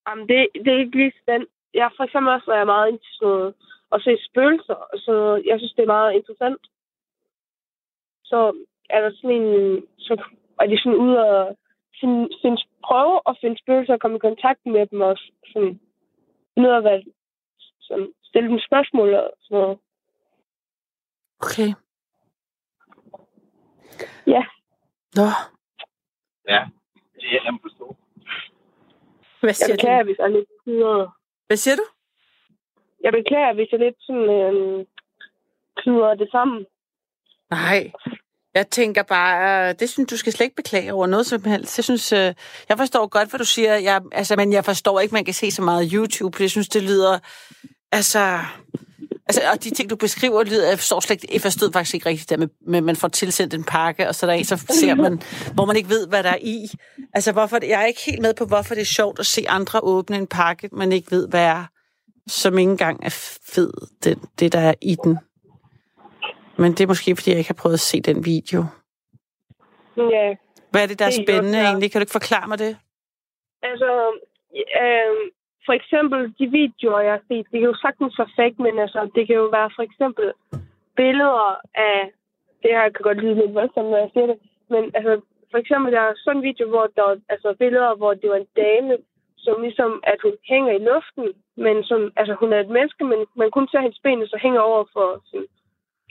Jamen, 0.08 0.28
det, 0.30 0.48
det 0.66 0.68
er 0.74 0.80
ikke 0.80 0.98
lige 0.98 1.14
sådan. 1.26 1.48
Jeg 1.74 1.92
for 1.98 2.04
eksempel 2.04 2.34
også 2.34 2.52
er 2.52 2.66
meget 2.66 3.00
noget, 3.22 3.54
at 3.92 4.02
se 4.04 4.18
spøgelser. 4.30 4.74
og 4.74 4.98
Så 5.00 5.42
jeg 5.46 5.60
synes, 5.60 5.74
det 5.74 5.84
er 5.84 5.94
meget 5.98 6.14
interessant. 6.14 6.62
Så 8.24 8.66
er 8.94 9.02
der 9.02 9.12
sådan 9.16 9.36
en... 9.42 9.84
Så 9.98 10.14
er 10.60 10.66
de 10.68 10.78
sådan 10.78 11.00
ude 11.06 11.18
og 11.30 11.58
finde, 12.00 12.30
finde, 12.42 12.58
prøve 12.88 13.20
at 13.30 13.38
finde 13.42 13.58
spøgelser 13.62 13.94
og 13.94 14.00
komme 14.00 14.18
i 14.18 14.26
kontakt 14.28 14.60
med 14.66 14.86
dem 14.88 15.02
og 15.02 15.18
sådan, 15.54 15.80
finde 16.54 16.70
ud 16.70 16.74
af, 16.74 16.82
hvad, 16.82 17.02
sådan, 17.82 18.14
stille 18.24 18.50
dem 18.50 18.60
spørgsmål 18.60 19.14
og 19.14 19.34
sådan 19.42 19.58
noget. 19.62 19.78
Okay. 21.40 21.70
Ja. 24.28 24.44
Nå. 25.16 25.28
Ja, 26.48 26.66
det 27.16 27.28
er 27.28 27.44
jeg 27.46 27.58
forstå. 27.62 27.96
Hvad 29.40 29.50
Jeg 29.50 29.56
siger 29.56 29.76
beklager, 29.76 30.04
du? 30.04 30.06
hvis 30.08 30.18
jeg 30.18 30.26
er 30.26 30.30
lidt 30.30 30.50
knudret. 30.64 31.10
Hvad 31.48 31.58
siger 31.58 31.76
du? 31.76 31.84
Jeg 33.04 33.12
beklager, 33.14 33.54
hvis 33.54 33.72
jeg 33.72 33.80
lidt 33.80 33.96
sådan 34.00 34.30
øh, 34.30 34.86
knuder 35.76 36.14
det 36.16 36.32
sammen. 36.32 36.66
Nej. 37.50 37.92
Jeg 38.56 38.70
tænker 38.70 39.04
bare, 39.04 39.70
øh, 39.70 39.76
det 39.80 39.90
synes 39.90 40.10
du 40.10 40.18
skal 40.18 40.34
slet 40.34 40.46
ikke 40.46 40.56
beklage 40.56 40.94
over 40.94 41.08
noget 41.08 41.26
som 41.26 41.44
helst. 41.44 41.78
Jeg 41.78 41.84
synes, 41.84 42.12
øh, 42.12 42.34
jeg 42.70 42.78
forstår 42.78 43.08
godt, 43.08 43.30
hvad 43.30 43.38
du 43.38 43.46
siger, 43.46 43.76
jeg, 43.76 44.02
altså, 44.12 44.36
men 44.36 44.54
jeg 44.54 44.66
forstår 44.66 45.00
ikke, 45.00 45.14
man 45.14 45.26
kan 45.26 45.34
se 45.34 45.52
så 45.52 45.62
meget 45.62 45.92
YouTube, 45.94 46.38
for 46.38 46.44
jeg 46.44 46.50
synes, 46.50 46.70
det 46.70 46.84
lyder, 46.84 47.20
altså, 47.92 48.40
altså, 49.28 49.42
og 49.52 49.64
de 49.64 49.70
ting, 49.70 49.90
du 49.90 49.96
beskriver, 49.96 50.44
lyder, 50.44 50.70
jeg 50.70 50.80
forstår 50.80 51.00
slet 51.00 51.24
ikke, 51.24 51.34
jeg 51.34 51.42
forstod 51.42 51.72
faktisk 51.74 51.96
ikke 51.96 52.10
rigtigt 52.10 52.30
der 52.30 52.38
med, 52.38 52.48
med, 52.68 52.82
man 52.82 52.96
får 52.96 53.08
tilsendt 53.08 53.54
en 53.54 53.64
pakke, 53.64 54.08
og 54.08 54.16
så 54.16 54.26
er 54.26 54.30
der 54.30 54.38
en, 54.38 54.46
så 54.46 54.58
ser 54.70 54.96
man, 54.96 55.22
hvor 55.54 55.66
man 55.66 55.76
ikke 55.76 55.90
ved, 55.90 56.08
hvad 56.08 56.24
der 56.24 56.30
er 56.30 56.40
i. 56.42 56.70
Altså, 57.14 57.32
hvorfor, 57.32 57.60
jeg 57.66 57.82
er 57.82 57.86
ikke 57.86 58.02
helt 58.06 58.22
med 58.22 58.34
på, 58.34 58.46
hvorfor 58.46 58.76
det 58.76 58.82
er 58.82 58.86
sjovt 58.86 59.20
at 59.20 59.26
se 59.26 59.46
andre 59.50 59.80
åbne 59.80 60.18
en 60.18 60.28
pakke, 60.28 60.70
man 60.72 60.92
ikke 60.92 61.12
ved, 61.12 61.28
hvad 61.28 61.44
er, 61.44 61.66
som 62.28 62.58
ikke 62.58 62.72
engang 62.72 63.00
er 63.04 63.38
fed, 63.54 63.72
det, 64.04 64.20
det 64.40 64.52
der 64.52 64.60
er 64.60 64.74
i 64.82 64.96
den. 65.04 65.18
Men 66.58 66.72
det 66.72 66.82
er 66.82 66.88
måske, 66.88 67.16
fordi 67.16 67.30
jeg 67.30 67.38
ikke 67.38 67.50
har 67.56 67.62
prøvet 67.62 67.74
at 67.74 67.80
se 67.92 68.02
den 68.02 68.26
video. 68.26 68.60
Ja, 69.98 70.36
Hvad 70.72 70.84
er 70.84 70.88
det, 70.88 71.00
der 71.00 71.06
er 71.06 71.10
er 71.10 71.18
jo 71.18 71.24
spændende 71.26 71.58
klart. 71.60 71.68
egentlig? 71.68 71.92
Kan 71.92 72.00
du 72.00 72.04
ikke 72.04 72.20
forklare 72.20 72.48
mig 72.48 72.60
det? 72.60 72.78
Altså, 73.70 73.92
øh, 74.82 75.14
for 75.66 75.74
eksempel 75.80 76.20
de 76.40 76.46
videoer, 76.60 77.00
jeg 77.08 77.14
har 77.18 77.24
set, 77.28 77.46
det 77.52 77.58
kan 77.60 77.70
jo 77.74 77.78
sagtens 77.86 78.20
være 78.20 78.36
fake, 78.40 78.58
men 78.66 78.80
altså, 78.86 79.00
det 79.16 79.28
kan 79.28 79.36
jo 79.36 79.48
være 79.58 79.70
for 79.78 79.84
eksempel 79.90 80.26
billeder 81.02 81.48
af, 81.90 81.98
det 82.64 82.72
her 82.78 82.90
kan 82.90 83.04
godt 83.08 83.22
lyde 83.24 83.36
lidt 83.42 83.54
voldsomt, 83.54 83.90
når 83.90 83.98
jeg 83.98 84.10
siger 84.14 84.28
det, 84.32 84.38
men 84.74 84.84
altså, 84.98 85.14
for 85.52 85.58
eksempel, 85.64 85.90
der 85.94 86.02
er 86.02 86.14
sådan 86.24 86.38
en 86.38 86.48
video, 86.50 86.66
hvor 86.74 86.86
der 86.96 87.04
er 87.12 87.16
altså, 87.34 87.50
billeder, 87.64 87.96
hvor 87.96 88.14
det 88.14 88.30
var 88.30 88.40
en 88.42 88.52
dame, 88.64 88.94
som 89.46 89.62
ligesom, 89.62 89.92
at 90.12 90.20
hun 90.26 90.36
hænger 90.52 90.72
i 90.76 90.86
luften, 90.90 91.28
men 91.66 91.84
som, 91.90 92.00
altså, 92.20 92.34
hun 92.42 92.54
er 92.54 92.60
et 92.60 92.70
menneske, 92.78 93.04
men 93.12 93.20
man 93.42 93.52
kun 93.52 93.68
ser 93.68 93.82
hendes 93.86 94.00
ben, 94.04 94.28
så 94.28 94.38
hænger 94.46 94.62
over 94.72 94.84
for 94.94 95.08
sådan, 95.30 95.48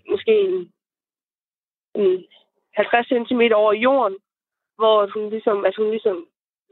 måske 0.09 0.35
en, 0.41 0.73
en 1.95 2.25
50 2.75 3.07
cm 3.07 3.41
over 3.55 3.73
jorden, 3.73 4.19
hvor 4.79 4.97
hun 5.15 5.31
ligesom, 5.31 5.65
at 5.65 5.77
hun 5.77 5.91
ligesom 5.91 6.27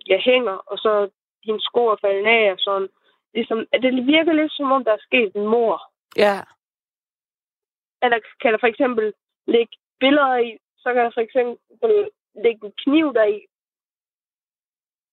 ja, 0.08 0.18
hænger, 0.18 0.56
og 0.70 0.78
så 0.78 1.10
hendes 1.44 1.64
sko 1.64 1.86
er 1.86 1.96
faldet 2.00 2.26
af, 2.26 2.52
og 2.52 2.58
sådan. 2.58 2.88
Ligesom, 3.34 3.58
at 3.72 3.82
det 3.82 4.06
virker 4.06 4.32
lidt 4.32 4.52
som 4.52 4.72
om, 4.72 4.84
der 4.84 4.92
er 4.92 5.06
sket 5.08 5.32
en 5.34 5.46
mor. 5.46 5.82
Ja. 6.16 6.36
Eller 8.02 8.18
kan 8.40 8.52
der 8.52 8.58
for 8.60 8.66
eksempel 8.66 9.12
lægge 9.46 9.72
billeder 10.00 10.36
i, 10.36 10.58
så 10.78 10.88
kan 10.94 11.04
der 11.04 11.10
for 11.14 11.20
eksempel 11.20 12.10
lægge 12.44 12.66
en 12.66 12.72
kniv 12.84 13.14
der 13.14 13.24
i, 13.24 13.38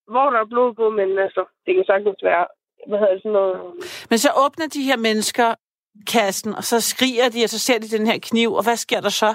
hvor 0.08 0.30
der 0.30 0.40
er 0.40 0.46
blod 0.54 0.74
på, 0.74 0.90
men 0.90 1.20
altså, 1.20 1.46
det 1.66 1.76
kan 1.76 1.86
sagtens 1.86 2.24
være, 2.24 2.48
hvad 2.88 3.00
hedder 3.00 3.14
det, 3.14 3.22
sådan 3.24 3.32
noget, 3.32 3.58
Men 4.10 4.18
så 4.18 4.30
åbner 4.46 4.68
de 4.68 4.84
her 4.90 4.98
mennesker 4.98 5.56
kassen, 6.14 6.52
og 6.60 6.64
så 6.72 6.78
skriger 6.92 7.28
de, 7.34 7.44
og 7.46 7.50
så 7.56 7.60
ser 7.68 7.80
de 7.80 7.96
den 7.98 8.08
her 8.10 8.20
kniv, 8.30 8.50
og 8.58 8.64
hvad 8.64 8.78
sker 8.86 9.02
der 9.08 9.14
så? 9.24 9.32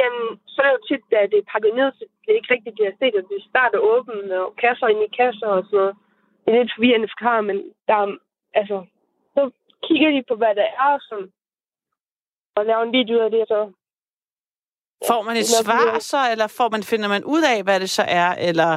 Jamen, 0.00 0.28
så 0.52 0.58
er 0.62 0.66
det 0.70 0.76
jo 0.78 0.82
tit, 0.88 1.04
at 1.22 1.30
det 1.32 1.38
er 1.38 1.50
pakket 1.52 1.74
ned, 1.80 1.88
så 1.98 2.04
det 2.22 2.30
er 2.30 2.38
ikke 2.40 2.54
rigtigt, 2.54 2.78
de 2.78 2.84
har 2.88 2.96
set, 3.00 3.14
at 3.20 3.26
det 3.32 3.48
starter 3.50 3.78
åbent, 3.92 4.32
og 4.32 4.56
kasser 4.62 4.86
ind 4.92 5.02
i 5.08 5.16
kasser 5.20 5.50
og 5.56 5.62
sådan 5.64 5.78
noget. 5.78 5.94
Det 6.42 6.48
er 6.50 6.58
lidt 6.58 6.74
forvirrende 6.76 7.12
forklare, 7.14 7.42
men 7.48 7.56
der 7.88 7.96
er, 8.02 8.08
altså, 8.60 8.76
så 9.34 9.42
kigger 9.86 10.10
de 10.16 10.22
på, 10.28 10.34
hvad 10.40 10.54
der 10.60 10.68
er, 10.86 10.92
sådan, 11.08 11.28
og 12.56 12.62
laver 12.68 12.82
en 12.84 12.96
video 13.00 13.16
af 13.26 13.30
det, 13.36 13.44
så 13.52 13.60
Får 15.10 15.22
man 15.22 15.36
et 15.36 15.46
svar 15.46 15.84
mere- 15.90 16.00
så, 16.12 16.20
eller 16.32 16.46
får 16.58 16.68
man, 16.74 16.82
finder 16.82 17.08
man 17.14 17.24
ud 17.34 17.42
af, 17.54 17.58
hvad 17.66 17.80
det 17.80 17.90
så 17.98 18.04
er, 18.22 18.28
eller... 18.48 18.70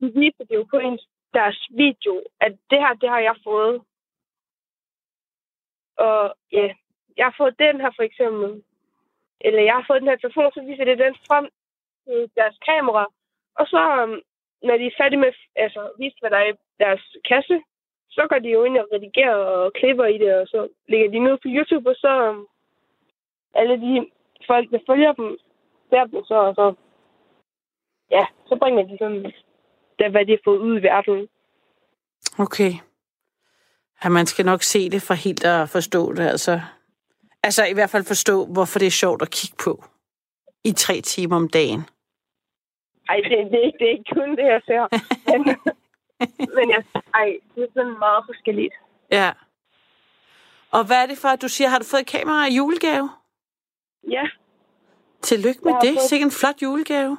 de 0.00 0.06
viser 0.20 0.44
det 0.48 0.54
jo 0.60 0.64
på 0.70 0.78
ens, 0.86 1.02
deres 1.38 1.58
video, 1.82 2.14
at 2.40 2.52
det 2.70 2.78
her, 2.84 2.92
det 3.02 3.08
har 3.14 3.18
jeg 3.28 3.36
fået. 3.48 3.76
Og 5.96 6.34
ja, 6.52 6.68
jeg 7.16 7.26
har 7.26 7.34
fået 7.38 7.58
den 7.58 7.80
her 7.80 7.90
for 7.96 8.02
eksempel. 8.02 8.62
Eller 9.40 9.62
jeg 9.62 9.74
har 9.74 9.84
fået 9.86 10.00
den 10.00 10.08
her 10.08 10.16
telefon, 10.16 10.52
så 10.54 10.62
viser 10.68 10.84
det 10.84 10.98
den 10.98 11.14
frem 11.28 11.48
til 12.04 12.30
deres 12.36 12.56
kamera. 12.68 13.06
Og 13.58 13.66
så, 13.66 13.80
øhm, 14.00 14.20
når 14.62 14.76
de 14.76 14.86
er 14.86 14.98
færdige 15.00 15.20
med 15.20 15.32
altså, 15.56 15.90
vise, 15.98 16.16
hvad 16.20 16.30
der 16.30 16.36
er 16.36 16.48
i 16.52 16.54
deres 16.78 17.16
kasse, 17.28 17.60
så 18.10 18.26
går 18.30 18.38
de 18.38 18.48
jo 18.48 18.64
ind 18.64 18.78
og 18.78 18.88
redigerer 18.92 19.34
og 19.34 19.72
klipper 19.72 20.04
i 20.04 20.18
det, 20.18 20.34
og 20.34 20.46
så 20.46 20.68
lægger 20.88 21.10
de 21.10 21.18
ned 21.18 21.36
på 21.36 21.48
YouTube, 21.56 21.90
og 21.90 21.96
så, 21.96 22.12
øhm, 22.28 22.46
alle 23.54 23.76
de 23.80 24.10
folk, 24.46 24.70
der 24.70 24.78
følger 24.86 25.12
dem, 25.12 25.38
ser 25.90 26.04
dem 26.04 26.24
så, 26.24 26.34
og 26.34 26.54
så, 26.54 26.74
ja, 28.10 28.24
så 28.46 28.56
bringer 28.56 28.82
de 28.82 28.96
sådan, 28.98 29.32
der, 29.98 30.08
hvad 30.08 30.26
de 30.26 30.32
har 30.32 30.44
fået 30.44 30.58
ud 30.58 30.78
i 30.80 30.82
verden. 30.82 31.28
Okay. 32.38 32.72
Ja, 34.04 34.08
man 34.08 34.26
skal 34.26 34.44
nok 34.44 34.62
se 34.62 34.90
det 34.90 35.02
for 35.02 35.14
helt 35.14 35.44
at 35.44 35.68
forstå 35.68 36.12
det, 36.12 36.26
altså. 36.28 36.60
Altså 37.42 37.64
i 37.64 37.72
hvert 37.72 37.90
fald 37.90 38.04
forstå, 38.04 38.46
hvorfor 38.46 38.78
det 38.78 38.86
er 38.86 38.90
sjovt 38.90 39.22
at 39.22 39.30
kigge 39.30 39.56
på 39.64 39.84
i 40.64 40.72
tre 40.72 41.00
timer 41.00 41.36
om 41.36 41.48
dagen. 41.48 41.80
Ej, 43.08 43.16
det, 43.16 43.30
det, 43.50 43.58
er 43.60 43.64
ikke, 43.66 43.78
det 43.78 43.86
er 43.86 43.90
ikke 43.98 44.14
kun 44.14 44.30
det, 44.36 44.44
jeg 44.44 44.60
ser. 44.66 44.82
men, 45.32 45.40
men 46.56 46.70
jeg, 46.70 46.84
ej, 47.14 47.28
det 47.54 47.62
er 47.62 47.68
sådan 47.74 47.98
meget 47.98 48.24
forskelligt. 48.26 48.74
Ja. 49.10 49.32
Og 50.70 50.86
hvad 50.86 51.02
er 51.02 51.06
det 51.06 51.18
for, 51.18 51.28
at 51.28 51.42
du 51.42 51.48
siger, 51.48 51.68
har 51.68 51.78
du 51.78 51.84
fået 51.84 52.00
et 52.00 52.06
kamera 52.06 52.46
i 52.46 52.54
julegave? 52.54 53.10
Ja, 54.10 54.22
Tillykke 55.22 55.60
med 55.64 55.72
det. 55.82 55.94
fået- 55.94 56.08
Sikke 56.08 56.24
en 56.24 56.30
flot 56.30 56.62
julegave. 56.62 57.18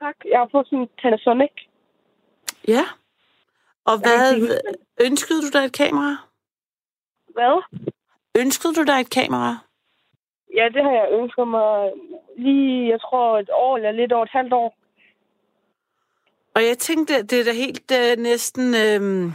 tak. 0.00 0.16
Jeg 0.30 0.38
har 0.38 0.48
fået 0.52 0.66
sådan 0.66 0.78
en 0.78 0.88
Panasonic. 1.02 1.50
Ja. 2.68 2.84
Og 3.90 3.96
hvad, 4.04 4.24
ønskede 5.06 5.42
du 5.42 5.48
dig 5.58 5.64
et 5.64 5.72
kamera? 5.72 6.16
Hvad? 7.36 7.62
Ønskede 8.42 8.74
du 8.74 8.82
dig 8.84 8.98
et 9.00 9.10
kamera? 9.10 9.58
Ja, 10.54 10.64
det 10.74 10.82
har 10.86 10.94
jeg 11.00 11.08
ønsket 11.20 11.48
mig 11.48 11.92
lige, 12.36 12.88
jeg 12.88 13.00
tror, 13.00 13.38
et 13.38 13.50
år 13.52 13.76
eller 13.76 13.92
lidt 13.92 14.12
over 14.12 14.24
et 14.24 14.30
halvt 14.32 14.52
år. 14.52 14.74
Og 16.54 16.62
jeg 16.68 16.78
tænkte, 16.78 17.22
det 17.22 17.40
er 17.40 17.44
da 17.44 17.52
helt 17.52 17.90
øh, 18.00 18.16
næsten... 18.18 18.64
Øh, 18.74 19.32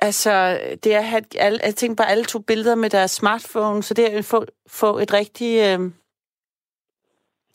altså, 0.00 0.58
det 0.84 0.94
er 0.94 0.98
at 0.98 1.04
have, 1.04 1.24
alle, 1.38 1.58
jeg 1.64 1.74
tænkte 1.74 1.96
bare, 2.00 2.10
alle 2.10 2.24
to 2.24 2.38
billeder 2.38 2.74
med 2.74 2.90
deres 2.90 3.10
smartphone, 3.10 3.82
så 3.82 3.94
det 3.94 4.14
er 4.14 4.18
at 4.18 4.24
få, 4.24 4.44
få 4.68 4.98
et 4.98 5.12
rigtigt... 5.12 5.56
Øh, 5.68 5.78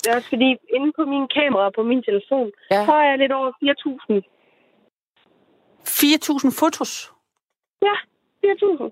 Det 0.01 0.07
er 0.09 0.15
også 0.15 0.29
fordi, 0.29 0.49
inde 0.75 0.91
på 0.97 1.03
min 1.05 1.27
kamera 1.37 1.69
på 1.75 1.83
min 1.83 2.03
telefon, 2.03 2.51
ja. 2.71 2.85
så 2.85 2.91
har 2.91 3.03
jeg 3.09 3.17
lidt 3.17 3.31
over 3.31 3.51
4.000. 3.51 4.40
4.000 5.91 6.59
fotos. 6.59 7.13
Ja, 7.81 7.95
4.000. 8.45 8.83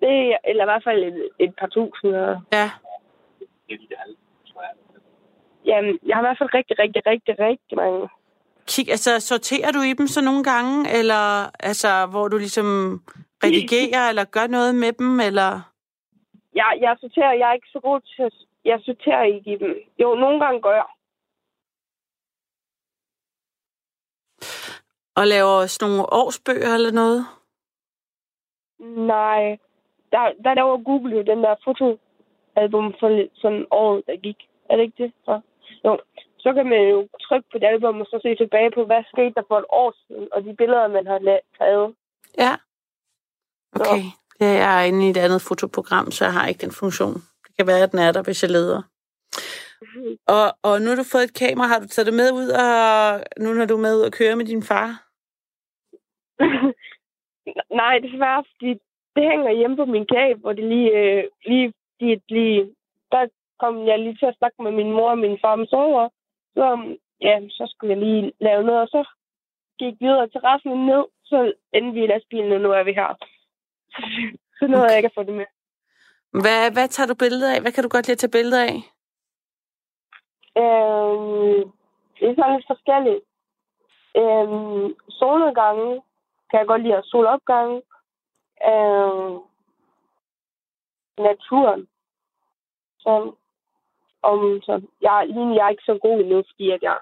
Det 0.00 0.12
er, 0.32 0.36
eller 0.44 0.64
i 0.64 0.70
hvert 0.70 0.84
fald 0.84 1.04
et, 1.04 1.28
et 1.38 1.54
par 1.60 1.66
tusind. 1.66 2.10
Ja. 2.52 2.70
jamen, 5.64 5.98
jeg 6.06 6.16
har 6.16 6.22
i 6.22 6.26
hvert 6.26 6.38
fald 6.38 6.54
rigtig, 6.54 6.78
rigtig, 6.78 7.02
rigtig, 7.06 7.34
rigtig 7.38 7.76
mange. 7.76 8.08
Kig, 8.66 8.90
altså, 8.90 9.20
sorterer 9.20 9.70
du 9.72 9.80
i 9.80 9.92
dem 9.92 10.06
så 10.06 10.20
nogle 10.20 10.44
gange, 10.44 10.98
eller 10.98 11.22
altså, 11.68 12.06
hvor 12.06 12.28
du 12.28 12.36
ligesom 12.38 12.66
redigerer, 13.44 14.08
eller 14.08 14.24
gør 14.24 14.46
noget 14.46 14.74
med 14.74 14.92
dem, 14.92 15.20
eller... 15.20 15.50
Jeg, 16.54 16.78
jeg 16.80 16.96
sorterer, 17.00 17.32
jeg 17.32 17.48
er 17.48 17.52
ikke 17.52 17.72
så 17.72 17.80
god 17.80 18.00
til 18.00 18.22
at... 18.22 18.32
Jeg 18.64 18.78
sorterer 18.84 19.24
ikke 19.24 19.52
i 19.54 19.56
dem. 19.56 19.74
Jo, 19.98 20.14
nogle 20.14 20.40
gange 20.44 20.62
gør 20.62 20.74
jeg. 20.80 20.88
Og 25.16 25.26
laver 25.26 25.66
sådan 25.66 25.90
nogle 25.90 26.12
årsbøger 26.12 26.74
eller 26.74 26.92
noget? 26.92 27.26
Nej, 29.14 29.58
der, 30.12 30.22
der 30.44 30.54
laver 30.54 30.84
Google 30.84 31.16
jo 31.16 31.22
den 31.22 31.42
der 31.44 31.54
fotoalbum 31.64 32.94
for 33.00 33.28
sådan 33.34 33.66
året, 33.70 34.02
der 34.06 34.16
gik. 34.16 34.36
Er 34.70 34.76
det 34.76 34.82
ikke 34.82 35.02
det? 35.02 35.12
Så, 35.24 35.40
jo. 35.84 35.98
Så 36.38 36.52
kan 36.52 36.66
man 36.66 36.82
jo 36.88 37.08
trykke 37.20 37.48
på 37.52 37.58
det 37.58 37.66
album 37.66 38.00
og 38.00 38.06
så 38.06 38.18
se 38.22 38.36
tilbage 38.36 38.70
på, 38.70 38.84
hvad 38.84 39.02
skete 39.12 39.34
der 39.36 39.42
for 39.48 39.58
et 39.58 39.64
år 39.68 39.94
siden, 40.06 40.28
og 40.32 40.44
de 40.44 40.54
billeder, 40.58 40.88
man 40.88 41.06
har 41.06 41.18
taget. 41.58 41.94
Ja. 42.38 42.52
Okay. 43.72 44.02
Ja, 44.40 44.46
jeg 44.46 44.80
er 44.80 44.84
inde 44.84 45.06
i 45.06 45.10
et 45.10 45.16
andet 45.16 45.42
fotoprogram, 45.42 46.10
så 46.10 46.24
jeg 46.24 46.32
har 46.32 46.46
ikke 46.46 46.60
den 46.66 46.72
funktion. 46.72 47.14
Det 47.44 47.56
kan 47.58 47.66
være, 47.66 47.82
at 47.82 47.92
den 47.92 47.98
er 47.98 48.12
der, 48.12 48.22
hvis 48.22 48.42
jeg 48.42 48.50
leder. 48.50 48.82
Og, 50.36 50.46
og 50.62 50.74
nu 50.80 50.86
har 50.88 50.96
du 50.96 51.06
fået 51.12 51.24
et 51.24 51.38
kamera. 51.42 51.66
Har 51.72 51.80
du 51.80 51.86
taget 51.86 52.06
det 52.06 52.14
med 52.14 52.28
ud, 52.40 52.48
og 52.64 52.74
nu 53.42 53.48
når 53.52 53.66
du 53.66 53.74
er 53.76 53.84
med 53.86 53.96
ud 53.98 54.08
og 54.08 54.12
køre 54.12 54.36
med 54.36 54.46
din 54.52 54.62
far? 54.62 54.90
Nej, 57.80 57.94
desværre, 57.98 58.44
fordi 58.50 58.70
det 59.16 59.24
hænger 59.30 59.58
hjemme 59.58 59.76
på 59.76 59.84
min 59.84 60.06
kab, 60.06 60.36
hvor 60.40 60.52
det 60.52 60.64
lige, 60.64 60.90
øh, 61.00 61.24
lige, 61.46 61.72
lige, 62.00 62.20
lige, 62.28 62.74
der 63.12 63.22
kom 63.60 63.86
jeg 63.86 63.98
lige 63.98 64.16
til 64.18 64.26
at 64.26 64.36
snakke 64.38 64.62
med 64.62 64.72
min 64.72 64.92
mor 64.92 65.10
og 65.10 65.18
min 65.18 65.38
far 65.42 65.52
om 65.52 65.66
sover. 65.66 66.08
Så, 66.54 66.96
ja, 67.20 67.34
så 67.48 67.64
skulle 67.70 67.94
jeg 67.94 68.02
lige 68.04 68.32
lave 68.40 68.62
noget, 68.64 68.80
og 68.80 68.88
så 68.88 69.02
gik 69.78 69.94
vi 70.00 70.06
videre 70.06 70.28
til 70.28 70.40
resten 70.40 70.86
ned, 70.86 71.04
så 71.24 71.52
endte 71.74 71.92
vi 71.94 72.04
i 72.04 72.06
lastbilen, 72.06 72.52
og 72.52 72.60
nu 72.60 72.70
er 72.78 72.84
vi 72.84 72.92
her. 72.92 73.10
Så 74.58 74.66
nåede 74.66 74.88
jeg 74.90 74.96
ikke 74.96 75.12
at 75.12 75.18
få 75.18 75.22
det 75.22 75.34
med. 75.34 75.48
Hvad, 76.42 76.72
hvad 76.72 76.88
tager 76.88 77.06
du 77.06 77.14
billeder 77.14 77.54
af? 77.54 77.60
Hvad 77.60 77.72
kan 77.72 77.82
du 77.84 77.88
godt 77.88 78.06
lide 78.06 78.12
at 78.12 78.18
tage 78.18 78.36
billeder 78.38 78.62
af? 78.64 78.76
Øhm, 80.56 81.70
det 82.16 82.24
er 82.28 82.34
sådan 82.36 82.54
lidt 82.54 82.66
forskelligt. 82.72 83.22
Øhm, 84.16 84.94
solnedgange 85.08 86.02
kan 86.50 86.58
jeg 86.58 86.66
godt 86.66 86.82
lide, 86.82 86.96
og 86.96 87.04
solopgange. 87.04 87.82
Øhm, 88.70 89.38
naturen. 91.18 91.88
Så, 92.98 93.32
om, 94.22 94.60
så 94.62 94.82
jeg, 95.00 95.26
lige 95.28 95.54
jeg 95.54 95.64
er 95.66 95.68
ikke 95.70 95.82
så 95.86 95.98
god 96.02 96.20
endnu, 96.20 96.42
fordi 96.50 96.70
at 96.70 96.82
jeg 96.82 96.98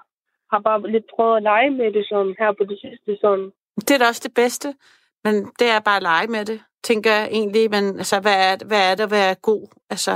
har 0.51 0.59
bare 0.59 0.91
lidt 0.91 1.05
prøvet 1.15 1.37
at 1.37 1.43
lege 1.43 1.69
med 1.69 1.93
det 1.93 2.05
sådan, 2.09 2.35
her 2.39 2.51
på 2.51 2.63
det 2.63 2.79
sidste. 2.81 3.17
Sådan. 3.21 3.51
Det 3.75 3.91
er 3.91 3.97
da 3.97 4.07
også 4.07 4.21
det 4.27 4.33
bedste. 4.33 4.75
Men 5.23 5.33
det 5.59 5.67
er 5.69 5.79
bare 5.79 5.95
at 5.97 6.03
lege 6.03 6.27
med 6.27 6.45
det, 6.45 6.61
tænker 6.83 7.11
jeg 7.11 7.27
egentlig. 7.31 7.69
Men 7.69 7.83
altså, 7.97 8.21
hvad 8.21 8.37
er, 8.51 8.65
hvad 8.67 8.91
er 8.91 8.95
det 8.95 9.03
at 9.03 9.11
være 9.11 9.35
god? 9.35 9.67
Altså, 9.89 10.11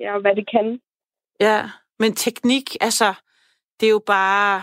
Ja, 0.00 0.18
hvad 0.18 0.36
det 0.36 0.50
kan. 0.50 0.80
ja. 1.40 1.60
Men 1.98 2.14
teknik, 2.14 2.76
altså, 2.80 3.14
det 3.80 3.86
er 3.86 3.90
jo 3.90 4.02
bare... 4.06 4.62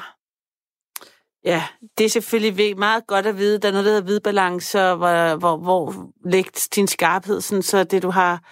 Ja, 1.44 1.64
det 1.98 2.06
er 2.06 2.10
selvfølgelig 2.10 2.78
meget 2.78 3.08
godt 3.08 3.26
at 3.26 3.38
vide. 3.38 3.60
Der 3.60 3.68
er 3.68 3.72
noget, 3.72 3.86
der 3.86 3.92
hedder 3.92 4.06
hvidbalance, 4.06 4.82
og 4.82 4.98
hvor, 4.98 5.36
hvor, 5.36 5.58
hvor 5.58 6.10
lægt 6.26 6.68
din 6.76 6.88
skarphed, 6.88 7.42
sådan, 7.42 7.64
så 7.64 7.84
det, 7.84 8.04
du 8.04 8.10
har 8.10 8.44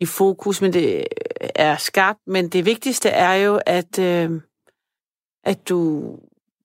i 0.00 0.06
fokus, 0.06 0.60
men 0.60 0.72
det 0.72 1.04
er 1.54 1.76
skarpt. 1.76 2.20
Men 2.26 2.48
det 2.48 2.64
vigtigste 2.64 3.08
er 3.08 3.34
jo, 3.34 3.60
at, 3.66 3.98
øh, 3.98 4.30
at 5.44 5.68
du 5.68 6.02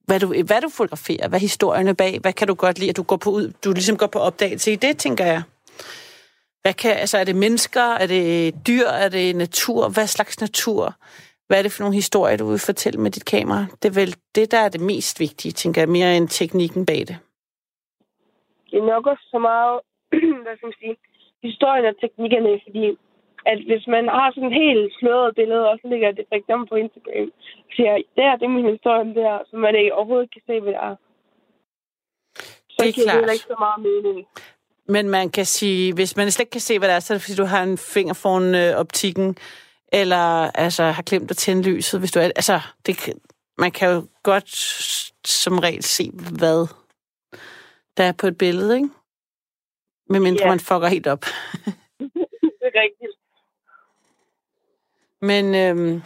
hvad 0.06 0.20
du, 0.20 0.42
hvad 0.42 0.60
du 0.60 0.68
fotograferer, 0.68 1.28
hvad 1.28 1.40
historien 1.40 1.88
er 1.88 1.92
bag, 1.92 2.18
hvad 2.18 2.32
kan 2.32 2.48
du 2.48 2.54
godt 2.54 2.78
lide, 2.78 2.90
at 2.90 2.96
du 2.96 3.02
går 3.02 3.16
på 3.16 3.30
ud, 3.30 3.52
du 3.64 3.72
ligesom 3.72 3.96
går 3.96 4.06
på 4.06 4.18
opdagelse 4.18 4.72
i 4.72 4.76
det, 4.76 4.98
tænker 4.98 5.24
jeg. 5.24 5.42
Hvad 6.62 6.74
kan, 6.74 6.92
altså 6.92 7.18
er 7.18 7.24
det 7.24 7.36
mennesker, 7.36 7.82
er 7.82 8.06
det 8.06 8.54
dyr, 8.66 8.86
er 8.86 9.08
det 9.08 9.36
natur, 9.36 9.88
hvad 9.88 10.06
slags 10.06 10.40
natur? 10.40 10.94
Hvad 11.46 11.58
er 11.58 11.62
det 11.62 11.72
for 11.72 11.82
nogle 11.82 11.94
historier, 12.02 12.36
du 12.36 12.46
vil 12.50 12.58
fortælle 12.58 13.00
med 13.00 13.10
dit 13.10 13.24
kamera? 13.24 13.66
Det 13.82 13.88
er 13.88 14.00
vel 14.00 14.14
det, 14.34 14.52
der 14.52 14.58
er 14.58 14.68
det 14.68 14.80
mest 14.80 15.20
vigtige, 15.20 15.52
tænker 15.52 15.80
jeg, 15.80 15.88
mere 15.88 16.16
end 16.16 16.28
teknikken 16.28 16.86
bag 16.86 16.98
det. 17.10 17.16
det 18.70 18.78
er 18.78 18.86
nok 18.94 19.06
også 19.06 19.24
så 19.34 19.38
meget, 19.38 19.80
hvad 20.44 20.54
skal 20.56 20.66
man 20.66 20.78
sige, 20.82 20.96
historien 21.42 21.84
og 21.90 21.94
teknikkerne, 22.00 22.60
fordi 22.66 22.84
at 23.52 23.58
hvis 23.68 23.84
man 23.94 24.04
har 24.16 24.28
sådan 24.34 24.50
et 24.52 24.58
helt 24.62 24.92
sløret 24.98 25.34
billede, 25.34 25.64
og 25.70 25.78
så 25.82 25.88
lægger 25.90 26.06
jeg 26.08 26.16
det 26.16 26.24
for 26.28 26.36
eksempel 26.40 26.66
på 26.68 26.76
Instagram, 26.84 27.28
så 27.70 27.74
siger 27.76 27.92
der, 28.16 28.36
det 28.38 28.44
er 28.46 28.56
min 28.58 28.70
historie 28.74 29.14
der, 29.14 29.34
så 29.48 29.56
man 29.56 29.74
ikke 29.80 29.94
overhovedet 29.94 30.32
kan 30.34 30.42
se, 30.48 30.60
hvad 30.60 30.72
det 30.72 30.80
er. 30.90 30.94
Så 32.74 32.78
Det 32.82 32.88
er 32.88 32.92
klart. 33.02 33.16
heller 33.16 33.32
ikke 33.38 33.50
så 33.54 33.56
meget 33.66 33.80
mening. 33.88 34.26
Men 34.94 35.04
man 35.08 35.30
kan 35.30 35.44
sige, 35.46 35.94
hvis 35.94 36.16
man 36.16 36.30
slet 36.30 36.44
ikke 36.44 36.50
kan 36.50 36.60
se, 36.60 36.78
hvad 36.78 36.88
det 36.88 36.94
er, 36.96 37.00
så 37.00 37.12
er 37.12 37.16
det, 37.16 37.22
fordi 37.24 37.36
du 37.42 37.44
har 37.54 37.62
en 37.62 37.78
finger 37.78 38.14
foran 38.22 38.54
øh, 38.54 38.80
optikken, 38.82 39.36
eller 39.92 40.50
altså, 40.50 40.84
har 40.84 41.02
glemt 41.02 41.30
at 41.30 41.36
tænde 41.36 41.62
lyset. 41.62 42.00
Hvis 42.00 42.12
du 42.12 42.18
er, 42.20 42.24
altså, 42.24 42.60
det, 42.86 43.12
man 43.58 43.72
kan 43.72 43.90
jo 43.90 44.06
godt 44.22 44.50
som 45.26 45.58
regel 45.58 45.82
se, 45.82 46.10
hvad 46.10 46.66
der 47.96 48.04
er 48.04 48.12
på 48.12 48.26
et 48.26 48.38
billede, 48.38 48.76
ikke? 48.76 48.88
Medmindre 50.08 50.44
Ja. 50.44 50.48
man 50.48 50.60
fucker 50.60 50.86
helt 50.86 51.06
op. 51.06 51.20
det 51.98 52.62
er 52.62 52.80
rigtigt. 52.82 53.12
Men, 55.20 55.54
øhm, 55.54 56.02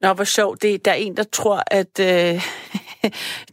nå, 0.00 0.12
hvor 0.12 0.24
sjovt. 0.24 0.62
Det, 0.62 0.84
der 0.84 0.90
er 0.90 0.94
en, 0.94 1.16
der 1.16 1.22
tror, 1.22 1.62
at 1.66 2.00
øh, 2.00 2.42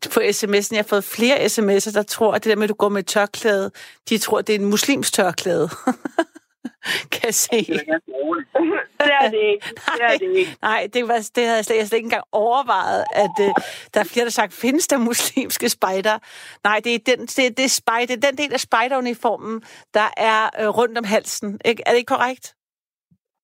på 0.14 0.20
sms'en, 0.20 0.70
jeg 0.72 0.78
har 0.78 0.88
fået 0.88 1.04
flere 1.04 1.46
sms'er, 1.46 1.94
der 1.94 2.04
tror, 2.08 2.34
at 2.34 2.44
det 2.44 2.50
der 2.50 2.56
med, 2.56 2.64
at 2.64 2.70
du 2.70 2.74
går 2.76 2.90
med 2.90 3.00
et 3.00 3.08
tørklæde, 3.08 3.72
de 4.10 4.18
tror, 4.18 4.42
det 4.42 4.56
er 4.56 4.60
en 4.60 4.66
muslims 4.66 5.12
tørklæde. 5.12 5.70
kan 7.16 7.34
se. 7.34 7.58
det 7.58 9.12
er 9.22 9.30
det 9.30 9.44
ikke. 9.52 9.68
Det 9.98 10.04
er 10.04 10.18
det 10.18 10.38
ikke. 10.38 10.58
Nej, 10.62 10.90
det, 10.94 11.08
var, 11.08 11.30
det 11.36 11.44
havde 11.44 11.56
jeg 11.56 11.66
slet, 11.66 11.78
jeg 11.78 11.88
slet 11.88 11.98
ikke 11.98 12.06
engang 12.06 12.24
overvejet, 12.32 13.04
at 13.24 13.36
øh, 13.42 13.52
der 13.94 14.00
er 14.00 14.04
flere, 14.14 14.26
der 14.26 14.32
sagt, 14.32 14.54
findes 14.54 14.88
der 14.88 14.98
muslimske 14.98 15.70
spejder? 15.70 16.20
Nej, 16.64 16.82
det 16.84 16.96
er 16.96 17.00
den, 17.06 17.20
det, 17.26 17.58
det 17.58 17.66
er 17.66 17.70
spejder, 17.82 18.16
det 18.16 18.24
er 18.24 18.30
den 18.30 18.38
del 18.38 18.54
af 18.54 18.60
spejderuniformen, 18.60 19.64
der 19.94 20.08
er 20.18 20.42
øh, 20.60 20.70
rundt 20.80 20.98
om 20.98 21.04
halsen. 21.04 21.60
Ikke? 21.66 21.84
Er 21.86 21.90
det 21.92 21.98
ikke 21.98 22.16
korrekt? 22.16 22.56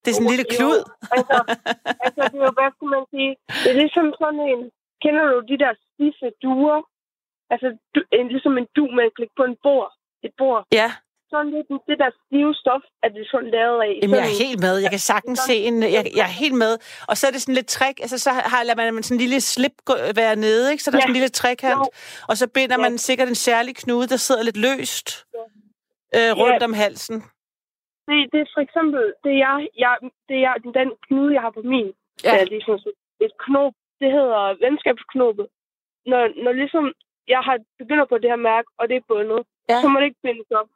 Det 0.01 0.07
er 0.09 0.15
sådan 0.15 0.27
en 0.27 0.33
lille 0.35 0.49
Jo, 0.51 0.55
klud. 0.57 0.79
Altså, 1.15 1.37
altså, 2.05 2.21
det 2.31 2.39
er 2.41 2.45
jo, 2.49 2.53
hvad 2.59 2.71
skulle 2.75 2.93
man 2.97 3.05
sige? 3.13 3.31
Det 3.63 3.69
er 3.73 3.77
ligesom 3.83 4.05
sådan 4.21 4.41
en... 4.51 4.61
Kender 5.03 5.23
du 5.31 5.39
de 5.51 5.57
der 5.63 5.73
stiffe 5.85 6.27
duer? 6.43 6.79
Altså, 7.53 7.67
du, 7.93 7.99
en, 8.17 8.27
ligesom 8.35 8.57
en 8.57 8.67
du, 8.75 8.83
man 8.97 9.11
lægge 9.19 9.35
på 9.39 9.43
en 9.51 9.57
bord. 9.65 9.91
Et 10.25 10.33
bord. 10.37 10.61
Ja, 10.79 10.89
sådan 11.33 11.51
lidt 11.55 11.67
det 11.89 11.97
der 12.03 12.09
stive 12.25 12.53
stof, 12.61 12.83
at 13.03 13.09
det 13.13 13.21
er 13.25 13.29
sådan 13.33 13.51
lavet 13.57 13.79
af. 13.87 13.93
Jamen, 14.01 14.15
jeg 14.19 14.25
er 14.33 14.37
helt 14.45 14.59
med. 14.67 14.75
Jeg 14.85 14.89
kan 14.95 15.03
sagtens 15.11 15.39
se 15.49 15.55
en... 15.69 15.75
Jeg, 15.95 16.03
jeg 16.19 16.25
er 16.31 16.35
helt 16.43 16.57
med. 16.63 16.73
Og 17.09 17.13
så 17.17 17.23
er 17.27 17.31
det 17.31 17.41
sådan 17.41 17.55
lidt 17.59 17.69
trick. 17.77 17.97
Altså, 18.05 18.17
så 18.25 18.29
har, 18.51 18.63
lader 18.63 18.91
man 18.91 19.03
sådan 19.03 19.15
en 19.17 19.21
lille 19.25 19.41
slip 19.53 19.75
gå, 19.89 19.93
være 20.21 20.35
nede, 20.45 20.63
ikke? 20.71 20.83
Så 20.83 20.87
der 20.91 20.97
er 20.97 20.99
Ja. 20.99 21.01
sådan 21.01 21.15
en 21.15 21.19
lille 21.19 21.35
trekant. 21.41 21.79
Jo. 21.85 21.89
Og 22.29 22.35
så 22.41 22.45
binder 22.55 22.77
Ja. 22.79 22.83
man 22.85 22.93
sikkert 23.07 23.27
en 23.33 23.39
særlig 23.49 23.73
knude, 23.83 24.07
der 24.13 24.19
sidder 24.27 24.43
lidt 24.49 24.59
løst 24.67 25.07
øh, 26.17 26.31
rundt 26.41 26.61
Ja. 26.61 26.67
om 26.69 26.73
halsen. 26.83 27.17
Det, 28.07 28.17
det 28.33 28.39
er 28.45 28.49
for 28.55 28.61
eksempel, 28.67 29.03
det 29.25 29.35
er, 29.49 29.55
jeg, 29.83 29.93
det 30.29 30.39
er 30.49 30.53
den 30.79 30.89
knude, 31.07 31.31
jeg 31.35 31.41
har 31.45 31.53
på 31.59 31.63
min. 31.73 31.87
Ja. 32.23 32.33
Ja. 32.35 32.45
det 32.51 32.57
er 32.57 32.63
sådan 32.65 32.93
et 33.25 33.33
knop. 33.45 33.73
Det 34.01 34.09
hedder 34.17 34.41
venskabsknopet. 34.65 35.47
Når, 36.11 36.21
når 36.43 36.51
ligesom 36.61 36.85
jeg 37.33 37.41
har 37.47 37.57
begynder 37.81 38.05
på 38.11 38.17
det 38.21 38.29
her 38.33 38.41
mærke, 38.51 38.67
og 38.79 38.83
det 38.89 38.95
er 38.97 39.05
bundet, 39.07 39.41
Ja. 39.69 39.77
så 39.81 39.87
må 39.87 39.95
det 39.99 40.05
ikke 40.09 40.23
bindes 40.27 40.51
op. 40.59 40.69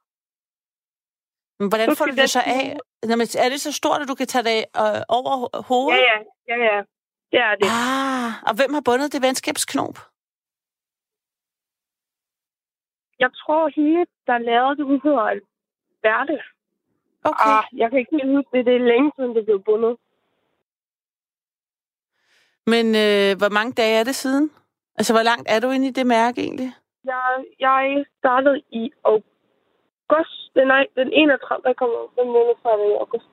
Men 1.64 1.70
hvordan 1.72 1.90
Så 1.90 1.96
får 1.98 2.06
du 2.06 2.16
det 2.22 2.30
så 2.30 2.42
af? 2.46 2.78
Jamen, 3.10 3.28
er 3.46 3.50
det 3.50 3.62
så 3.62 3.72
stort, 3.72 4.02
at 4.02 4.08
du 4.08 4.16
kan 4.16 4.28
tage 4.28 4.44
det 4.50 4.58
øh, 4.84 5.02
over 5.18 5.32
ho- 5.42 5.62
hovedet? 5.70 6.00
Ja, 6.00 6.18
ja, 6.50 6.56
ja, 6.64 6.76
ja. 6.76 6.82
Det 7.32 7.40
er 7.50 7.56
det. 7.62 7.68
Ah, 7.84 8.32
og 8.48 8.54
hvem 8.58 8.74
har 8.74 8.82
bundet 8.88 9.14
det 9.14 9.22
venskabsknop? 9.22 9.96
Jeg 13.24 13.30
tror, 13.42 13.64
hende, 13.76 14.06
der 14.28 14.38
lavede 14.38 14.76
det, 14.78 14.86
hun 14.86 15.00
hedder 15.04 15.40
Bertel. 16.04 16.40
Okay. 17.24 17.50
Ah, 17.58 17.64
jeg 17.82 17.90
kan 17.90 18.00
ikke 18.00 18.12
huske 18.36 18.50
det. 18.58 18.66
Det 18.66 18.76
er 18.76 18.80
længe 18.94 19.12
siden, 19.16 19.36
det 19.36 19.46
blev 19.46 19.64
bundet. 19.64 19.98
Men 22.74 22.86
øh, 23.06 23.38
hvor 23.38 23.50
mange 23.58 23.72
dage 23.74 24.00
er 24.00 24.04
det 24.04 24.16
siden? 24.16 24.52
Altså, 24.98 25.14
hvor 25.14 25.24
langt 25.24 25.46
er 25.52 25.60
du 25.60 25.70
inde 25.72 25.88
i 25.88 25.92
det 25.92 26.08
mærke 26.08 26.42
egentlig? 26.42 26.72
Jeg, 27.06 27.44
jeg 27.60 28.06
startede 28.20 28.62
i 28.72 28.92
august. 29.04 29.33
Den, 30.56 30.68
nej, 30.68 30.84
den 30.96 31.10
31. 31.14 31.64
der 31.68 31.74
kommer 31.82 32.00
den 32.18 32.28
måned 32.36 32.56
i 32.92 32.96
august. 33.04 33.30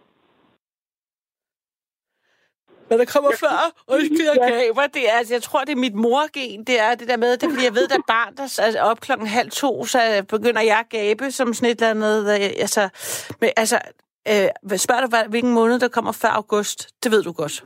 Men 2.89 2.99
der 2.99 3.05
kommer 3.05 3.31
før, 3.45 3.57
undskyld, 3.89 4.27
jeg 4.27 4.37
Ja. 4.37 4.51
gaber. 4.51 4.87
Det 4.87 5.09
er, 5.11 5.13
altså, 5.19 5.35
jeg 5.35 5.43
tror, 5.43 5.61
det 5.65 5.73
er 5.73 5.77
mit 5.77 5.95
morgen. 5.95 6.65
Det 6.65 6.81
er 6.81 6.95
det 6.95 7.09
der 7.09 7.17
med, 7.17 7.37
det 7.37 7.43
er, 7.43 7.51
fordi 7.51 7.65
jeg 7.65 7.75
ved, 7.75 7.91
er 7.91 8.03
barn, 8.07 8.37
der 8.37 8.79
er 8.79 8.83
op 8.83 9.01
klokken 9.01 9.27
halv 9.27 9.51
to, 9.51 9.85
så 9.85 10.25
begynder 10.29 10.61
jeg 10.61 10.79
at 10.79 10.89
gabe 10.89 11.31
som 11.31 11.55
sådan 11.55 11.71
et 11.71 11.81
eller 11.83 11.91
andet. 11.91 12.35
øh, 12.35 12.51
Altså, 12.61 12.89
men, 13.41 13.51
altså 13.57 13.79
øh, 14.29 14.79
spørger 14.79 15.07
du, 15.07 15.29
hvilken 15.31 15.53
måned, 15.53 15.79
der 15.81 15.89
kommer 15.89 16.13
før 16.13 16.29
august? 16.29 16.89
Det 17.05 17.13
ved 17.13 17.23
du 17.23 17.33
godt. 17.33 17.65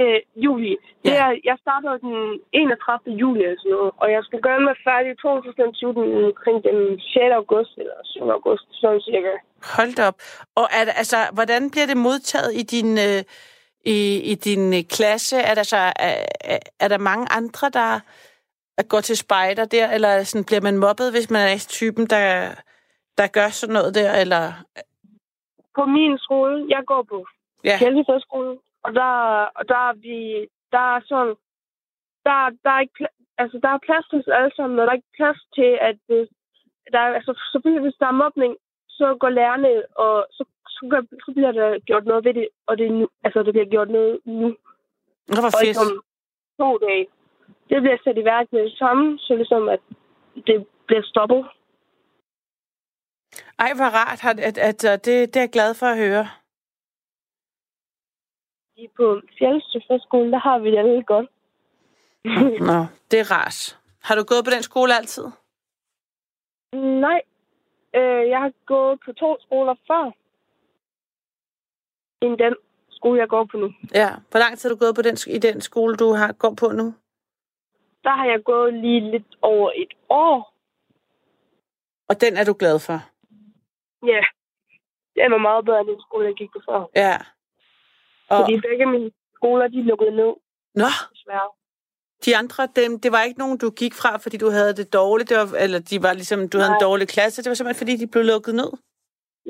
Øh, 0.00 0.20
juli. 0.36 0.76
Det 1.04 1.10
Ja. 1.10 1.24
er, 1.24 1.30
jeg 1.44 1.56
startede 1.64 1.98
den 2.00 2.40
31. 2.52 3.16
juli 3.22 3.40
eller 3.44 3.56
sådan 3.60 3.70
noget, 3.76 3.92
og 4.02 4.06
jeg 4.12 4.22
skal 4.24 4.40
gøre 4.40 4.60
mig 4.60 4.74
færdig 4.88 5.10
i 5.12 5.16
2020 5.16 5.92
den- 5.94 6.24
omkring 6.24 6.58
den 6.64 7.00
6. 7.00 7.32
august 7.40 7.72
eller 7.78 7.96
7. 8.04 8.28
august, 8.38 8.64
sådan 8.80 9.00
cirka. 9.00 9.32
Hold 9.76 9.98
op. 10.08 10.16
Og 10.60 10.66
er 10.78 10.84
det, 10.84 10.94
altså, 11.02 11.16
hvordan 11.32 11.70
bliver 11.70 11.86
det 11.86 11.96
modtaget 11.96 12.50
i 12.60 12.62
din, 12.74 12.90
øh, 13.06 13.20
i, 13.94 13.98
i 14.32 14.34
din 14.34 14.74
øh, 14.78 14.82
klasse? 14.96 15.36
Er 15.50 15.54
der, 15.54 15.62
så, 15.62 15.76
er, 15.76 16.14
er- 16.52 16.66
er 16.80 16.88
der 16.88 16.98
mange 16.98 17.26
andre, 17.38 17.66
der 17.70 17.90
går 18.88 19.00
til 19.00 19.16
spejder 19.16 19.64
der, 19.64 19.90
eller 19.90 20.22
sådan, 20.22 20.44
bliver 20.44 20.60
man 20.60 20.76
mobbet, 20.78 21.12
hvis 21.12 21.30
man 21.30 21.42
er 21.48 21.66
typen, 21.68 22.06
der, 22.06 22.48
der 23.18 23.26
gør 23.26 23.48
sådan 23.48 23.72
noget 23.72 23.94
der, 23.94 24.12
eller... 24.22 24.44
På 25.76 25.84
min 25.86 26.18
skole, 26.18 26.66
jeg 26.68 26.82
går 26.86 27.02
på 27.12 27.26
Ja. 27.64 27.76
Kjælsefjordskolen, 27.78 28.58
og 28.84 28.90
der, 28.94 29.10
og 29.58 29.68
der 29.68 29.80
er 29.88 29.92
vi, 29.92 30.16
der 30.72 30.84
er 30.94 31.00
sådan, 31.10 31.34
der, 32.26 32.36
der 32.64 32.70
er 32.76 32.80
ikke, 32.80 33.06
altså 33.38 33.56
der 33.62 33.68
er 33.68 33.86
plads 33.86 34.06
til 34.08 34.18
os 34.18 34.28
alle 34.38 34.52
sammen, 34.56 34.78
og 34.78 34.84
der 34.84 34.92
er 34.92 35.00
ikke 35.00 35.16
plads 35.20 35.40
til, 35.56 35.70
at 35.88 35.96
hvis, 36.06 36.28
der 36.92 36.98
er, 36.98 37.14
altså 37.18 37.32
selvfølgelig 37.52 37.82
hvis 37.82 38.00
der 38.00 38.06
er 38.06 38.20
mobning, 38.24 38.52
så 38.88 39.16
går 39.20 39.28
lærerne, 39.28 39.72
og 40.04 40.26
så, 40.30 40.44
så, 40.68 40.80
gør, 40.90 41.00
så 41.24 41.30
bliver 41.36 41.52
der 41.52 41.78
gjort 41.88 42.04
noget 42.04 42.24
ved 42.24 42.34
det, 42.34 42.48
og 42.66 42.78
det 42.78 42.92
nu, 42.92 43.08
altså 43.24 43.42
der 43.42 43.52
bliver 43.52 43.70
gjort 43.74 43.90
noget 43.90 44.20
nu, 44.24 44.48
Det 45.28 45.42
var 45.42 45.52
og 45.54 45.60
fedt. 45.60 45.68
ikke 45.68 45.80
om 45.86 46.02
to 46.60 46.78
dage. 46.86 47.06
Det 47.68 47.82
bliver 47.82 47.98
sat 48.04 48.18
i 48.18 48.24
værk 48.24 48.46
med 48.52 48.62
det 48.62 48.78
samme, 48.78 49.18
så 49.18 49.34
ligesom 49.34 49.68
at 49.68 49.80
det 50.46 50.66
bliver 50.86 51.02
stoppet. 51.02 51.46
Ej, 53.58 53.70
hvor 53.76 53.90
rart. 54.00 54.20
At, 54.30 54.40
at, 54.40 54.58
at, 54.58 54.84
at 54.84 55.04
det, 55.06 55.34
det 55.34 55.36
er 55.36 55.40
jeg 55.40 55.50
glad 55.50 55.74
for 55.74 55.86
at 55.86 55.98
høre. 55.98 56.26
I 58.76 58.88
på 58.96 59.20
Fjeldstøfferskolen, 59.38 60.32
der 60.32 60.38
har 60.38 60.58
vi 60.58 60.70
det 60.70 60.84
lidt 60.84 61.06
godt. 61.06 61.30
Nå, 62.70 62.78
det 63.10 63.20
er 63.20 63.30
rart. 63.30 63.78
Har 64.02 64.14
du 64.14 64.24
gået 64.24 64.44
på 64.44 64.50
den 64.50 64.62
skole 64.62 64.96
altid? 64.96 65.24
Nej. 66.72 67.20
Øh, 67.94 68.28
jeg 68.28 68.40
har 68.40 68.52
gået 68.66 69.00
på 69.04 69.12
to 69.12 69.36
skoler 69.40 69.74
før. 69.86 70.12
End 72.24 72.38
den 72.38 72.54
skole, 72.90 73.20
jeg 73.20 73.28
går 73.28 73.44
på 73.44 73.56
nu. 73.56 73.72
Ja. 73.94 74.10
Hvor 74.30 74.38
lang 74.38 74.58
tid 74.58 74.68
har 74.68 74.74
du 74.74 74.80
gået 74.84 74.94
på 74.94 75.02
den, 75.02 75.16
i 75.26 75.38
den 75.38 75.60
skole, 75.60 75.96
du 75.96 76.12
har 76.12 76.32
går 76.32 76.54
på 76.60 76.68
nu? 76.68 76.94
Der 78.04 78.10
har 78.10 78.26
jeg 78.26 78.44
gået 78.44 78.74
lige 78.74 79.10
lidt 79.10 79.36
over 79.42 79.70
et 79.74 79.94
år. 80.08 80.54
Og 82.08 82.20
den 82.20 82.36
er 82.36 82.44
du 82.44 82.54
glad 82.58 82.78
for? 82.78 82.98
Ja. 84.06 84.22
Det 85.14 85.30
var 85.30 85.38
meget 85.38 85.64
bedre 85.64 85.80
end 85.80 85.88
den 85.88 86.00
skole, 86.00 86.26
jeg 86.26 86.34
gik 86.34 86.50
på 86.52 86.60
før. 86.68 86.90
Ja. 86.96 87.16
Og, 88.30 88.38
Fordi 88.40 88.60
begge 88.68 88.86
mine 88.86 89.10
skoler, 89.36 89.68
de 89.68 89.82
lukkede 89.82 90.10
ned, 90.10 90.32
nå, 90.74 90.90
desværre. 91.14 91.48
de 92.24 92.36
andre, 92.36 92.68
dem, 92.80 93.00
det 93.00 93.12
var 93.12 93.22
ikke 93.22 93.38
nogen, 93.38 93.58
du 93.58 93.70
gik 93.70 93.94
fra, 93.94 94.16
fordi 94.18 94.36
du 94.36 94.50
havde 94.50 94.72
det 94.80 94.92
dårligt, 94.92 95.28
det 95.30 95.36
var, 95.40 95.48
eller 95.64 95.80
de 95.90 96.02
var 96.02 96.12
ligesom, 96.12 96.48
du 96.48 96.56
havde 96.58 96.72
en 96.74 96.80
Nej. 96.80 96.86
dårlig 96.88 97.08
klasse. 97.08 97.42
Det 97.42 97.48
var 97.48 97.54
simpelthen, 97.54 97.82
fordi 97.82 97.94
de 98.02 98.06
blev 98.12 98.24
lukket 98.32 98.54
ned. 98.54 98.70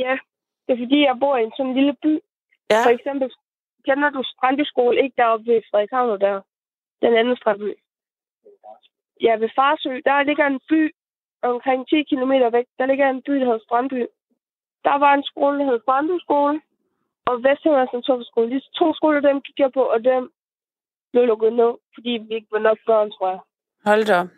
Ja. 0.04 0.14
Det 0.64 0.72
er 0.74 0.80
fordi, 0.84 0.98
jeg 1.08 1.16
bor 1.20 1.36
i 1.36 1.42
en 1.48 1.52
sådan 1.56 1.74
lille 1.74 1.94
by. 2.02 2.12
Ja. 2.70 2.82
For 2.86 2.92
eksempel, 2.96 3.28
kender 3.86 4.10
du 4.10 4.22
Strandby 4.32 4.64
skole? 4.72 5.02
Ikke 5.02 5.16
deroppe 5.20 5.44
ved 5.52 5.60
Frederikshavn, 5.70 6.20
der. 6.20 6.40
Den 7.02 7.12
anden 7.20 7.36
Strandby. 7.36 7.70
Ja, 9.26 9.32
ved 9.42 9.50
Farsø, 9.58 9.92
der 10.08 10.22
ligger 10.22 10.46
en 10.46 10.60
by 10.70 10.80
omkring 11.42 11.80
10 11.88 12.02
km 12.10 12.32
væk. 12.56 12.66
Der 12.78 12.86
ligger 12.86 13.06
en 13.10 13.22
by, 13.26 13.32
der 13.40 13.44
hedder 13.48 13.64
Strandby. 13.66 14.00
Der 14.86 14.96
var 15.04 15.12
en 15.14 15.24
skole, 15.30 15.58
der 15.58 15.64
hed 15.70 15.80
Strandby 15.82 16.16
skole. 16.26 16.60
Og 17.26 17.42
Vesthimmerlands 17.44 17.92
Naturskole. 17.92 18.50
De 18.54 18.60
to 18.78 18.94
skoler, 18.94 19.20
dem 19.20 19.40
gik 19.40 19.58
jeg 19.58 19.72
på, 19.72 19.82
og 19.82 20.04
dem 20.04 20.32
blev 21.12 21.26
lukket 21.26 21.52
ned, 21.52 21.72
fordi 21.94 22.10
vi 22.10 22.34
ikke 22.34 22.48
var 22.50 22.58
nok 22.58 22.78
børn, 22.86 23.10
tror 23.10 23.28
jeg. 23.30 23.40
Hold 23.84 24.04
da 24.04 24.20
op. 24.20 24.28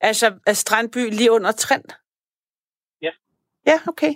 Altså, 0.00 0.40
er 0.46 0.52
Strandby 0.52 1.10
lige 1.10 1.32
under 1.32 1.52
Trend? 1.52 1.84
Ja. 3.02 3.10
Ja, 3.66 3.78
okay. 3.88 4.12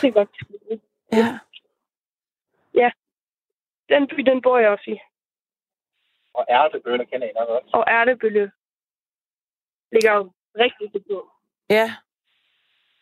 Det 0.00 0.08
er 0.08 0.12
godt. 0.12 0.30
Ja. 1.12 1.38
Den 3.88 4.06
by, 4.08 4.20
den 4.30 4.42
bor 4.42 4.58
jeg 4.58 4.70
også 4.70 4.90
i. 4.90 4.98
Og 6.34 6.46
ærtebønner 6.48 7.04
kender 7.04 7.26
I 7.28 7.32
nok 7.32 7.48
også. 7.48 7.70
Og 7.72 7.84
Ærtebølle 7.88 8.52
ligger 9.92 10.12
jo 10.14 10.32
rigtig 10.58 10.92
det 10.92 11.04
på. 11.10 11.30
Ja. 11.70 11.96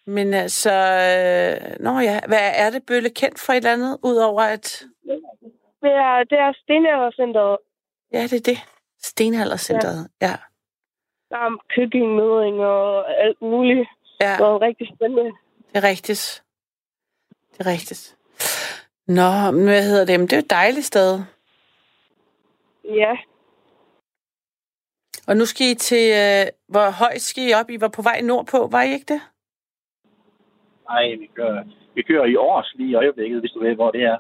Men 0.07 0.35
altså, 0.35 0.73
øh, 0.73 1.77
nå 1.85 1.99
ja, 1.99 2.21
hvad 2.29 2.53
er 2.55 2.71
det 2.71 2.87
Bølle 2.87 3.11
kendt 3.11 3.41
for 3.41 3.53
et 3.53 3.57
eller 3.57 3.73
andet, 3.73 3.99
udover 4.03 4.43
at, 4.43 4.83
Det 5.83 5.93
er, 5.93 6.25
det 6.31 6.39
er 6.39 6.53
Stenaldercenteret. 6.63 7.59
ja, 8.13 8.23
det 8.23 8.33
er 8.33 8.41
det, 8.41 8.59
Stenaldercenteret, 9.03 10.09
ja. 10.21 10.27
ja. 10.27 10.37
Der 11.31 11.37
er 11.37 11.59
køkkenmødring 11.75 12.61
og 12.61 13.21
alt 13.25 13.43
muligt. 13.43 13.89
Ja, 14.21 14.33
Det 14.39 14.47
var 14.47 14.61
rigtig 14.63 14.89
spændende. 14.97 15.25
det 15.69 15.77
er 15.77 15.85
rigtigt. 15.85 16.43
Det 17.53 17.67
er 17.67 17.71
rigtigt. 17.71 18.17
Nå, 19.07 19.51
men 19.51 19.65
hvad 19.65 19.83
hedder 19.83 20.05
det? 20.05 20.21
Men 20.21 20.27
det 20.27 20.33
er 20.33 20.37
jo 20.37 20.43
et 20.45 20.51
dejligt 20.51 20.87
sted. 20.87 21.21
Ja, 22.85 23.17
Og 25.29 25.37
nu 25.37 25.45
skal 25.45 25.67
I 25.67 25.75
til, 25.75 26.13
øh, 26.13 26.47
hvor 26.69 26.91
højt 26.91 27.21
skal 27.23 27.49
I 27.49 27.53
op? 27.53 27.71
I 27.71 27.81
var 27.81 27.89
på 27.89 28.03
vej 28.03 28.21
nordpå, 28.21 28.67
var 28.67 28.83
I 28.83 28.93
ikke 28.93 29.15
det? 29.15 29.21
Nej, 30.91 31.15
vi 31.21 31.27
kører, 31.35 31.65
vi 31.95 32.03
kører 32.03 32.25
i 32.25 32.37
års 32.37 32.75
lige 32.75 32.91
i 32.91 32.95
øjeblikket, 32.95 33.41
hvis 33.41 33.51
du 33.51 33.61
ved, 33.61 33.75
hvor 33.75 33.91
det 33.91 34.03
er. 34.03 34.19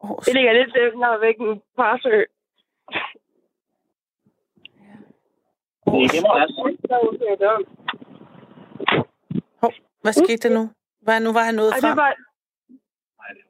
Års. 0.00 0.24
det 0.24 0.34
ligger 0.34 0.52
lidt 0.52 0.72
længere 0.76 1.20
væk 1.20 1.36
end 1.40 1.60
Parsø. 1.76 2.18
Det 5.84 5.98
er 6.04 6.12
hjemme, 6.12 6.40
altså. 6.40 7.64
Hov, 9.60 9.72
hvad 10.02 10.12
skete 10.12 10.48
der 10.48 10.54
nu? 10.58 10.70
Hvad, 11.00 11.20
nu 11.20 11.32
var 11.32 11.44
han 11.48 11.54
nået 11.54 11.72
frem. 11.80 11.90
det 11.90 11.96
var, 12.04 12.14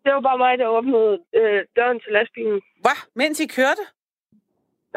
det 0.04 0.10
var 0.14 0.20
bare 0.20 0.38
mig, 0.38 0.58
der 0.58 0.66
åbnede 0.66 1.12
øh, 1.38 1.60
døren 1.76 2.00
til 2.00 2.12
lastbilen. 2.12 2.60
Hvad? 2.84 2.98
Mens 3.14 3.40
I 3.40 3.46
kørte? 3.46 3.84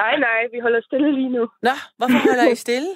Nej, 0.01 0.19
nej, 0.19 0.39
vi 0.53 0.59
holder 0.59 0.81
stille 0.81 1.11
lige 1.19 1.29
nu. 1.29 1.43
Nå, 1.67 1.75
hvorfor 1.97 2.19
holder 2.27 2.51
I 2.51 2.55
stille? 2.55 2.91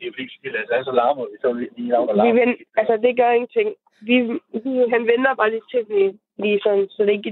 Det 0.00 0.06
er 0.08 0.12
fordi, 0.14 0.26
vi 0.28 0.36
skal 0.38 0.52
lade 0.56 0.66
sig 0.70 0.80
så 0.88 0.92
larmer, 1.00 1.24
vi 1.32 1.36
så 1.44 1.48
lige 1.52 1.90
laver 1.92 2.12
Vi 2.12 2.18
larm. 2.18 2.36
vent, 2.40 2.56
altså, 2.80 2.94
det 3.04 3.12
gør 3.20 3.30
ingenting. 3.38 3.68
Vi, 4.08 4.16
vi, 4.64 4.70
han 4.94 5.02
venter 5.12 5.32
bare 5.40 5.50
lidt 5.54 5.66
til, 5.72 5.82
vi 5.92 6.00
lige 6.42 6.58
sådan, 6.64 6.86
så 6.94 6.98
det 7.06 7.12
ikke 7.18 7.30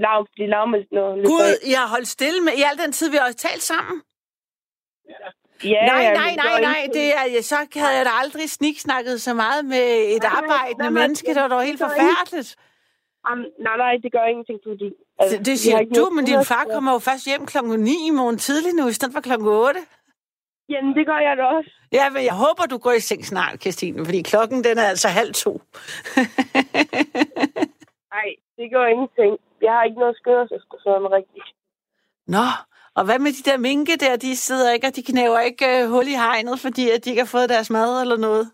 larmer 0.55 0.77
lidt, 0.81 0.93
når 0.97 1.07
lidt 1.16 1.27
Gud. 1.33 1.53
I 1.71 1.73
har 1.81 1.87
holdt 1.95 2.09
stille 2.16 2.41
med 2.47 2.55
i 2.61 2.62
al 2.71 2.77
den 2.85 2.93
tid, 2.99 3.07
vi 3.14 3.19
har 3.23 3.33
talt 3.47 3.64
sammen. 3.73 3.99
Ja, 5.64 5.87
nej, 5.93 6.03
ja, 6.03 6.12
nej, 6.23 6.35
nej, 6.37 6.61
nej, 6.61 6.79
ingenting. 6.79 6.95
det 6.95 7.39
er, 7.39 7.43
så 7.43 7.57
havde 7.83 7.97
jeg 7.99 8.05
da 8.05 8.11
aldrig 8.23 8.51
sniksnakket 8.51 9.21
så 9.21 9.35
meget 9.35 9.64
med 9.64 9.85
et 10.14 10.23
Nej, 10.23 10.31
nej, 10.31 10.39
arbejdende 10.39 10.79
nej, 10.79 10.91
nej, 10.91 11.01
menneske. 11.03 11.35
Det 11.35 11.43
var 11.51 11.62
helt 11.62 11.81
forfærdeligt. 11.87 12.57
Am, 13.25 13.39
nej, 13.66 13.77
nej, 13.77 13.93
det 14.03 14.12
gør 14.12 14.25
ingenting, 14.33 14.59
fordi... 14.66 14.89
Altså, 15.19 15.37
Det, 15.37 15.47
det 15.47 15.53
vi 15.53 15.57
siger 15.57 15.79
du, 15.79 15.85
noget 15.95 16.12
men 16.16 16.25
din 16.25 16.45
far 16.45 16.64
kommer 16.75 16.93
jo 16.93 16.99
først 16.99 17.25
hjem 17.27 17.47
klokken 17.47 17.81
9 17.81 17.91
i 18.07 18.11
morgen 18.11 18.39
tidlig 18.39 18.73
nu, 18.81 18.89
i 18.89 18.93
stedet 18.93 19.14
for 19.14 19.21
klokken 19.21 19.49
8. 19.49 19.81
Jamen, 20.69 20.95
det 20.97 21.07
gør 21.07 21.19
jeg 21.19 21.37
da 21.37 21.45
også. 21.45 21.71
Ja, 21.93 22.11
men 22.11 22.25
jeg 22.25 22.37
håber, 22.45 22.64
du 22.71 22.79
går 22.79 22.93
i 22.93 23.01
seng 23.01 23.25
snart, 23.25 23.61
Christine, 23.61 24.05
fordi 24.05 24.23
klokken 24.23 24.64
den 24.64 24.79
er 24.79 24.89
altså 24.93 25.09
halv 25.09 25.33
to. 25.35 25.53
Nej, 28.14 28.29
det 28.57 28.66
gør 28.75 28.87
ingenting. 28.87 29.39
Jeg 29.62 29.73
har 29.73 29.83
ikke 29.85 29.99
noget 29.99 30.16
skønhedseftersøgende 30.16 31.11
rigtigt. 31.19 31.49
Nå, 32.27 32.47
og 32.99 33.05
hvad 33.05 33.19
med 33.19 33.33
de 33.39 33.51
der 33.51 33.59
minke 33.59 33.97
der, 33.97 34.16
de 34.16 34.37
sidder 34.37 34.73
ikke, 34.73 34.87
og 34.87 34.97
de 34.97 35.03
knæver 35.03 35.41
ikke 35.41 35.64
uh, 35.66 35.91
hul 35.93 36.07
i 36.14 36.16
hegnet, 36.25 36.57
fordi 36.64 36.85
at 36.91 37.05
de 37.05 37.11
ikke 37.11 37.23
har 37.23 37.33
fået 37.37 37.49
deres 37.49 37.71
mad 37.71 37.91
eller 38.03 38.16
noget? 38.16 38.45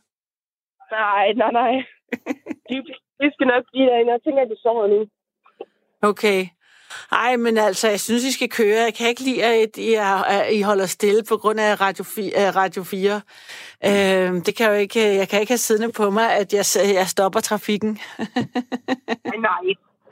Nej, 0.90 1.26
nej, 1.32 1.52
nej. 1.60 1.72
De, 2.68 2.76
de 3.20 3.26
skal 3.34 3.46
nok 3.46 3.64
blive 3.70 3.86
derinde. 3.86 4.12
Jeg 4.12 4.22
tænker, 4.24 4.42
at 4.42 4.50
de 4.50 4.56
sover 4.62 4.86
nu. 4.86 5.00
Okay. 6.10 6.40
Ej, 7.12 7.36
men 7.36 7.58
altså, 7.58 7.88
jeg 7.88 8.00
synes, 8.00 8.24
I 8.24 8.32
skal 8.32 8.50
køre. 8.50 8.78
Jeg 8.88 8.94
kan 8.94 9.08
ikke 9.08 9.24
lide, 9.28 9.44
at 9.44 9.76
I, 9.76 9.94
er, 9.94 10.16
at 10.24 10.54
I 10.54 10.60
holder 10.60 10.86
stille 10.86 11.22
på 11.28 11.36
grund 11.36 11.60
af 11.60 11.80
Radio 11.80 12.04
4. 12.04 12.50
Radio 12.50 12.82
4. 12.82 13.20
Øh, 13.88 14.34
det 14.46 14.56
kan 14.56 14.66
jeg 14.66 14.74
jo 14.74 14.78
ikke, 14.86 15.00
jeg 15.20 15.28
kan 15.28 15.40
ikke 15.40 15.50
have 15.50 15.66
siddende 15.68 15.92
på 15.92 16.10
mig, 16.10 16.26
at 16.40 16.48
jeg, 16.52 16.64
jeg 16.94 17.06
stopper 17.06 17.40
trafikken. 17.40 17.92
Nej, 19.30 19.38
nej. 19.50 19.64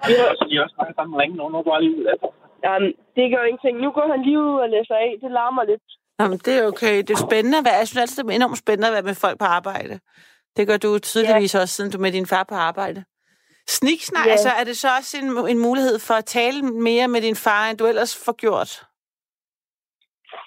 Ja, 0.08 0.34
så 0.38 0.46
de 0.50 0.56
er 0.56 0.62
også 0.62 0.74
mange 0.78 0.94
sammen 0.94 1.20
ringe 1.20 1.36
nu. 1.36 1.48
Nu 1.48 1.62
går 1.62 1.74
jeg 1.76 1.82
lige 1.82 1.98
ud 2.00 2.04
af 2.12 2.16
det. 2.22 2.30
Jamen, 2.64 2.92
det 3.16 3.22
gør 3.32 3.42
ingenting. 3.48 3.74
Nu 3.84 3.90
går 3.96 4.06
han 4.12 4.22
lige 4.26 4.38
ud 4.38 4.60
og 4.64 4.68
læser 4.74 4.94
af. 4.94 5.10
Det 5.22 5.30
larmer 5.30 5.64
lidt. 5.64 5.82
Jamen, 6.20 6.38
det 6.38 6.54
er 6.58 6.66
okay. 6.66 6.96
Det 7.06 7.10
er 7.10 7.26
spændende 7.28 7.58
at 7.58 7.64
være. 7.64 7.78
Jeg 7.82 7.88
synes 7.88 8.00
altid, 8.00 8.24
det 8.24 8.30
er 8.30 8.34
enormt 8.34 8.58
spændende 8.58 8.88
at 8.88 8.94
være 8.94 9.08
med 9.10 9.14
folk 9.14 9.38
på 9.38 9.44
arbejde. 9.44 9.94
Det 10.56 10.66
gør 10.66 10.76
du 10.76 10.98
tydeligvis 10.98 11.54
også, 11.54 11.74
siden 11.74 11.90
du 11.90 11.98
er 11.98 12.02
med 12.02 12.12
din 12.12 12.26
far 12.26 12.44
på 12.48 12.54
arbejde. 12.54 13.04
Sniksnak, 13.66 14.26
Ja. 14.26 14.30
altså 14.30 14.48
er 14.60 14.64
det 14.64 14.76
så 14.76 14.88
også 14.98 15.18
en, 15.22 15.28
en 15.48 15.58
mulighed 15.58 15.98
for 15.98 16.14
at 16.14 16.24
tale 16.24 16.62
mere 16.62 17.08
med 17.08 17.20
din 17.20 17.36
far, 17.36 17.70
end 17.70 17.78
du 17.78 17.86
ellers 17.86 18.24
får 18.24 18.32
gjort? 18.32 18.70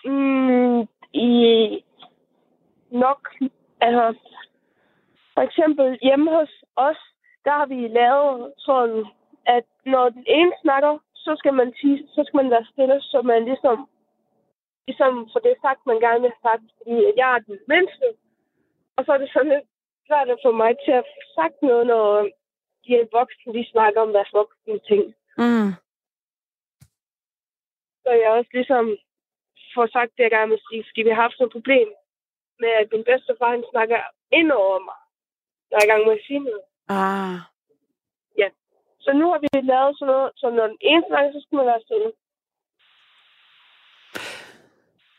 Mm, 0.05 0.82
i 1.13 1.32
nok, 2.91 3.22
altså, 3.82 4.05
for 5.34 5.41
eksempel 5.41 5.99
hjemme 6.01 6.32
hos 6.38 6.51
os, 6.76 6.97
der 7.45 7.51
har 7.51 7.66
vi 7.66 7.88
lavet 7.88 8.53
sådan, 8.57 9.05
at 9.45 9.66
når 9.86 10.09
den 10.09 10.24
ene 10.28 10.53
snakker, 10.61 10.97
så 11.16 11.36
skal 11.39 11.53
man 11.53 11.74
sige, 11.82 12.07
så 12.16 12.24
skal 12.26 12.38
man 12.38 12.49
være 12.51 12.66
stille, 12.74 13.01
så 13.01 13.22
man 13.22 13.45
ligesom, 13.45 13.78
ligesom 14.88 15.13
får 15.34 15.39
det 15.39 15.55
sagt, 15.61 15.82
man 15.86 15.99
gerne 16.05 16.22
vil 16.22 16.32
have 16.36 16.45
sagt, 16.49 16.66
fordi 16.78 16.95
jeg 17.20 17.30
er 17.36 17.39
den 17.49 17.57
mindste. 17.74 18.07
Og 18.97 19.05
så 19.05 19.09
er 19.13 19.18
det 19.18 19.30
sådan 19.34 19.53
lidt 19.55 19.68
svært 20.07 20.30
at 20.30 20.41
få 20.45 20.51
mig 20.51 20.72
til 20.86 20.91
at 21.01 21.05
sagt 21.38 21.57
noget, 21.61 21.88
når 21.88 22.05
de 22.86 22.92
er 23.02 23.08
voksne, 23.12 23.54
de 23.54 23.72
snakker 23.74 24.02
om 24.02 24.14
deres 24.14 24.34
voksne 24.34 24.80
ting. 24.90 25.04
Mm. 25.38 25.72
Så 28.04 28.10
jeg 28.22 28.30
også 28.38 28.52
ligesom 28.54 28.86
får 29.76 29.88
sagt 29.96 30.12
det, 30.16 30.24
jeg 30.24 30.32
gerne 30.32 30.52
vil 30.54 30.66
sige, 30.70 30.84
fordi 30.88 31.02
vi 31.02 31.10
har 31.14 31.22
haft 31.26 31.42
et 31.42 31.56
problem 31.56 31.88
med, 32.62 32.72
at 32.82 32.88
min 32.92 33.04
bedstefar, 33.10 33.50
han 33.56 33.66
snakker 33.72 34.00
ind 34.40 34.52
over 34.52 34.80
mig, 34.90 35.00
når 35.70 35.76
jeg 35.78 35.82
er 35.84 35.88
i 35.88 35.92
gang 35.92 36.04
med 36.06 36.14
at 36.18 36.26
sige 36.28 36.40
noget. 36.40 36.66
Ah. 36.90 37.40
Så 39.06 39.12
nu 39.14 39.26
har 39.32 39.40
vi 39.40 39.48
lavet 39.54 40.00
sådan 40.00 40.12
noget, 40.14 40.32
så 40.36 40.50
når 40.50 40.68
den 40.68 40.78
ene 40.82 41.04
snakker, 41.10 41.32
så 41.32 41.40
skal 41.44 41.56
man 41.56 41.66
være 41.66 41.86
stille. 41.86 42.12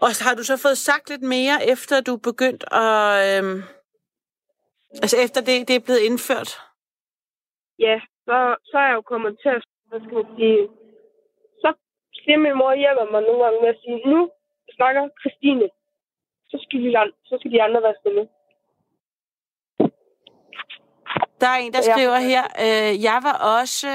Og 0.04 0.08
har 0.26 0.34
du 0.34 0.42
så 0.42 0.56
fået 0.56 0.78
sagt 0.78 1.08
lidt 1.08 1.22
mere, 1.22 1.56
efter 1.72 2.00
du 2.00 2.14
er 2.14 2.28
begyndt 2.30 2.64
at... 2.84 2.98
Øhm, 3.28 3.62
altså 5.02 5.16
efter 5.24 5.40
det, 5.40 5.68
det 5.68 5.76
er 5.76 5.86
blevet 5.86 6.06
indført? 6.08 6.50
Ja, 7.78 8.00
så, 8.26 8.56
så 8.64 8.78
er 8.78 8.86
jeg 8.88 8.94
jo 8.94 9.00
kommet 9.02 9.38
til 9.42 9.48
at, 9.48 9.64
hvad 9.88 10.00
skal 10.00 10.14
man 10.14 10.26
sige, 10.36 10.68
så 11.62 11.68
siger 12.14 12.38
min 12.38 12.56
mor 12.60 12.74
hjælper 12.74 13.04
mig 13.10 13.22
nogle 13.22 13.44
gange 13.44 13.60
med 13.60 13.68
at 13.68 13.80
sige, 13.82 14.08
nu 14.12 14.30
snakker 14.76 15.08
Christine. 15.20 15.68
Så 16.50 16.56
skal, 16.62 16.78
de, 16.84 17.12
så 17.24 17.36
skal 17.40 17.50
de 17.52 17.62
andre 17.62 17.82
være 17.82 17.94
stille. 18.00 18.28
Der 21.40 21.48
er 21.48 21.58
en, 21.64 21.72
der 21.72 21.82
Ja. 21.86 21.92
skriver 21.92 22.18
her, 22.30 22.44
øh, 22.66 22.92
jeg 23.08 23.18
var 23.28 23.36
også 23.58 23.88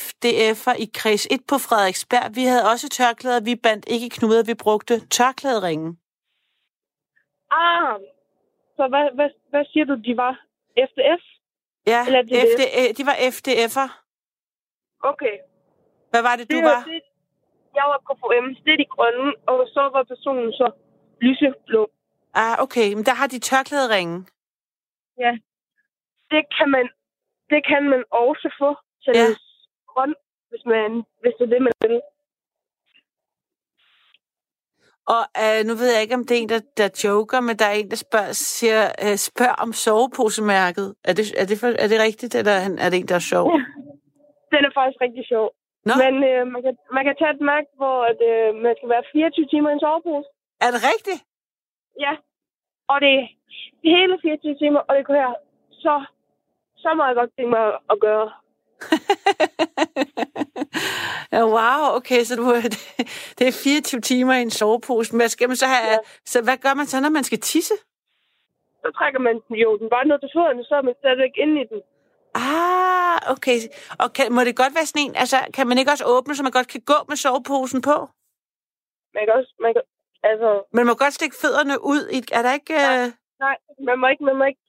FDF'er 0.00 0.74
i 0.84 0.86
kreds 0.94 1.26
1 1.26 1.40
på 1.48 1.56
Frederiksberg. 1.66 2.36
Vi 2.36 2.44
havde 2.44 2.64
også 2.72 2.88
tørklæder, 2.88 3.40
vi 3.44 3.54
bandt 3.66 3.84
ikke 3.88 4.08
knuder, 4.16 4.42
vi 4.50 4.54
brugte 4.64 4.94
tørklæderingen. 5.08 5.98
Ah, 7.50 7.94
så 8.76 8.88
hvad, 8.88 9.06
hvad, 9.14 9.30
hvad 9.50 9.64
siger 9.72 9.84
du, 9.84 9.94
de 9.94 10.16
var? 10.16 10.34
FDF? 10.90 11.22
Ja, 11.86 12.06
Eller 12.06 12.22
DDF? 12.22 12.48
FD, 12.52 12.94
de 12.98 13.06
var 13.06 13.16
FDF'er. 13.34 13.88
Okay. 15.10 15.36
Hvad 16.10 16.22
var 16.22 16.36
det, 16.36 16.50
du 16.50 16.56
Det 16.56 16.64
var? 16.64 16.84
Det, 16.84 17.00
jeg 17.74 17.84
var 17.92 18.00
på 18.06 18.12
FM, 18.20 18.46
det 18.64 18.72
er 18.72 18.76
de 18.76 18.88
grønne, 18.94 19.32
og 19.46 19.68
så 19.74 19.82
var 19.94 20.02
personen 20.12 20.52
så 20.52 20.70
lyseblå. 21.20 21.90
Ah, 22.34 22.62
okay, 22.64 22.88
men 22.94 23.04
der 23.04 23.14
har 23.14 23.26
de 23.26 23.38
tørklæderingen. 23.38 24.28
Ja. 25.18 25.32
Det 26.30 26.42
kan 26.56 26.68
man, 26.70 26.88
det 27.50 27.60
kan 27.70 27.82
man 27.92 28.04
også 28.10 28.48
få 28.60 28.70
til 29.04 29.12
ja. 29.16 29.26
grøn, 29.92 30.14
hvis, 30.50 30.64
man, 30.66 30.90
hvis 31.20 31.34
det 31.38 31.44
er 31.44 31.52
det, 31.54 31.62
man 31.62 31.76
vil. 31.84 32.00
Og 35.14 35.22
øh, 35.44 35.60
nu 35.68 35.72
ved 35.80 35.88
jeg 35.94 36.02
ikke, 36.02 36.18
om 36.20 36.24
det 36.28 36.34
er 36.36 36.42
en, 36.42 36.48
der, 36.54 36.60
der 36.80 36.88
joker, 37.04 37.38
men 37.48 37.54
der 37.60 37.66
er 37.72 37.76
en, 37.80 37.90
der 37.92 37.96
spørger, 38.06 38.32
siger, 38.58 38.82
øh, 39.04 39.16
spørg 39.28 39.54
om 39.64 39.70
soveposemærket. 39.84 40.88
Er 41.08 41.12
det, 41.18 41.24
er, 41.40 41.46
det 41.50 41.56
for, 41.60 41.68
er 41.84 41.88
det 41.92 41.98
rigtigt, 42.08 42.32
eller 42.40 42.52
er 42.58 42.62
han- 42.66 42.78
er 42.84 42.88
det 42.90 42.98
en, 42.98 43.08
der 43.12 43.18
er 43.22 43.26
sjov? 43.32 43.46
Ja. 43.54 43.60
Den 44.54 44.60
er 44.68 44.72
faktisk 44.78 45.00
rigtig 45.06 45.24
sjov. 45.32 45.46
Nå, 45.88 45.92
Men 46.04 46.14
øh, 46.30 46.42
man, 46.52 46.60
kan, 46.66 46.74
man 46.96 47.02
kan 47.06 47.14
tage 47.20 47.32
et 47.36 47.42
mærke, 47.52 47.68
hvor 47.80 47.96
at, 48.10 48.18
øh, 48.32 48.48
man 48.64 48.72
skal 48.78 48.88
være 48.94 49.04
24 49.12 49.46
timer 49.52 49.68
i 49.70 49.72
en 49.76 49.84
sovepose. 49.86 50.28
er 50.66 50.70
det 50.74 50.80
rigtigt? 50.92 51.20
Ja. 52.04 52.12
Og 52.92 52.96
det 53.04 53.12
er 53.20 53.24
hele 53.94 54.14
24 54.22 54.58
timer, 54.62 54.80
og 54.88 54.92
det 54.96 55.02
kunne 55.06 55.22
jeg 55.26 55.34
så, 55.84 55.94
så 56.84 56.90
meget 57.00 57.16
godt 57.18 57.30
tænke 57.36 57.50
mig 57.58 57.66
at 57.92 57.96
gøre. 58.06 58.28
Ja, 61.32 61.42
wow, 61.56 61.96
okay, 61.98 62.20
så 62.24 62.36
du, 62.36 62.44
det 63.38 63.44
er 63.48 63.52
24 63.64 64.00
timer 64.00 64.34
i 64.34 64.42
en 64.42 64.50
sovepose. 64.50 65.12
Men 65.12 65.20
hvad 65.20 65.28
skal 65.28 65.48
man 65.48 65.56
så 65.56 65.66
have? 65.66 65.86
Ja. 65.92 65.98
Så 66.24 66.42
hvad 66.42 66.56
gør 66.56 66.74
man 66.74 66.86
så, 66.86 67.00
når 67.00 67.08
man 67.08 67.24
skal 67.24 67.40
tisse? 67.40 67.74
Så 68.82 68.88
trækker 68.98 69.20
man 69.20 69.40
den 69.48 69.56
jo 69.56 69.78
den 69.78 69.88
bare 69.90 70.04
ned 70.08 70.18
til 70.20 70.30
fødderne, 70.34 70.64
så 70.64 70.74
er 70.74 70.82
man 70.82 70.94
stadigvæk 71.00 71.34
inde 71.44 71.56
i 71.62 71.66
den. 71.72 71.80
Ah, 72.34 73.18
okay. 73.34 73.56
Og 74.02 74.12
kan, 74.16 74.32
må 74.32 74.40
det 74.44 74.56
godt 74.62 74.74
være 74.74 74.86
sådan 74.86 75.02
en, 75.06 75.16
altså 75.16 75.36
kan 75.56 75.66
man 75.68 75.78
ikke 75.78 75.90
også 75.94 76.04
åbne, 76.14 76.34
så 76.34 76.42
man 76.42 76.52
godt 76.58 76.68
kan 76.74 76.80
gå 76.92 76.98
med 77.08 77.16
soveposen 77.16 77.80
på? 77.88 77.96
Man 79.14 79.22
kan 79.26 79.34
også, 79.38 79.52
man 79.64 79.72
kan, 79.74 79.82
altså, 80.30 80.50
Men 80.72 80.76
man 80.78 80.86
må 80.86 80.94
godt 81.04 81.14
stikke 81.18 81.36
fødderne 81.42 81.76
ud. 81.92 82.02
i- 82.16 82.32
Er 82.38 82.42
der 82.46 82.52
ikke... 82.58 82.74
Øh... 82.84 83.04
nej, 83.46 83.56
man 83.88 83.96
må 84.00 84.06
ikke, 84.12 84.24
man 84.28 84.36
må 84.40 84.44
ikke 84.52 84.60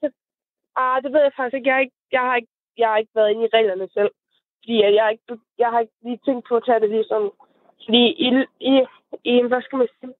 ah, 0.82 0.96
det 1.02 1.10
ved 1.14 1.20
jeg 1.26 1.32
faktisk 1.38 1.56
ikke. 1.58 1.68
Jeg 1.70 1.76
har 1.76 1.84
ikke, 1.84 1.96
jeg 2.14 2.22
har 2.28 2.36
ikke, 2.40 2.52
jeg 2.80 2.88
har 2.90 2.98
ikke 3.02 3.14
været 3.18 3.30
inde 3.32 3.44
i 3.46 3.52
reglerne 3.56 3.86
selv. 3.96 4.10
Fordi 4.62 4.82
jeg, 4.82 5.02
har 5.04 5.10
ikke, 5.10 5.38
jeg 5.58 5.68
har 5.70 5.80
ikke 5.80 5.98
lige 6.02 6.20
tænkt 6.26 6.48
på 6.48 6.56
at 6.56 6.64
tage 6.66 6.80
det 6.80 6.90
ligesom, 6.90 7.32
fordi 7.84 8.02
i, 8.26 8.28
i, 8.60 8.74
i 9.24 9.34
hvad 9.48 9.62
skal 9.62 9.78
man 9.78 9.88
sige, 10.00 10.14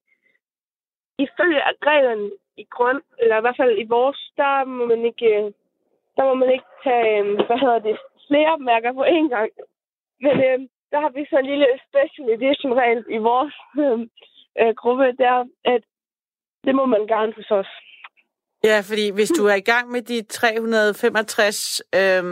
ifølge 1.25 1.59
reglerne 1.89 2.31
i 2.57 2.63
grøn, 2.75 3.01
eller 3.19 3.37
i 3.37 3.41
hvert 3.41 3.59
fald 3.61 3.73
i 3.83 3.87
vores, 3.95 4.19
der 4.37 4.65
må 4.65 4.85
man 4.85 5.05
ikke, 5.05 5.25
øh, 5.35 5.51
der 6.17 6.23
må 6.29 6.33
man 6.33 6.49
ikke 6.51 6.71
tage, 6.83 7.19
øh, 7.19 7.35
hvad 7.47 7.59
hedder 7.63 7.79
det, 7.79 7.97
flere 8.27 8.59
mærker 8.59 8.91
på 8.93 9.03
én 9.03 9.27
gang. 9.35 9.51
Men 10.23 10.35
øh, 10.47 10.59
der 10.91 10.99
har 11.03 11.09
vi 11.09 11.25
så 11.29 11.37
en 11.39 11.45
lille 11.45 11.67
special 11.87 12.27
edition 12.35 12.73
regel 12.81 13.05
i 13.17 13.17
vores 13.17 13.55
øh, 13.83 13.99
øh 14.59 14.73
gruppe, 14.81 15.05
der 15.23 15.45
at 15.73 15.83
det 16.65 16.75
må 16.75 16.85
man 16.85 17.07
gerne 17.07 17.33
hos 17.37 17.51
os. 17.51 17.71
Ja, 18.63 18.77
fordi 18.89 19.05
hvis 19.17 19.29
du 19.29 19.45
er 19.45 19.55
i 19.55 19.67
gang 19.71 19.91
med 19.91 20.01
de 20.01 20.21
365 20.21 21.81
øh, 21.95 22.23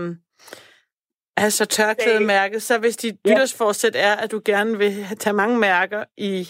altså 1.37 1.65
tørklædemærket, 1.65 2.61
så 2.61 2.79
hvis 2.79 2.97
dit 2.97 3.15
nytårsforsæt 3.27 3.95
er, 3.95 4.15
at 4.15 4.31
du 4.31 4.41
gerne 4.45 4.77
vil 4.77 4.93
tage 5.19 5.33
mange 5.33 5.59
mærker 5.59 6.03
i 6.17 6.47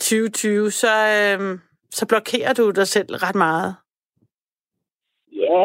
2020, 0.00 0.70
så, 0.70 0.92
øhm, 1.40 1.60
så 1.90 2.06
blokerer 2.06 2.52
du 2.52 2.70
dig 2.70 2.88
selv 2.88 3.14
ret 3.14 3.34
meget. 3.34 3.76
Ja, 5.32 5.64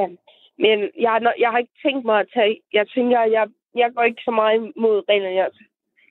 men 0.57 0.77
jeg, 0.99 1.33
jeg 1.39 1.49
har 1.51 1.57
ikke 1.57 1.79
tænkt 1.85 2.05
mig 2.05 2.19
at 2.19 2.27
tage... 2.33 2.61
Jeg 2.73 2.87
tænker, 2.95 3.19
jeg, 3.21 3.47
jeg 3.75 3.89
går 3.95 4.03
ikke 4.03 4.21
så 4.25 4.31
meget 4.31 4.55
imod 4.75 5.03
reglerne. 5.09 5.35
Jeg, 5.35 5.49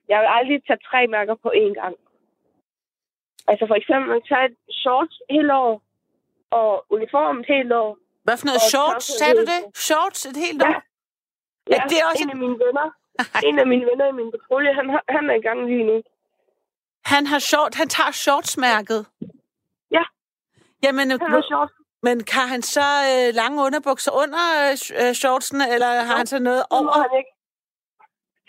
jeg 0.09 0.19
vil 0.21 0.29
aldrig 0.37 0.63
tage 0.67 0.79
tre 0.89 1.07
mærker 1.07 1.35
på 1.35 1.49
én 1.55 1.73
gang. 1.81 1.95
Altså 3.47 3.65
for 3.67 3.75
eksempel 3.75 4.21
tage 4.29 4.45
et 4.45 4.57
shorts 4.81 5.15
hele 5.29 5.53
år, 5.55 5.81
og 6.51 6.85
uniform 6.89 7.39
et 7.39 7.45
helt 7.47 7.71
år. 7.73 7.97
Hvad 8.23 8.37
for 8.37 8.45
noget? 8.45 8.61
Og 8.63 8.69
Shorts, 8.73 9.05
sagde 9.19 9.35
du 9.39 9.45
det? 9.53 9.61
Shorts 9.87 10.25
et 10.25 10.37
helt 10.45 10.61
Ja. 10.63 10.69
år? 10.69 10.81
Ja, 11.69 11.77
det 11.89 11.97
er 12.01 12.05
også 12.11 12.23
en 12.23 12.29
af 12.29 12.37
mine 12.45 12.57
venner. 12.65 12.87
en 13.49 13.59
af 13.59 13.67
mine 13.67 13.85
venner 13.89 14.07
i 14.07 14.11
min 14.11 14.31
patrulje, 14.31 14.73
han, 14.73 14.85
han 15.15 15.29
er 15.29 15.33
i 15.33 15.41
gang 15.47 15.59
lige 15.65 15.83
nu. 15.83 16.01
Han 17.05 17.25
har 17.27 17.39
short, 17.39 17.75
han 17.75 17.89
tager 17.89 18.11
shortsmærket. 18.11 19.01
Ja. 19.91 20.03
Jamen, 20.83 21.11
Han 21.11 21.19
har 21.31 21.41
shorts. 21.41 21.73
men 22.03 22.23
kan 22.23 22.45
han 22.53 22.61
så 22.61 22.87
øh, 23.11 23.33
lange 23.35 23.63
underbukser 23.67 24.11
under 24.23 24.43
øh, 24.63 24.73
øh, 25.01 25.13
shortsene, 25.13 25.65
eller 25.73 25.87
har 26.09 26.17
han 26.17 26.27
så 26.27 26.39
noget 26.39 26.63
over? 26.71 26.91
han 27.07 27.17
ikke. 27.21 27.31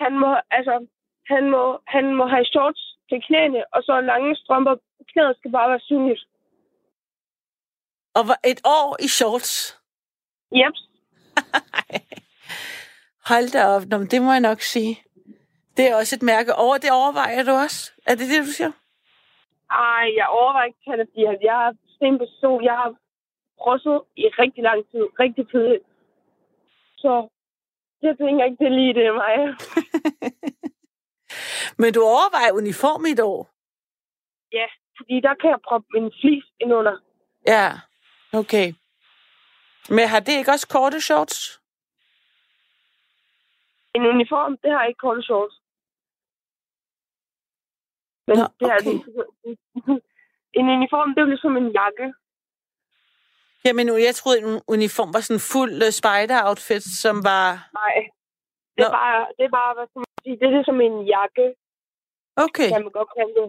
Han 0.05 0.12
må, 0.23 0.31
altså, 0.51 0.87
han 1.27 1.51
må, 1.51 1.62
han 1.87 2.14
må 2.14 2.25
have 2.27 2.45
shorts 2.45 2.83
til 3.09 3.18
knæene, 3.27 3.64
og 3.75 3.83
så 3.83 4.01
lange 4.01 4.37
strømper. 4.37 4.75
Knæet 5.12 5.37
skal 5.39 5.51
bare 5.53 5.71
være 5.71 5.81
synligt. 5.81 6.23
Og 8.14 8.23
et 8.45 8.61
år 8.64 8.97
i 9.01 9.09
shorts? 9.09 9.81
Yep. 10.57 10.75
Hold 13.29 13.53
da 13.53 13.66
op, 13.66 13.83
Nå, 13.91 13.99
det 14.05 14.23
må 14.23 14.33
jeg 14.33 14.41
nok 14.41 14.61
sige. 14.61 15.03
Det 15.77 15.89
er 15.89 15.97
også 15.97 16.16
et 16.16 16.23
mærke 16.23 16.55
over. 16.55 16.79
Det 16.79 16.91
overvejer 16.93 17.43
du 17.43 17.51
også? 17.51 17.93
Er 18.07 18.14
det 18.14 18.29
det, 18.31 18.47
du 18.47 18.53
siger? 18.53 18.73
Ej, 19.71 20.05
jeg 20.16 20.27
overvejer 20.29 20.66
ikke 20.66 20.79
at 20.93 21.09
fordi 21.09 21.25
at 21.25 21.39
jeg 21.43 21.75
sten 21.97 22.18
på 22.18 22.27
sol. 22.41 22.64
Jeg 22.64 22.73
har 22.73 22.95
frosset 23.59 24.01
i 24.16 24.25
rigtig 24.43 24.62
lang 24.62 24.81
tid. 24.91 25.05
Rigtig 25.21 25.51
tidligt. 25.51 25.85
Så 26.97 27.29
jeg 28.03 28.16
tænker 28.18 28.45
ikke, 28.45 28.57
det 28.61 28.66
er 28.66 28.77
lige 28.81 28.95
det 28.95 29.07
er 29.07 29.12
mig. 29.12 29.35
Men 31.81 31.95
du 31.95 32.01
overvejer 32.03 32.53
uniform 32.53 33.07
i 33.07 33.11
et 33.11 33.21
år? 33.21 33.51
ja, 34.53 34.66
fordi 34.97 35.21
der 35.21 35.35
kan 35.41 35.51
jeg 35.51 35.59
proppe 35.68 35.87
min 35.95 36.12
flis 36.21 36.45
ind 36.61 36.73
under. 36.73 36.97
Ja, 37.47 37.73
okay. 38.33 38.73
Men 39.89 40.09
har 40.09 40.21
det 40.21 40.33
ikke 40.33 40.51
også 40.51 40.68
korte 40.68 41.01
shorts? 41.01 41.59
En 43.95 44.03
uniform, 44.14 44.53
det 44.62 44.70
har 44.72 44.84
ikke 44.84 44.99
korte 44.99 45.22
shorts. 45.22 45.55
Men 48.26 48.36
Nå, 48.38 48.45
det 48.61 48.66
er 48.72 48.78
okay. 48.80 48.91
det. 48.91 50.03
En 50.61 50.68
uniform, 50.78 51.09
det 51.09 51.18
er 51.18 51.26
jo 51.26 51.32
ligesom 51.34 51.57
en 51.57 51.70
jakke. 51.80 52.07
Jamen, 53.64 53.86
nu, 53.86 53.93
jeg 53.97 54.14
troede, 54.14 54.38
en 54.38 54.61
uniform 54.68 55.14
var 55.14 55.20
sådan 55.20 55.36
en 55.41 55.49
fuld 55.53 55.74
uh, 55.86 55.91
spider-outfit, 56.01 56.84
som 57.03 57.16
var... 57.30 57.47
Nej. 57.80 57.97
Det 58.76 58.82
er 58.84 58.91
Nå. 58.91 58.97
bare, 59.03 59.20
det 59.36 59.45
er 59.45 59.55
bare, 59.61 59.72
hvad 59.76 59.86
skal 59.88 60.01
man 60.05 60.12
sige, 60.24 60.36
det 60.41 60.47
er 60.47 60.57
ligesom 60.59 60.80
en 60.80 60.97
jakke, 61.14 61.47
Okay, 62.36 62.68
kan 62.68 62.82
man 62.82 62.93
godt 62.93 63.11
kalde 63.18 63.34
det. 63.41 63.49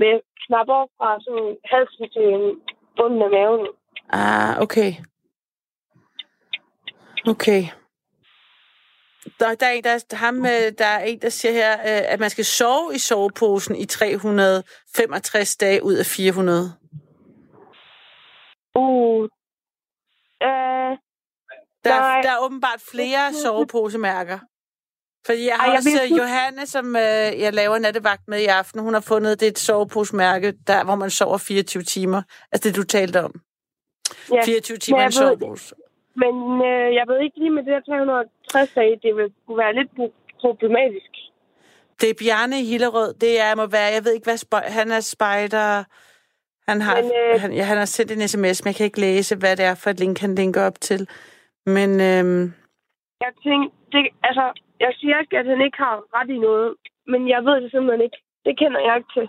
Med 0.00 0.12
knapper 0.46 0.80
fra 0.96 1.08
sådan 1.24 1.56
halsen 1.72 2.04
til 2.16 2.30
bunden 2.96 3.22
af 3.22 3.30
maven. 3.30 3.66
ah, 4.08 4.60
okay. 4.64 4.90
Okay. 7.32 7.62
Der, 9.40 9.54
der, 9.54 9.66
er 9.66 9.70
en, 9.70 9.84
der, 9.84 10.16
ham, 10.16 10.46
øh, 10.46 10.72
der 10.78 10.86
er 10.86 11.04
en, 11.04 11.22
der 11.22 11.28
siger 11.28 11.52
her, 11.52 11.72
øh, 11.80 12.12
at 12.12 12.20
man 12.20 12.30
skal 12.30 12.44
sove 12.44 12.94
i 12.94 12.98
soveposen 12.98 13.76
i 13.76 13.84
365 13.86 15.56
dage 15.56 15.82
ud 15.82 15.94
af 15.94 16.06
400. 16.06 16.72
Uh. 18.74 19.24
Øh, 19.24 19.28
Der, 21.84 21.94
er, 21.94 22.22
der 22.22 22.30
er 22.30 22.38
åbenbart 22.44 22.80
flere 22.90 23.34
soveposemærker. 23.34 24.38
Fordi 25.26 25.44
jeg 25.46 25.50
Ej, 25.50 25.56
har 25.56 25.66
jeg 25.66 25.76
også 25.76 25.90
ved 25.90 26.10
øh, 26.12 26.18
Johanne, 26.18 26.66
som 26.66 26.96
øh, 26.96 27.40
jeg 27.40 27.54
laver 27.54 27.78
nattevagt 27.78 28.22
med 28.28 28.40
i 28.40 28.46
aften, 28.46 28.80
hun 28.80 28.94
har 28.94 29.00
fundet 29.00 29.40
det 29.40 29.48
et 29.48 29.58
soveposemærke, 29.58 30.54
der, 30.66 30.84
hvor 30.84 30.94
man 30.94 31.10
sover 31.10 31.38
24 31.38 31.82
timer. 31.82 32.22
Altså 32.52 32.68
det, 32.68 32.76
du 32.76 32.82
talte 32.82 33.24
om. 33.24 33.40
ja. 34.32 34.44
24 34.44 34.78
timer 34.78 35.00
i 35.00 35.04
en 35.04 35.12
sovepose. 35.12 35.74
Men 36.16 36.34
øh, 36.70 36.94
jeg 36.94 37.04
ved 37.08 37.18
ikke 37.20 37.38
lige 37.38 37.50
med 37.50 37.62
det 37.62 37.72
der 37.72 37.80
360 37.80 38.72
dage, 38.74 39.00
det 39.02 39.16
vil 39.16 39.32
kunne 39.46 39.58
være 39.58 39.74
lidt 39.74 39.90
pro- 39.98 40.16
problematisk. 40.40 41.10
Det 42.00 42.10
er 42.10 42.14
Bjarne 42.18 42.56
Hillerød. 42.64 43.14
Det 43.14 43.40
er, 43.40 43.54
må 43.54 43.66
være, 43.66 43.92
jeg 43.96 44.04
ved 44.04 44.12
ikke, 44.14 44.24
hvad 44.24 44.36
spøj, 44.36 44.62
han 44.68 44.90
er 44.90 45.00
spejder. 45.00 45.84
Han 46.68 46.80
har, 46.80 46.96
Men, 47.02 47.10
øh, 47.34 47.40
han, 47.40 47.52
ja, 47.52 47.62
han 47.62 47.76
har 47.78 47.84
sendt 47.84 48.12
en 48.12 48.28
sms, 48.28 48.62
men 48.64 48.66
jeg 48.68 48.74
kan 48.76 48.84
ikke 48.86 49.00
læse, 49.00 49.36
hvad 49.36 49.56
det 49.56 49.64
er 49.64 49.74
for 49.74 49.90
et 49.90 50.00
link, 50.00 50.18
han 50.18 50.34
linker 50.34 50.62
op 50.66 50.80
til. 50.80 51.08
Men 51.66 51.90
øhm, 52.00 52.42
Jeg 53.20 53.32
tænker, 53.44 53.68
det, 53.92 54.08
altså, 54.22 54.52
jeg 54.80 54.92
siger 55.00 55.20
ikke, 55.20 55.38
at 55.38 55.46
han 55.46 55.60
ikke 55.60 55.78
har 55.78 55.96
ret 56.16 56.30
i 56.30 56.38
noget, 56.38 56.74
men 57.06 57.28
jeg 57.28 57.44
ved 57.44 57.60
det 57.62 57.70
simpelthen 57.70 58.02
ikke. 58.04 58.18
Det 58.44 58.58
kender 58.58 58.80
jeg 58.80 58.96
ikke 58.96 59.12
til. 59.18 59.28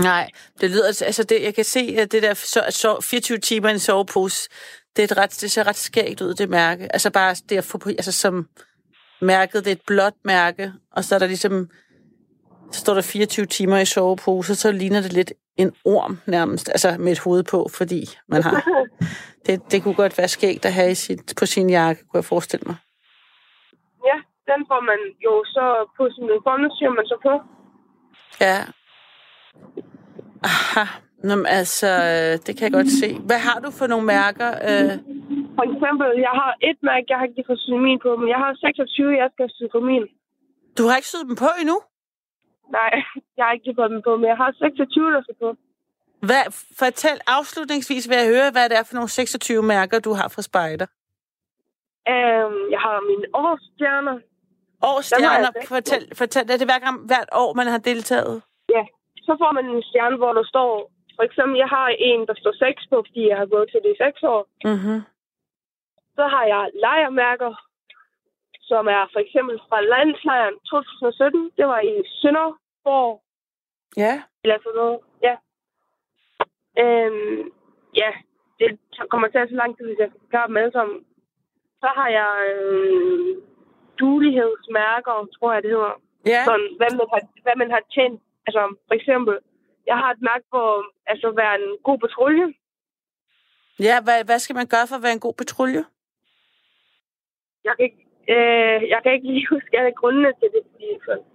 nej, 0.00 0.30
det 0.60 0.70
lyder, 0.70 0.86
altså 1.06 1.24
det, 1.24 1.42
jeg 1.42 1.54
kan 1.54 1.64
se, 1.64 1.80
at 2.02 2.12
det 2.12 2.22
der 2.22 2.34
så, 2.34 2.60
så 2.70 3.00
24 3.10 3.38
timer 3.38 3.68
i 3.68 3.72
en 3.72 3.78
sovepose, 3.78 4.48
det, 4.96 4.98
er 4.98 5.04
et 5.04 5.16
ret, 5.16 5.38
det 5.40 5.50
ser 5.50 5.66
ret 5.66 5.76
skægt 5.76 6.20
ud, 6.20 6.34
det 6.34 6.48
mærke. 6.48 6.92
Altså 6.92 7.10
bare 7.10 7.34
det 7.48 7.58
at 7.58 7.64
få 7.64 7.78
på, 7.78 7.88
altså 7.88 8.12
som 8.12 8.48
mærket, 9.20 9.64
det 9.64 9.70
er 9.70 9.74
et 9.74 9.86
blåt 9.86 10.14
mærke, 10.24 10.72
og 10.92 11.04
så 11.04 11.14
er 11.14 11.18
der 11.18 11.26
ligesom, 11.26 11.68
så 12.72 12.80
står 12.80 12.94
der 12.94 13.02
24 13.02 13.46
timer 13.46 13.78
i 13.78 13.84
sovepose, 13.84 14.54
så 14.54 14.72
ligner 14.72 15.00
det 15.00 15.12
lidt 15.12 15.32
en 15.56 15.72
orm 15.84 16.18
nærmest, 16.26 16.68
altså 16.68 16.96
med 16.98 17.12
et 17.12 17.18
hoved 17.18 17.42
på, 17.42 17.68
fordi 17.72 18.04
man 18.28 18.42
har 18.42 18.62
Det, 19.46 19.72
det 19.72 19.82
kunne 19.82 19.94
godt 19.94 20.18
være 20.18 20.28
skægt 20.28 20.64
at 20.64 20.72
have 20.72 20.90
i 20.90 20.94
sit, 20.94 21.32
på 21.38 21.46
sin 21.46 21.70
jakke, 21.70 22.00
kunne 22.02 22.18
jeg 22.18 22.24
forestille 22.24 22.64
mig. 22.66 22.76
Ja, 24.08 24.16
den 24.50 24.60
får 24.70 24.80
man 24.80 24.98
jo 25.24 25.44
så 25.44 25.90
på 25.96 26.08
sin 26.14 26.24
uniform, 26.30 26.70
syr 26.76 26.90
man 26.90 27.06
så 27.06 27.18
på. 27.22 27.32
Ja. 28.40 28.58
Aha. 30.42 30.84
Nå, 31.26 31.32
men 31.40 31.46
altså, 31.60 31.88
øh, 32.10 32.32
det 32.44 32.52
kan 32.56 32.64
jeg 32.66 32.72
godt 32.78 32.90
se. 33.02 33.08
Hvad 33.28 33.40
har 33.48 33.58
du 33.64 33.70
for 33.78 33.86
nogle 33.92 34.06
mærker? 34.16 34.48
Øh, 34.68 34.92
For 35.56 35.64
eksempel, 35.70 36.08
jeg 36.26 36.34
har 36.42 36.52
et 36.70 36.78
mærke, 36.90 37.06
jeg 37.12 37.18
har 37.20 37.26
ikke 37.30 37.44
fået 37.50 37.60
syet 37.64 37.80
min 37.86 37.98
på, 38.06 38.10
men 38.20 38.28
jeg 38.34 38.38
har 38.44 38.50
26, 38.54 39.10
jeg 39.22 39.28
skal 39.34 39.48
sy 39.56 39.64
på 39.76 39.80
min. 39.88 40.04
du 40.78 40.82
har 40.88 40.96
ikke 41.00 41.08
syet 41.12 41.26
dem 41.30 41.36
på 41.44 41.50
endnu? 41.62 41.78
Nej, 42.78 42.92
jeg 43.36 43.44
har 43.46 43.52
ikke 43.58 43.74
fået 43.80 43.90
dem 43.94 44.02
på, 44.06 44.12
men 44.20 44.26
jeg 44.32 44.36
har 44.42 44.50
26, 44.58 45.12
der 45.14 45.22
skal 45.26 45.36
på. 45.44 45.50
Hvad, 46.28 46.44
fortæl 46.82 47.18
afslutningsvis, 47.38 48.08
vil 48.10 48.16
jeg 48.22 48.28
høre, 48.34 48.48
hvad 48.54 48.64
det 48.70 48.76
er 48.78 48.84
for 48.88 48.94
nogle 48.94 49.08
26 49.08 49.62
mærker, 49.62 49.96
du 50.06 50.12
har 50.20 50.28
fra 50.34 50.42
Spejder. 50.42 50.86
Øhm, 52.12 52.60
jeg 52.74 52.80
har 52.86 52.96
mine 53.10 53.26
årsstjerner. 53.44 54.16
Årsstjerner, 54.92 55.50
fortæl, 55.68 56.02
fortæl, 56.20 56.42
er 56.50 56.56
det 56.60 56.66
hver 56.70 56.78
gang, 56.86 56.96
hvert 57.10 57.28
år, 57.42 57.50
man 57.60 57.66
har 57.66 57.78
deltaget? 57.78 58.42
Ja, 58.76 58.84
så 59.26 59.32
får 59.40 59.52
man 59.52 59.64
en 59.74 59.82
stjerne, 59.82 60.16
hvor 60.16 60.32
der 60.32 60.44
står... 60.44 60.70
For 61.16 61.22
eksempel, 61.22 61.56
jeg 61.58 61.68
har 61.68 61.88
en, 61.98 62.26
der 62.26 62.34
står 62.34 62.52
6 62.52 62.86
på, 62.90 62.96
fordi 63.06 63.28
jeg 63.28 63.36
har 63.38 63.46
gået 63.46 63.68
til 63.70 63.80
det 63.84 63.90
i 63.94 64.02
6 64.04 64.22
år. 64.22 64.42
Mhm. 64.64 64.96
Så 66.16 66.22
har 66.34 66.44
jeg 66.44 66.70
lejermærker, 66.74 67.52
som 68.60 68.86
er 68.86 69.02
for 69.12 69.20
eksempel 69.20 69.60
fra 69.68 69.80
landslejren 69.80 70.58
2017. 70.70 71.50
Det 71.56 71.66
var 71.66 71.80
i 71.80 71.94
Sønderborg, 72.20 73.22
Ja. 73.96 74.22
eller 74.44 74.58
sådan 74.64 74.76
noget. 74.82 74.98
Ja. 75.22 75.34
Øhm, 76.82 77.50
ja, 78.02 78.10
det 78.60 78.68
kommer 79.10 79.28
til 79.28 79.38
at 79.38 79.48
tage 79.48 79.48
så 79.48 79.54
lang 79.62 79.76
tid, 79.76 79.86
hvis 79.86 79.98
jeg 79.98 80.08
skal 80.08 80.20
forklare 80.20 80.48
dem 80.48 80.56
alle 80.56 80.72
sammen. 80.72 81.04
Så 81.82 81.88
har 81.98 82.08
jeg 82.20 82.32
øhm, 82.54 83.40
dulighedsmærker, 84.00 85.26
tror 85.38 85.52
jeg, 85.52 85.62
det 85.62 85.70
hedder. 85.70 85.94
Ja. 86.26 86.44
Sådan, 86.44 86.68
hvad 86.78 86.90
man 86.98 87.06
har, 87.12 87.20
hvad 87.42 87.56
man 87.56 87.70
har 87.70 87.82
tjent. 87.94 88.22
Altså, 88.46 88.62
for 88.88 88.94
eksempel, 88.94 89.38
jeg 89.86 89.96
har 90.00 90.10
et 90.10 90.22
mærke 90.30 90.46
på 90.54 90.62
altså, 91.06 91.26
at 91.28 91.36
være 91.36 91.54
en 91.60 91.68
god 91.88 91.98
patrulje. 91.98 92.46
Ja, 93.88 93.96
hvad, 94.04 94.18
hvad 94.24 94.38
skal 94.38 94.56
man 94.56 94.66
gøre 94.66 94.86
for 94.88 94.96
at 94.96 95.02
være 95.02 95.16
en 95.18 95.26
god 95.26 95.34
patrulje? 95.40 95.84
Jeg 97.64 97.72
kan 97.76 97.84
ikke, 97.88 98.02
øh, 98.34 98.78
jeg 98.92 99.00
kan 99.02 99.12
ikke 99.12 99.26
lige 99.32 99.46
huske 99.54 99.78
alle 99.78 99.92
grundene 100.00 100.32
til 100.40 100.48
det, 100.54 100.62
fordi 100.70 100.88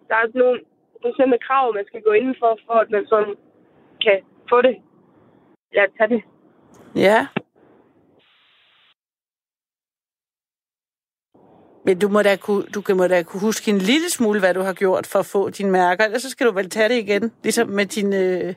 der 0.09 0.15
er 0.15 0.37
nogle 0.43 0.59
bestemte 1.03 1.37
krav, 1.47 1.73
man 1.73 1.85
skal 1.87 2.01
gå 2.01 2.11
inden 2.11 2.35
for, 2.39 2.59
for 2.67 2.77
at 2.83 2.89
man 2.89 3.05
sådan 3.07 3.35
kan 4.05 4.17
få 4.49 4.61
det. 4.61 4.75
Eller 5.71 5.87
tage 5.97 6.09
det. 6.15 6.21
Ja. 6.95 7.27
Men 11.85 11.99
du 11.99 12.07
må, 12.09 12.21
da 12.21 12.35
kunne, 12.35 12.63
du 12.75 12.81
kan- 12.81 12.97
må 12.97 13.07
da 13.07 13.23
kunne 13.23 13.41
huske 13.49 13.71
en 13.71 13.77
lille 13.77 14.09
smule, 14.09 14.39
hvad 14.39 14.53
du 14.53 14.61
har 14.61 14.73
gjort 14.73 15.05
for 15.11 15.19
at 15.19 15.25
få 15.35 15.49
dine 15.49 15.71
mærker. 15.71 16.03
Ellers 16.05 16.21
så 16.21 16.29
skal 16.29 16.47
du 16.47 16.51
vel 16.51 16.69
tage 16.69 16.89
det 16.89 16.97
igen, 17.05 17.23
ligesom 17.43 17.67
med 17.69 17.85
din, 17.85 18.13
øh, 18.13 18.49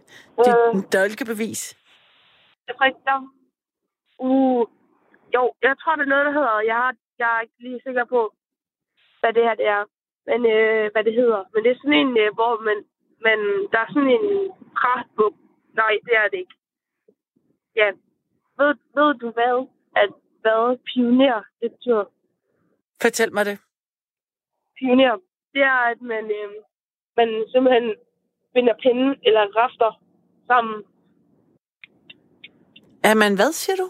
din 0.46 0.82
dolkebevis. 0.92 1.62
Jeg 2.66 2.74
tror 2.76 2.86
ikke, 2.86 3.04
der... 3.04 3.18
Uh, 4.18 4.66
jo, 5.36 5.42
jeg 5.62 5.74
tror, 5.80 5.94
det 5.96 6.02
er 6.04 6.12
noget, 6.14 6.26
der 6.26 6.32
hedder... 6.38 6.60
Jeg, 6.70 6.74
har, 6.84 6.94
jeg 7.18 7.28
er 7.36 7.40
ikke 7.40 7.54
lige 7.58 7.80
sikker 7.86 8.04
på, 8.04 8.20
hvad 9.20 9.32
det 9.32 9.42
her 9.48 9.54
det 9.54 9.66
er. 9.76 9.82
Men 10.28 10.38
øh, 10.56 10.84
hvad 10.92 11.04
det 11.04 11.14
hedder. 11.20 11.40
Men 11.52 11.60
det 11.64 11.70
er 11.70 11.78
sådan 11.82 12.00
en, 12.02 12.12
øh, 12.22 12.30
hvor 12.38 12.52
man, 12.68 12.78
man... 13.26 13.38
Der 13.72 13.78
er 13.84 13.88
sådan 13.94 14.12
en 14.18 14.26
kraftbuk. 14.80 15.34
Nej, 15.80 15.94
det 16.06 16.14
er 16.22 16.28
det 16.32 16.38
ikke. 16.44 16.56
Ja. 17.80 17.88
Ved, 18.58 18.72
ved 18.96 19.10
du 19.22 19.28
hvad? 19.38 19.56
At 20.02 20.10
hvad 20.42 20.64
pioner, 20.88 21.42
det 21.60 21.68
betyder? 21.74 22.04
Fortæl 23.02 23.32
mig 23.32 23.44
det. 23.44 23.58
Pioner. 24.78 25.16
Det 25.54 25.62
er, 25.62 25.80
at 25.92 26.00
man, 26.00 26.24
øh, 26.24 26.50
man 27.16 27.28
simpelthen 27.52 27.94
binder 28.54 28.74
pinde 28.82 29.16
eller 29.26 29.42
rafter 29.60 29.90
sammen 30.46 30.84
Er 33.08 33.14
man 33.22 33.34
hvad, 33.38 33.52
siger 33.52 33.76
du? 33.76 33.88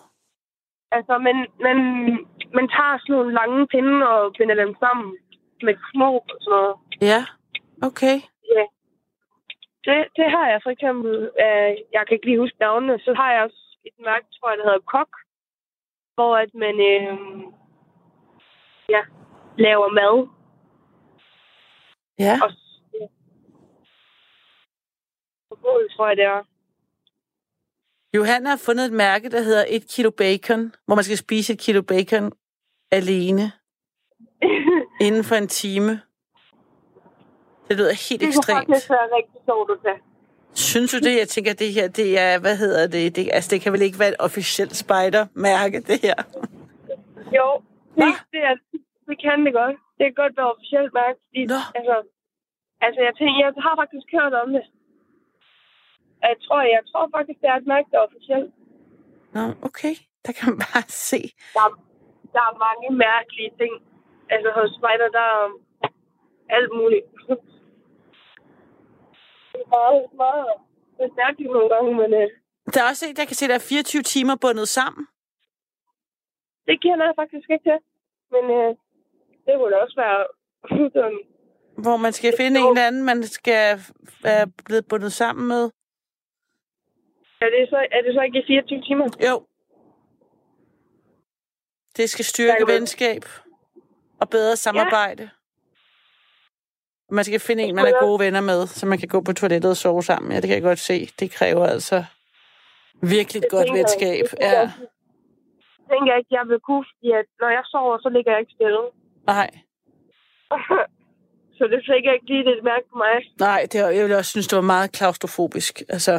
Altså, 0.96 1.14
man, 1.18 1.36
man, 1.66 1.78
man 2.56 2.66
tager 2.74 2.96
sådan 2.98 3.14
nogle 3.16 3.32
lange 3.40 3.66
pinde 3.66 4.08
og 4.08 4.32
binder 4.38 4.54
dem 4.54 4.74
sammen 4.82 5.16
med 5.66 5.74
knop 5.86 6.26
og 6.34 6.38
sådan 6.40 6.56
noget. 6.56 6.74
Ja, 7.10 7.20
okay. 7.88 8.16
Ja. 8.56 8.64
Det, 9.86 9.98
det 10.18 10.26
har 10.34 10.46
jeg 10.52 10.60
for 10.62 10.70
eksempel. 10.76 11.12
Øh, 11.44 11.70
jeg 11.94 12.02
kan 12.02 12.14
ikke 12.14 12.26
lige 12.26 12.42
huske 12.44 12.56
navnene. 12.60 12.98
Så 13.06 13.10
har 13.20 13.32
jeg 13.32 13.42
også 13.42 13.62
et 13.88 13.96
mærke, 13.98 14.26
tror 14.34 14.50
jeg, 14.50 14.58
der 14.58 14.64
hedder 14.68 14.90
Kok, 14.94 15.12
hvor 16.14 16.32
at 16.44 16.50
man 16.54 16.76
øh, 16.92 17.18
ja, 18.88 19.02
laver 19.58 19.88
mad. 19.88 20.28
Ja. 22.18 22.38
Og. 22.42 22.50
Forbruget, 25.48 25.90
tror 25.96 26.08
jeg, 26.08 26.16
det 26.16 26.24
er. 26.24 26.42
Johan 28.14 28.46
har 28.46 28.56
fundet 28.56 28.86
et 28.86 28.92
mærke, 28.92 29.30
der 29.30 29.40
hedder 29.40 29.64
1 29.68 29.88
kilo 29.88 30.10
bacon, 30.10 30.74
hvor 30.86 30.94
man 30.94 31.04
skal 31.04 31.16
spise 31.16 31.52
et 31.52 31.58
kilo 31.58 31.82
bacon 31.82 32.32
alene 32.90 33.52
inden 35.06 35.24
for 35.24 35.34
en 35.34 35.48
time. 35.48 36.00
Det 37.68 37.76
lyder 37.76 38.08
helt 38.08 38.20
det 38.20 38.28
ekstremt. 38.28 38.58
faktisk 38.58 38.90
være 38.90 39.08
rigtig 39.16 39.40
sjovt 39.44 39.70
at 39.70 39.78
tage. 39.84 40.00
Synes 40.54 40.90
du 40.90 40.98
det? 40.98 41.18
Jeg 41.18 41.28
tænker, 41.28 41.52
det 41.52 41.72
her, 41.72 41.88
det 41.88 42.18
er, 42.18 42.38
hvad 42.38 42.56
hedder 42.56 42.86
det? 42.86 43.16
det 43.16 43.28
altså, 43.32 43.50
det 43.50 43.60
kan 43.60 43.72
vel 43.72 43.82
ikke 43.82 43.98
være 43.98 44.08
et 44.08 44.16
officielt 44.18 44.76
spider-mærke, 44.76 45.80
det 45.80 46.00
her? 46.00 46.14
Jo, 47.36 47.62
det, 47.96 48.14
det, 48.32 48.42
er, 48.50 48.54
det 49.08 49.16
kan 49.24 49.38
det 49.46 49.52
godt. 49.60 49.76
Det 49.98 50.02
kan 50.06 50.14
godt 50.22 50.36
være 50.38 50.52
officielt 50.54 50.92
mærke. 51.00 51.18
Fordi, 51.28 51.42
Nå. 51.52 51.60
altså, 51.78 51.96
altså, 52.86 53.00
jeg, 53.06 53.12
tænker, 53.18 53.38
jeg 53.44 53.52
har 53.66 53.74
faktisk 53.82 54.06
hørt 54.16 54.34
om 54.42 54.48
det. 54.56 54.64
Jeg 56.28 56.36
tror, 56.44 56.60
jeg 56.76 56.82
tror 56.90 57.04
faktisk, 57.16 57.38
det 57.40 57.48
er 57.52 57.56
et 57.62 57.66
mærke, 57.74 57.88
der 57.90 57.98
er 57.98 58.06
officielt. 58.08 58.50
Nå, 59.34 59.42
okay. 59.68 59.94
Der 60.26 60.32
kan 60.36 60.44
man 60.50 60.58
bare 60.68 60.84
se. 61.10 61.20
Der, 61.56 61.64
er- 61.68 61.80
der 62.34 62.42
er 62.50 62.54
mange 62.66 62.88
mærkelige 63.06 63.52
ting. 63.60 63.72
Altså 64.34 64.48
hos 64.58 64.70
Spider, 64.78 65.08
der 65.18 65.24
er 65.34 65.44
um, 65.46 65.54
alt 66.56 66.70
muligt. 66.78 67.06
Det 69.52 69.60
er 69.66 69.68
meget, 69.78 70.02
meget 70.22 70.46
det 70.98 71.10
mærkeligt 71.16 71.52
nogle 71.52 71.68
gange, 71.74 71.90
men 72.00 72.10
øh, 72.22 72.28
Der 72.74 72.80
er 72.82 72.88
også 72.92 73.04
et, 73.10 73.16
der 73.16 73.24
kan 73.24 73.36
se, 73.36 73.48
der 73.48 73.54
er 73.54 73.66
24 73.68 74.02
timer 74.02 74.36
bundet 74.40 74.68
sammen. 74.68 75.06
det 76.66 76.76
kender 76.82 77.04
jeg 77.06 77.14
faktisk 77.22 77.50
ikke 77.50 77.64
til. 77.70 77.78
Men 78.34 78.44
øh, 78.58 78.70
det 79.46 79.52
kunne 79.56 79.70
da 79.72 79.76
også 79.76 79.96
være 80.04 80.26
sådan, 80.92 81.18
Hvor 81.84 81.96
man 81.96 82.12
skal 82.12 82.34
finde 82.36 82.60
en 82.60 82.68
eller 82.68 82.86
anden, 82.86 83.04
man 83.04 83.22
skal 83.22 83.78
være 84.22 84.46
blevet 84.66 84.86
bundet 84.88 85.12
sammen 85.12 85.48
med. 85.48 85.64
er 87.40 87.50
det, 87.50 87.68
så, 87.70 87.76
er 87.92 88.02
det 88.02 88.14
så 88.14 88.20
ikke 88.20 88.38
i 88.38 88.44
24 88.46 88.82
timer? 88.82 89.06
Jo. 89.28 89.46
Det 91.96 92.10
skal 92.10 92.24
styrke 92.24 92.66
venskab 92.66 93.22
og 94.20 94.30
bedre 94.30 94.56
samarbejde. 94.56 95.30
Og 97.08 97.14
man 97.14 97.24
skal 97.24 97.40
finde 97.40 97.62
en, 97.62 97.74
man 97.74 97.84
er 97.86 98.00
gode 98.06 98.18
venner 98.24 98.40
med, 98.40 98.66
så 98.66 98.86
man 98.86 98.98
kan 98.98 99.08
gå 99.08 99.20
på 99.20 99.32
toilettet 99.32 99.70
og 99.70 99.76
sove 99.76 100.02
sammen. 100.02 100.32
Ja, 100.32 100.36
det 100.40 100.48
kan 100.48 100.54
jeg 100.54 100.62
godt 100.62 100.78
se. 100.78 101.06
Det 101.20 101.30
kræver 101.30 101.66
altså 101.66 102.04
virkelig 103.02 103.38
et 103.38 103.42
Det 103.42 103.50
godt 103.50 103.66
jeg- 103.68 103.74
venskab. 103.78 104.24
tænker 104.30 104.46
Ja. 104.46 104.60
jeg- 104.60 104.72
tænker 105.90 106.12
jeg 106.12 106.18
ikke, 106.18 106.34
jeg 106.38 106.44
vil 106.48 106.60
kunne, 106.60 106.84
fordi 106.90 107.10
at 107.20 107.26
når 107.40 107.48
jeg 107.48 107.62
sover, 107.64 107.98
så 107.98 108.08
ligger 108.08 108.30
jeg 108.32 108.40
ikke 108.40 108.52
stille. 108.58 108.82
Nej, 109.26 109.50
så 111.58 111.64
det 111.72 111.80
tænker 111.88 112.10
jeg 112.10 112.14
ikke 112.14 112.26
lige, 112.26 112.44
det 112.44 112.58
et 112.58 112.64
mærke 112.64 112.86
på 112.92 112.96
mig. 112.98 113.14
nej, 113.40 113.60
det 113.72 113.80
er, 113.80 113.88
jeg 113.88 114.02
ville 114.02 114.16
også 114.16 114.30
synes, 114.30 114.48
det 114.48 114.56
var 114.56 114.62
meget 114.74 114.92
klaustrofobisk. 114.92 115.82
Altså, 115.88 116.14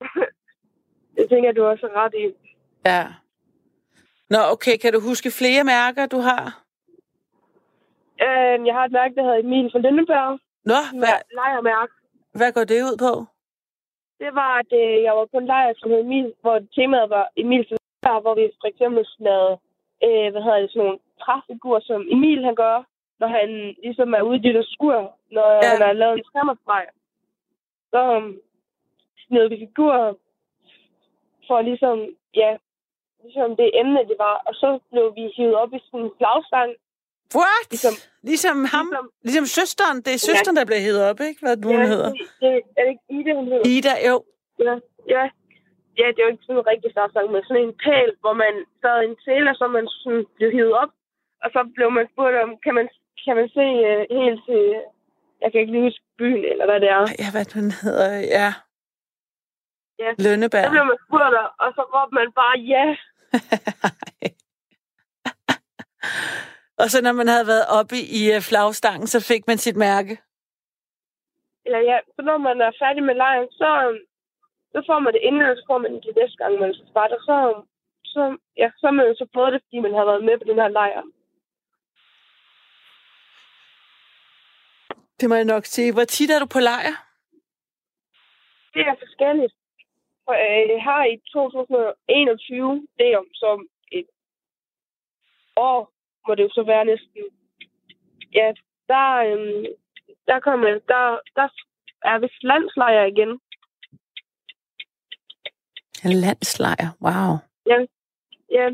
Det 1.16 1.24
tænker 1.30 1.48
jeg, 1.48 1.56
du 1.56 1.64
også 1.64 1.86
er 1.86 1.96
ret 2.04 2.14
i. 2.14 2.24
ja. 2.86 3.04
Nå, 4.30 4.38
okay, 4.54 4.76
kan 4.82 4.92
du 4.92 5.00
huske 5.00 5.30
flere 5.30 5.64
mærker, 5.64 6.06
du 6.06 6.18
har? 6.28 6.44
Øh, 8.26 8.56
jeg 8.66 8.74
har 8.76 8.84
et 8.84 8.92
mærke, 9.00 9.14
der 9.14 9.22
hedder 9.22 9.42
Emil 9.44 9.70
fra 9.72 9.78
Lindeberg. 9.84 10.38
Nå, 10.70 10.80
hvad, 11.00 11.16
Lejermærke. 11.40 11.92
hvad 12.38 12.50
går 12.52 12.64
det 12.64 12.82
ud 12.88 12.96
på? 13.06 13.12
Det 14.22 14.30
var, 14.40 14.52
at 14.62 14.70
øh, 14.82 15.02
jeg 15.06 15.12
var 15.18 15.26
på 15.32 15.38
en 15.38 15.46
lejr, 15.52 15.72
som 15.76 15.90
hed 15.90 16.00
Emil, 16.00 16.28
hvor 16.40 16.56
temaet 16.76 17.10
var 17.16 17.26
Emil 17.36 17.64
fra 18.04 18.20
hvor 18.20 18.34
vi 18.34 18.44
for 18.60 18.68
eksempel 18.72 19.02
lavede, 19.26 19.54
øh, 20.06 20.26
hvad 20.32 20.42
hedder 20.44 20.60
det, 20.62 20.70
sådan 20.70 20.82
nogle 20.86 20.98
træfigurer, 21.24 21.80
som 21.80 22.00
Emil 22.14 22.44
han 22.48 22.54
gør, 22.64 22.76
når 23.20 23.28
han 23.38 23.48
ligesom 23.84 24.14
er 24.18 24.22
ude 24.28 24.36
i 24.48 24.52
det 24.56 24.66
skur, 24.74 24.98
når 25.36 25.48
Ja. 25.52 25.58
ja. 25.62 25.68
han 25.72 25.82
har 25.86 25.92
lavet 25.92 26.18
en 26.18 26.24
skræmmerstreg. 26.28 26.86
Så 27.92 28.00
um, 28.16 28.28
sned 29.26 29.48
vi 29.48 29.56
figurer 29.66 30.06
for 31.48 31.58
ligesom, 31.70 31.96
ja, 32.42 32.50
ligesom 33.22 33.56
det 33.60 33.68
emne, 33.80 34.00
det 34.10 34.16
var. 34.26 34.34
Og 34.48 34.54
så 34.54 34.68
blev 34.90 35.06
vi 35.16 35.24
hivet 35.36 35.54
op 35.62 35.72
i 35.74 35.78
sådan 35.86 36.00
en 36.06 36.10
flagstang. 36.18 36.70
What? 37.40 37.64
Ligesom, 37.74 37.94
Ligesom 38.30 38.56
ham? 38.74 38.86
ligesom, 38.86 39.06
Ligesom 39.28 39.46
søsteren? 39.58 39.96
Det 40.04 40.12
er 40.14 40.22
søsteren, 40.30 40.56
der 40.60 40.64
bliver 40.68 40.82
hævet 40.86 41.02
op, 41.10 41.18
ikke? 41.28 41.38
Hvad 41.44 41.56
nu 41.56 41.68
hun 41.76 41.86
hedder? 41.94 42.10
det, 42.42 42.50
er 42.76 42.82
det 42.84 42.90
ikke 42.94 43.06
Ida, 43.18 43.32
hun 43.40 43.46
hedder? 43.52 43.64
Ida, 43.76 43.94
jo. 44.08 44.16
Ja, 44.66 44.74
ja. 45.14 45.24
Ja, 46.00 46.06
det 46.12 46.18
er 46.18 46.26
jo 46.26 46.32
ikke 46.34 46.44
sådan 46.46 46.60
en 46.62 46.66
rigtig 46.72 46.90
startsang, 46.96 47.26
men 47.32 47.42
sådan 47.48 47.62
en 47.68 47.74
pæl, 47.84 48.10
hvor 48.22 48.34
man 48.44 48.54
sad 48.82 48.96
en 49.08 49.16
tæler, 49.24 49.54
så 49.60 49.66
man 49.76 49.84
sådan 50.02 50.24
blev 50.36 50.50
hivet 50.56 50.74
op. 50.82 50.90
Og 51.42 51.48
så 51.54 51.60
blev 51.76 51.90
man 51.90 52.06
spurgt 52.12 52.36
om, 52.44 52.50
kan 52.64 52.74
man, 52.74 52.88
kan 53.24 53.36
man 53.36 53.48
se 53.58 53.66
uh, 53.90 54.02
helt 54.20 54.40
til, 54.48 54.62
jeg 55.42 55.48
kan 55.50 55.60
ikke 55.60 55.72
lige 55.72 55.86
huske 55.88 56.04
byen, 56.18 56.44
eller 56.52 56.66
hvad 56.68 56.80
det 56.80 56.88
er. 56.88 57.02
Ja, 57.22 57.28
hvad 57.34 57.44
den 57.44 57.70
hedder, 57.82 58.10
ja. 58.38 58.48
Ja. 60.02 60.10
Lønneberg. 60.24 60.64
Så 60.64 60.70
blev 60.70 60.86
man 60.92 60.98
spurgt, 61.06 61.34
og 61.62 61.68
så 61.76 61.82
råbte 61.94 62.14
man 62.14 62.32
bare 62.40 62.56
ja. 62.72 62.84
og 66.82 66.86
så 66.92 66.98
når 67.02 67.14
man 67.20 67.28
havde 67.28 67.46
været 67.52 67.66
oppe 67.78 67.96
i 68.18 68.20
øh, 68.34 68.40
flagstangen, 68.48 69.06
så 69.06 69.18
fik 69.30 69.42
man 69.46 69.58
sit 69.58 69.76
mærke. 69.76 70.14
Eller 71.64 71.80
ja, 71.90 71.98
så 72.14 72.20
når 72.22 72.38
man 72.38 72.60
er 72.60 72.72
færdig 72.82 73.02
med 73.08 73.14
lejren, 73.14 73.50
så, 73.60 73.70
øhm, 73.86 74.00
så 74.74 74.82
får 74.88 74.98
man 74.98 75.12
det 75.12 75.22
inden, 75.28 75.42
og 75.50 75.56
så 75.56 75.64
får 75.70 75.78
man 75.78 75.92
det 75.94 76.14
næste 76.20 76.36
gang, 76.40 76.52
man 76.60 76.74
starter. 76.92 77.18
Så, 77.28 77.36
øhm, 77.50 77.62
så, 78.04 78.22
ja, 78.60 78.68
så 78.78 78.86
har 78.86 78.94
man 78.98 79.06
jo 79.06 79.14
så 79.14 79.26
fået 79.34 79.52
det, 79.52 79.60
fordi 79.64 79.78
man 79.86 79.94
har 79.98 80.04
været 80.10 80.24
med 80.28 80.36
på 80.38 80.44
den 80.50 80.58
her 80.62 80.68
lejr. 80.68 81.02
Det 85.22 85.28
må 85.28 85.34
jeg 85.34 85.44
nok 85.44 85.64
sige. 85.64 85.92
Hvor 85.92 86.04
tit 86.04 86.30
er 86.30 86.38
du 86.38 86.46
på 86.46 86.58
lejr? 86.58 86.94
Det 88.74 88.82
er 88.90 88.94
forskelligt. 89.04 89.54
For, 90.24 90.34
øh, 90.46 90.74
her 90.86 91.02
i 91.14 91.16
2021, 91.32 92.88
det 92.98 93.06
er 93.12 93.18
om 93.18 93.30
som 93.34 93.66
et 93.92 94.08
år, 95.56 95.92
må 96.26 96.34
det 96.34 96.42
jo 96.42 96.50
så 96.52 96.62
være 96.62 96.84
næsten. 96.84 97.22
Ja, 98.34 98.52
der, 98.88 99.06
øhm, 99.26 99.64
der, 100.28 100.40
kommer, 100.40 100.68
der, 100.68 101.02
der 101.36 101.48
er 102.10 102.18
vist 102.18 102.42
landslejr 102.42 103.04
igen. 103.04 103.32
En 106.04 106.12
landslejr. 106.24 106.88
Wow. 107.04 107.30
Ja, 108.56 108.66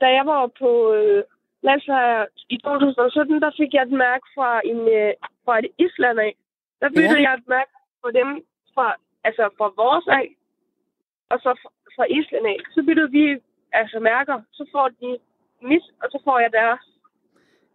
da 0.00 0.06
jeg 0.18 0.26
var 0.26 0.46
på 0.58 0.70
øh, 0.94 1.24
landslejr 1.62 2.26
i 2.48 2.56
2017, 2.56 3.42
der 3.42 3.50
fik 3.56 3.74
jeg 3.74 3.82
et 3.82 3.96
mærke 4.06 4.26
fra, 4.34 4.60
en, 4.64 4.80
øh, 4.98 5.12
fra 5.44 5.58
et 5.58 5.68
Island 5.86 6.18
af. 6.20 6.32
Der 6.80 6.88
byttede 6.88 7.20
Ja. 7.22 7.26
jeg 7.26 7.34
et 7.38 7.48
mærke 7.56 7.72
på 8.02 8.08
dem 8.18 8.28
fra, 8.74 8.86
altså 9.24 9.44
fra 9.58 9.68
vores 9.82 10.06
af, 10.20 10.26
og 11.30 11.36
så 11.44 11.50
fra, 11.62 11.70
fra 11.96 12.04
Island 12.18 12.46
af. 12.52 12.58
Så 12.74 12.82
byttede 12.86 13.10
vi 13.10 13.24
altså 13.72 13.98
mærker, 14.00 14.36
så 14.52 14.62
får 14.72 14.88
de 15.00 15.18
mit, 15.68 15.84
og 16.02 16.06
så 16.12 16.18
får 16.24 16.38
jeg 16.38 16.52
deres. 16.52 16.80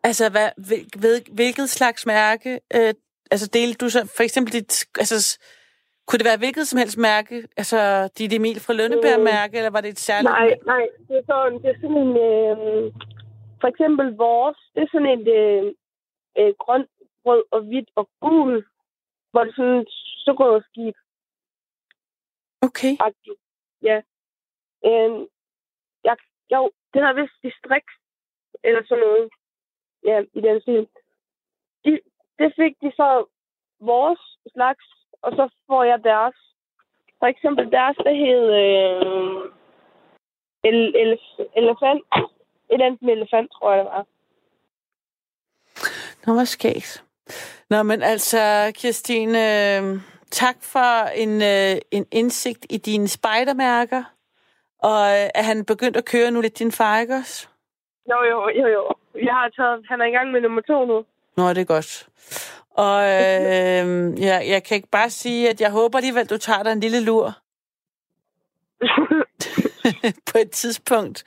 Altså, 0.04 0.30
hvad, 0.32 0.50
hvil, 0.68 0.86
ved, 1.06 1.22
hvilket 1.34 1.70
slags 1.70 2.06
mærke? 2.06 2.60
Øh, 2.76 2.94
altså, 3.32 3.48
delte 3.54 3.86
du 3.86 3.90
så 3.90 4.14
for 4.18 4.24
eksempel 4.24 4.54
dit... 4.54 4.86
Altså, 5.00 5.40
kunne 6.08 6.18
det 6.20 6.26
være 6.26 6.38
hvilket 6.38 6.68
som 6.68 6.80
helst 6.80 6.98
mærke? 6.98 7.48
Altså, 7.58 8.10
dit 8.18 8.34
Emil 8.34 8.60
fra 8.60 8.74
Lønneberg-mærke, 8.74 9.58
eller 9.58 9.70
var 9.70 9.82
det 9.82 9.90
et 9.90 10.00
særligt? 10.00 10.32
Nej, 10.32 10.50
nej, 10.66 10.84
det 11.08 11.16
er 11.18 11.24
sådan, 11.32 11.58
det 11.62 11.70
er 11.70 11.80
sådan 11.82 11.98
en, 12.06 12.14
øh, 12.30 12.94
for 13.62 13.68
eksempel 13.68 14.06
vores, 14.16 14.58
det 14.76 14.82
er 14.84 14.88
sådan 14.92 15.14
et 15.20 15.28
øh, 15.42 15.64
øh, 16.40 16.54
grønt, 16.64 16.90
rød 17.30 17.44
og 17.52 17.62
hvidt 17.62 17.90
og 17.96 18.10
gul, 18.22 18.66
hvor 19.32 19.44
det 19.44 19.56
sådan 19.56 19.80
et 19.84 19.92
sukkerrødt 20.26 20.66
skib. 20.66 20.96
Okay. 22.62 22.94
agtigt. 23.00 23.42
Ja. 23.82 23.98
Øhm, 24.86 25.28
jeg, 26.04 26.16
jo, 26.54 26.72
det 26.92 27.02
hedder 27.02 27.22
vist 27.22 27.44
distrikt, 27.44 27.92
eller 28.64 28.82
sådan 28.88 29.04
noget. 29.08 29.30
Ja, 30.04 30.18
i 30.38 30.42
den 30.42 30.62
stil. 30.62 30.88
De, 31.86 31.92
det 32.40 32.54
fik 32.60 32.74
de 32.82 32.92
så 32.96 33.26
vores 33.80 34.20
slags, 34.54 34.86
og 35.22 35.32
så 35.32 35.50
får 35.68 35.84
jeg 35.84 36.04
deres. 36.04 36.36
For 37.20 37.26
eksempel 37.26 37.72
deres, 37.72 37.98
det 37.98 38.16
hed 38.18 38.44
øh, 38.64 39.52
el, 40.64 40.96
elef, 40.96 41.20
elefant. 41.56 42.04
Et 42.72 42.82
andet 42.82 43.02
med 43.02 43.14
elefant, 43.14 43.52
tror 43.52 43.72
jeg, 43.72 43.86
det 43.86 43.92
var. 43.92 44.06
Nå, 46.26 46.34
hvor 46.34 46.44
skægt. 46.44 47.09
Nå, 47.70 47.84
men 47.84 48.02
altså, 48.02 48.72
Kirstine, 48.76 49.40
øh, 49.78 50.00
tak 50.32 50.56
for 50.62 51.08
en, 51.16 51.42
øh, 51.42 51.82
en 51.92 52.06
indsigt 52.12 52.66
i 52.70 52.78
dine 52.78 53.08
spejdermærker. 53.08 54.04
Og 54.80 55.02
øh, 55.02 55.30
er 55.36 55.42
han 55.42 55.66
begyndt 55.66 55.98
at 55.98 56.06
køre 56.06 56.32
nu 56.32 56.42
lidt 56.42 56.60
din 56.60 56.72
far, 56.72 57.00
ikke 57.00 57.16
også? 57.16 57.48
Jo, 58.10 58.24
jo, 58.32 58.50
jo, 58.50 58.68
jo. 58.68 58.94
Jeg 59.16 59.34
har 59.34 59.50
taget, 59.50 59.86
han 59.90 60.02
er 60.02 60.06
i 60.06 60.12
gang 60.12 60.32
med 60.32 60.42
nummer 60.42 60.62
to 60.62 60.86
nu. 60.86 61.06
Nå, 61.38 61.50
det 61.50 61.58
er 61.58 61.66
godt. 61.66 62.08
Og 62.70 63.02
øh, 63.04 64.22
ja, 64.22 64.40
jeg 64.54 64.64
kan 64.64 64.76
ikke 64.76 64.90
bare 64.92 65.10
sige, 65.10 65.50
at 65.50 65.62
jeg 65.62 65.72
håber 65.72 65.98
alligevel, 65.98 66.26
du 66.26 66.38
tager 66.38 66.64
dig 66.64 66.72
en 66.72 66.80
lille 66.80 67.04
lur. 67.04 67.34
på 70.32 70.38
et 70.38 70.52
tidspunkt 70.52 71.24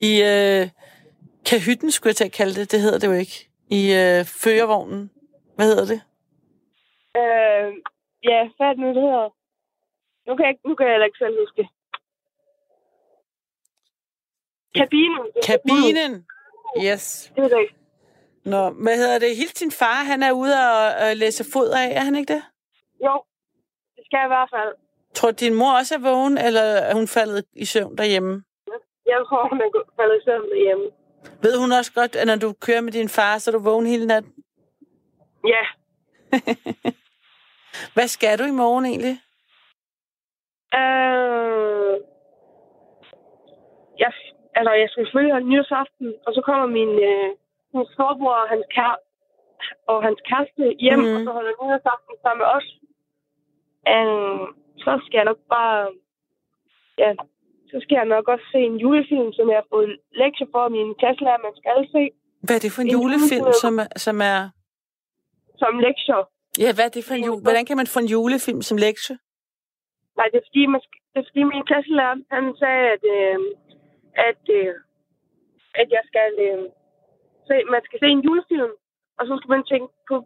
i 0.00 0.22
øh, 0.22 0.68
kahytten, 1.46 1.90
skulle 1.90 2.10
jeg 2.10 2.16
til 2.16 2.24
at 2.24 2.32
kalde 2.32 2.54
det. 2.54 2.72
Det 2.72 2.80
hedder 2.80 2.98
det 2.98 3.06
jo 3.06 3.12
ikke. 3.12 3.48
I 3.70 3.82
øh, 3.92 4.24
førervognen. 4.24 5.10
Hvad 5.56 5.66
hedder 5.70 5.86
det? 5.92 6.00
Øh, 7.20 7.68
ja, 8.30 8.40
hvad 8.56 8.66
er 8.66 8.72
det 8.72 8.78
nu, 8.84 8.88
det 8.88 9.02
hedder? 9.02 9.28
Nu 10.26 10.36
kan 10.36 10.46
jeg, 10.46 10.56
nu 10.68 10.74
kan 10.74 10.86
jeg 10.86 10.92
heller 10.94 11.06
ikke 11.10 11.22
selv 11.24 11.36
huske. 11.42 11.62
Kabinen. 14.78 15.24
Kabinen. 15.48 16.12
Yes. 16.86 17.32
Det 17.36 17.44
er 17.44 17.48
det. 17.58 17.68
Nå, 18.44 18.70
hvad 18.70 18.96
hedder 18.96 19.18
det? 19.18 19.36
Helt 19.36 19.58
sin 19.58 19.70
far, 19.70 20.04
han 20.04 20.22
er 20.22 20.32
ude 20.32 20.54
og, 20.54 21.08
og 21.08 21.16
læse 21.16 21.44
fod 21.52 21.68
af, 21.68 21.86
er 21.98 22.00
han 22.00 22.14
ikke 22.16 22.34
det? 22.34 22.42
Jo, 23.04 23.22
det 23.96 24.02
skal 24.06 24.16
jeg 24.18 24.26
i 24.26 24.34
hvert 24.34 24.50
fald. 24.54 24.74
Tror 25.14 25.30
du, 25.30 25.36
din 25.40 25.54
mor 25.54 25.72
også 25.78 25.94
er 25.94 25.98
vågen, 25.98 26.38
eller 26.38 26.62
er 26.62 26.94
hun 26.94 27.08
faldet 27.08 27.44
i 27.52 27.64
søvn 27.64 27.98
derhjemme? 27.98 28.44
Jeg 29.06 29.18
tror, 29.28 29.48
hun 29.48 29.60
er 29.60 29.68
faldet 29.96 30.16
i 30.20 30.24
søvn 30.24 30.50
derhjemme. 30.50 30.84
Ved 31.42 31.58
hun 31.60 31.72
også 31.72 31.92
godt, 31.92 32.16
at 32.16 32.26
når 32.26 32.36
du 32.36 32.52
kører 32.52 32.80
med 32.80 32.92
din 32.92 33.08
far, 33.08 33.38
så 33.38 33.50
er 33.50 33.52
du 33.52 33.58
vågen 33.58 33.86
hele 33.86 34.06
natten? 34.06 34.32
Ja, 35.46 35.64
Hvad 37.94 38.08
skal 38.08 38.38
du 38.38 38.44
i 38.44 38.58
morgen 38.62 38.84
egentlig? 38.84 39.16
øh, 40.80 41.94
jeg, 44.02 44.10
altså, 44.58 44.72
jeg 44.82 44.88
skal 44.88 45.04
selvfølgelig 45.04 45.34
have 45.36 45.48
nyårsaften, 45.50 46.08
og 46.26 46.30
så 46.36 46.40
kommer 46.48 46.66
min, 46.78 46.92
øh, 47.10 47.28
min 47.74 47.86
storbror 47.94 48.36
og 48.42 48.48
hans, 48.52 48.66
kær, 48.74 48.92
og 49.92 49.98
hans 50.06 50.20
kæreste 50.28 50.64
hjem, 50.84 50.98
mm. 50.98 51.14
og 51.14 51.20
så 51.24 51.30
holder 51.36 51.52
nyårsaften 51.62 52.14
sammen 52.22 52.40
med 52.42 52.48
os. 52.58 52.68
Øh, 53.92 54.40
så 54.84 54.92
skal 55.04 55.18
jeg 55.18 55.28
nok 55.30 55.40
bare... 55.56 55.80
Ja, 57.02 57.10
så 57.70 57.76
skal 57.82 57.96
jeg 58.00 58.08
nok 58.14 58.28
også 58.28 58.46
se 58.52 58.58
en 58.70 58.76
julefilm, 58.84 59.32
som 59.32 59.46
jeg 59.50 59.58
har 59.60 59.68
fået 59.74 59.92
lektier 60.22 60.48
for 60.54 60.68
min 60.76 60.94
klasselærer, 61.00 61.46
man 61.46 61.54
skal 61.60 61.78
se 61.94 62.02
Hvad 62.46 62.56
er 62.56 62.62
det 62.64 62.72
for 62.72 62.82
en 62.82 62.88
En 62.88 62.92
julefilm, 62.96 63.44
julefilm. 63.44 63.62
som 63.62 63.74
er, 63.84 63.88
som 64.06 64.16
er... 64.32 64.38
som 65.60 65.78
lektier. 65.86 66.20
Ja, 66.64 66.70
hvad 66.74 66.84
er 66.84 66.88
det 66.96 67.04
for 67.04 67.14
en 67.14 67.24
jul? 67.28 67.40
Hvordan 67.42 67.66
kan 67.66 67.76
man 67.76 67.86
få 67.94 67.98
en 68.04 68.10
julefilm 68.14 68.62
som 68.62 68.76
lektie? 68.86 69.14
Nej, 70.18 70.26
det 70.32 70.38
er 70.40 70.46
fordi, 70.50 70.66
man 70.66 70.80
det 71.12 71.18
er 71.22 71.26
fordi 71.30 71.42
min 71.52 71.64
klasselærer, 71.70 72.16
han 72.36 72.44
sagde, 72.62 72.84
at, 72.94 73.04
øh, 73.16 73.38
at, 74.28 74.42
øh, 74.58 74.74
at 75.80 75.88
jeg 75.96 76.02
skal 76.10 76.30
øh, 76.46 76.62
se, 77.48 77.54
man 77.74 77.82
skal 77.86 77.98
se 78.02 78.06
en 78.16 78.22
julefilm, 78.26 78.72
og 79.18 79.22
så 79.28 79.32
skal 79.38 79.50
man 79.56 79.64
tænke 79.72 79.88
på 80.10 80.16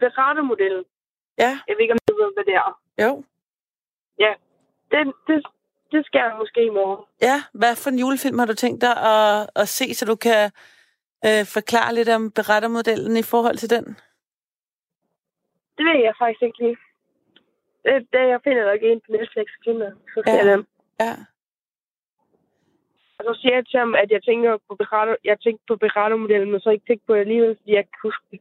Berater-modellen. 0.00 0.84
Ja, 1.44 1.52
Jeg 1.68 1.74
ved 1.74 1.82
ikke, 1.84 1.96
om 1.98 2.02
du 2.08 2.14
ved, 2.22 2.30
hvad 2.36 2.44
det 2.50 2.54
er. 2.64 2.70
jo. 3.04 3.24
Ja, 4.24 4.32
det, 4.90 5.00
det, 5.28 5.36
det 5.92 6.00
skal 6.06 6.18
jeg 6.18 6.34
måske 6.38 6.60
i 6.66 6.70
morgen. 6.78 7.00
Ja, 7.22 7.36
hvad 7.60 7.76
for 7.76 7.90
en 7.90 7.98
julefilm 7.98 8.38
har 8.38 8.46
du 8.46 8.54
tænkt 8.54 8.80
dig 8.86 8.94
at, 9.14 9.50
at 9.56 9.68
se, 9.68 9.94
så 9.94 10.04
du 10.04 10.16
kan 10.16 10.50
øh, 11.26 11.42
forklare 11.56 11.94
lidt 11.94 12.08
om 12.08 12.30
berettermodellen 12.30 13.16
i 13.16 13.22
forhold 13.22 13.56
til 13.56 13.70
den? 13.70 13.96
Det 15.78 15.84
ved 15.88 15.98
jeg 16.06 16.14
faktisk 16.22 16.42
ikke 16.42 16.58
lige. 16.64 16.76
Det, 17.84 17.94
det 18.12 18.22
jeg 18.34 18.40
finder 18.44 18.64
nok 18.70 18.80
en 18.82 19.00
på 19.00 19.08
Netflix 19.12 19.46
og 19.58 19.62
finder, 19.64 19.90
så 20.12 20.16
skal 20.20 20.32
Ja. 20.32 20.38
jeg 20.44 20.46
dem. 20.52 20.66
Ja. 21.00 21.12
Og 23.18 23.22
så 23.28 23.32
siger 23.40 23.54
jeg 23.54 23.66
til 23.66 23.78
ham, 23.78 23.94
at 23.94 24.10
jeg 24.10 24.22
tænker 24.22 24.58
på 24.68 24.74
Berater, 24.74 25.16
jeg 25.24 25.36
tænker 25.40 25.62
på 25.68 25.76
Berater-modellen, 25.76 26.50
men 26.50 26.60
så 26.60 26.70
ikke 26.70 26.86
tænkt 26.88 27.06
på 27.06 27.14
det 27.14 27.20
alligevel, 27.20 27.56
fordi 27.60 27.72
jeg 27.74 27.84
kan 27.84 27.98
huske 28.02 28.24
det. 28.30 28.40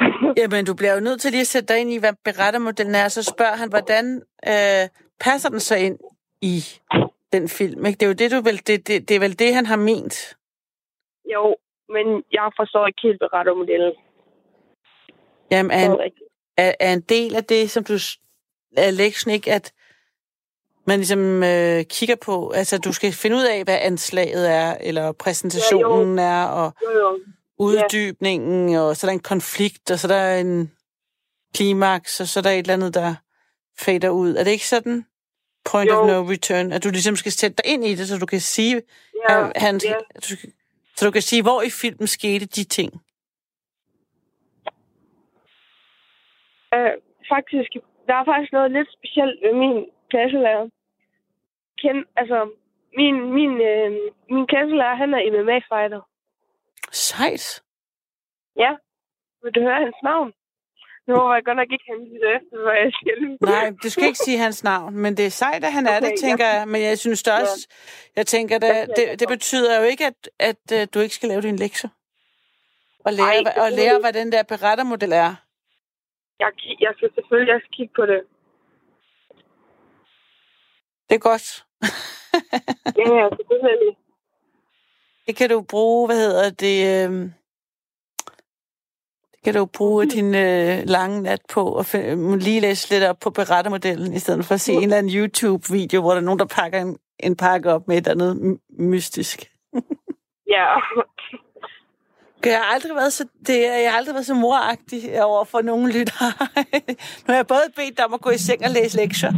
Jamen, 0.40 0.64
du 0.66 0.74
bliver 0.74 0.94
jo 0.94 1.00
nødt 1.00 1.20
til 1.20 1.30
lige 1.30 1.40
at 1.40 1.46
sætte 1.54 1.68
dig 1.74 1.80
ind 1.80 1.90
i, 1.92 1.98
hvad 1.98 2.12
berettermodellen 2.24 2.94
er, 2.94 3.08
så 3.08 3.22
spørger 3.22 3.56
han, 3.62 3.68
hvordan 3.68 4.04
øh, 4.52 4.84
passer 5.20 5.48
den 5.50 5.60
så 5.60 5.76
ind 5.76 5.98
i 6.42 6.54
den 7.32 7.48
film? 7.48 7.86
Ikke? 7.86 7.98
Det 7.98 8.02
er 8.06 8.10
jo 8.12 8.20
det, 8.22 8.30
du 8.30 8.40
vel, 8.50 8.58
det, 8.66 8.88
det, 8.88 9.08
det 9.08 9.14
er 9.16 9.20
vel 9.20 9.38
det, 9.38 9.54
han 9.54 9.66
har 9.66 9.76
ment. 9.76 10.36
jo, 11.34 11.56
men 11.88 12.06
jeg 12.32 12.50
forstår 12.56 12.86
ikke 12.86 13.00
helt 13.02 13.18
Berater-modellen. 13.18 13.92
Jamen, 15.50 15.70
er 15.70 15.84
en, 15.86 16.00
er 16.56 16.74
er, 16.80 16.92
en 16.92 17.00
del 17.00 17.34
af 17.34 17.44
det, 17.44 17.70
som 17.70 17.84
du 17.84 17.98
er 18.76 18.90
lektionen 18.90 19.34
ikke, 19.34 19.52
at 19.52 19.72
man 20.86 20.98
ligesom 20.98 21.42
øh, 21.42 21.84
kigger 21.84 22.16
på, 22.16 22.50
altså 22.50 22.78
du 22.78 22.92
skal 22.92 23.12
finde 23.12 23.36
ud 23.36 23.44
af, 23.44 23.64
hvad 23.64 23.78
anslaget 23.82 24.50
er, 24.50 24.76
eller 24.80 25.12
præsentationen 25.12 26.18
er, 26.18 26.44
og 26.44 26.72
Jo, 26.82 26.98
jo. 26.98 27.18
uddybningen, 27.58 28.76
og 28.76 28.96
så 28.96 29.06
er 29.06 29.08
der 29.08 29.12
en 29.12 29.20
konflikt, 29.20 29.90
og 29.90 29.98
så 29.98 30.06
er 30.08 30.18
der 30.18 30.36
en 30.40 30.72
klimaks, 31.54 32.20
og 32.20 32.28
så 32.28 32.40
er 32.40 32.42
der 32.42 32.50
et 32.50 32.58
eller 32.58 32.74
andet, 32.74 32.94
der 32.94 33.14
fader 33.78 34.08
ud. 34.08 34.34
Er 34.34 34.44
det 34.44 34.50
ikke 34.50 34.68
sådan? 34.68 35.04
Point 35.64 35.90
Jo. 35.90 36.00
of 36.00 36.06
no 36.06 36.30
return. 36.30 36.72
At 36.72 36.84
du 36.84 36.90
ligesom 36.90 37.16
skal 37.16 37.32
sætte 37.32 37.56
dig 37.64 37.72
ind 37.72 37.86
i 37.86 37.94
det, 37.94 38.08
så 38.08 38.18
du 38.18 38.26
kan 38.26 38.40
sige, 38.40 38.82
Ja, 39.28 39.48
han, 39.56 39.80
ja. 39.84 39.94
du, 40.30 40.36
så 40.96 41.04
du 41.04 41.10
kan 41.10 41.22
sige, 41.22 41.42
hvor 41.42 41.62
i 41.62 41.70
filmen 41.70 42.06
skete 42.06 42.46
de 42.46 42.64
ting. 42.64 42.92
Øh, 46.74 46.92
faktisk, 47.34 47.70
der 48.06 48.14
er 48.14 48.24
faktisk 48.24 48.52
noget 48.52 48.70
lidt 48.70 48.90
specielt 48.98 49.38
ved 49.44 49.54
min 49.62 49.76
klasselærer. 50.10 50.68
Ken, 51.80 52.04
altså, 52.16 52.38
min, 53.00 53.16
min, 53.36 53.52
øh, 53.70 53.90
min 54.34 54.46
klasselærer, 54.46 54.96
han 55.02 55.14
er 55.14 55.20
MMA-fighter. 55.32 56.00
Sejt. 56.92 57.62
Ja. 58.56 58.72
Vil 59.42 59.52
du 59.54 59.60
høre 59.60 59.80
hans 59.86 60.00
navn? 60.02 60.32
Nu 61.06 61.14
håber 61.14 61.34
jeg 61.34 61.44
godt 61.44 61.56
nok 61.56 61.70
ikke, 61.72 61.84
han 61.88 62.00
lytter 62.12 62.30
efter, 62.38 62.56
hvad 62.62 62.74
jeg 63.06 63.16
nu. 63.20 63.36
Nej, 63.40 63.72
du 63.82 63.90
skal 63.90 64.04
ikke 64.06 64.18
sige 64.18 64.38
hans 64.38 64.64
navn, 64.64 64.96
men 64.96 65.16
det 65.16 65.26
er 65.26 65.30
sejt, 65.30 65.64
at 65.64 65.72
han 65.72 65.86
er 65.86 65.96
Okay, 65.96 66.10
det, 66.10 66.20
tænker 66.20 66.46
jeg. 66.46 66.68
Men 66.68 66.82
jeg 66.82 66.98
synes 66.98 67.22
da 67.22 67.32
også, 67.32 67.68
jeg 68.16 68.26
tænker, 68.26 68.58
Ja, 68.62 68.86
det, 68.86 69.20
det 69.20 69.22
er 69.22 69.28
betyder 69.28 69.78
jo 69.80 69.84
ikke, 69.84 70.06
at, 70.06 70.30
at 70.38 70.72
øh, 70.72 70.86
du 70.94 70.98
ikke 71.00 71.14
skal 71.14 71.28
lave 71.28 71.42
din 71.42 71.56
lektie. 71.56 71.90
Og 73.04 73.12
lære, 73.12 73.42
Ej, 73.42 73.64
og 73.64 73.72
lære, 73.72 74.00
hvad 74.00 74.12
den 74.12 74.32
der 74.32 74.42
berettermodel 74.42 75.12
er. 75.12 75.34
Jeg, 76.38 76.50
jeg 76.80 76.92
skal 76.96 77.10
selvfølgelig 77.14 77.54
også 77.54 77.68
kigge 77.72 77.92
på 77.96 78.06
det. 78.06 78.20
Det 81.08 81.14
er 81.14 81.18
godt. 81.30 81.46
Ja, 82.96 83.14
ja, 83.14 83.28
selvfølgelig. 83.36 83.96
Det 85.26 85.36
kan 85.36 85.50
du 85.50 85.62
bruge, 85.62 86.08
hvad 86.08 86.16
hedder 86.16 86.50
det, 86.50 86.76
øh, 87.10 87.30
det 89.32 89.40
kan 89.44 89.54
du 89.54 89.66
bruge 89.66 90.06
din 90.06 90.34
øh, 90.34 90.82
lange 90.86 91.22
nat 91.22 91.40
på, 91.54 91.64
og 91.64 91.84
lige 92.38 92.60
læse 92.60 92.90
lidt 92.90 93.04
op 93.04 93.16
på 93.20 93.30
berettermodellen, 93.30 94.12
i 94.12 94.18
stedet 94.18 94.44
for 94.44 94.54
at 94.54 94.60
se 94.60 94.72
en 94.72 94.82
eller 94.82 94.96
anden 94.96 95.16
YouTube-video, 95.16 96.00
hvor 96.00 96.10
der 96.10 96.16
er 96.16 96.24
nogen, 96.24 96.38
der 96.38 96.46
pakker 96.46 96.80
en, 96.80 96.98
en 97.20 97.36
pakke 97.36 97.72
op 97.72 97.88
med 97.88 97.98
et 97.98 98.06
eller 98.08 98.24
andet 98.30 98.42
my- 98.42 98.84
mystisk. 98.84 99.50
Ja. 100.46 100.66
Jeg 102.46 102.58
har 102.58 102.64
aldrig 102.74 102.94
været 102.94 103.12
så, 103.12 103.24
det, 103.46 103.62
jeg 103.62 103.90
har 103.90 103.98
aldrig 103.98 104.14
været 104.14 104.26
så 104.26 104.34
moragtig 104.34 105.24
over 105.24 105.44
for 105.44 105.62
nogen 105.62 105.88
lyttere. 105.88 106.32
nu 107.24 107.28
har 107.28 107.34
jeg 107.34 107.46
både 107.46 107.62
bedt 107.76 107.96
dig 107.96 108.04
om 108.04 108.14
at 108.14 108.20
gå 108.20 108.30
i 108.30 108.38
seng 108.38 108.64
og 108.64 108.70
læse 108.70 108.96
lektier. 108.96 109.32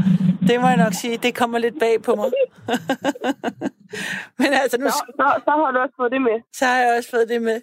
Det 0.48 0.60
må 0.60 0.66
jeg 0.68 0.76
nok 0.76 0.92
sige, 0.94 1.16
det 1.16 1.34
kommer 1.34 1.58
lidt 1.58 1.78
bag 1.78 2.02
på 2.02 2.14
mig. 2.14 2.30
Men 4.38 4.46
altså, 4.52 4.78
nu, 4.78 4.88
Så, 4.90 5.04
så, 5.18 5.40
så 5.44 5.50
har 5.50 5.70
du 5.72 5.78
også 5.78 5.94
fået 5.96 6.12
det 6.12 6.22
med. 6.22 6.42
så 6.52 6.64
har 6.64 6.78
jeg 6.78 6.96
også 6.96 7.10
fået 7.10 7.28
det 7.28 7.42
med. 7.42 7.60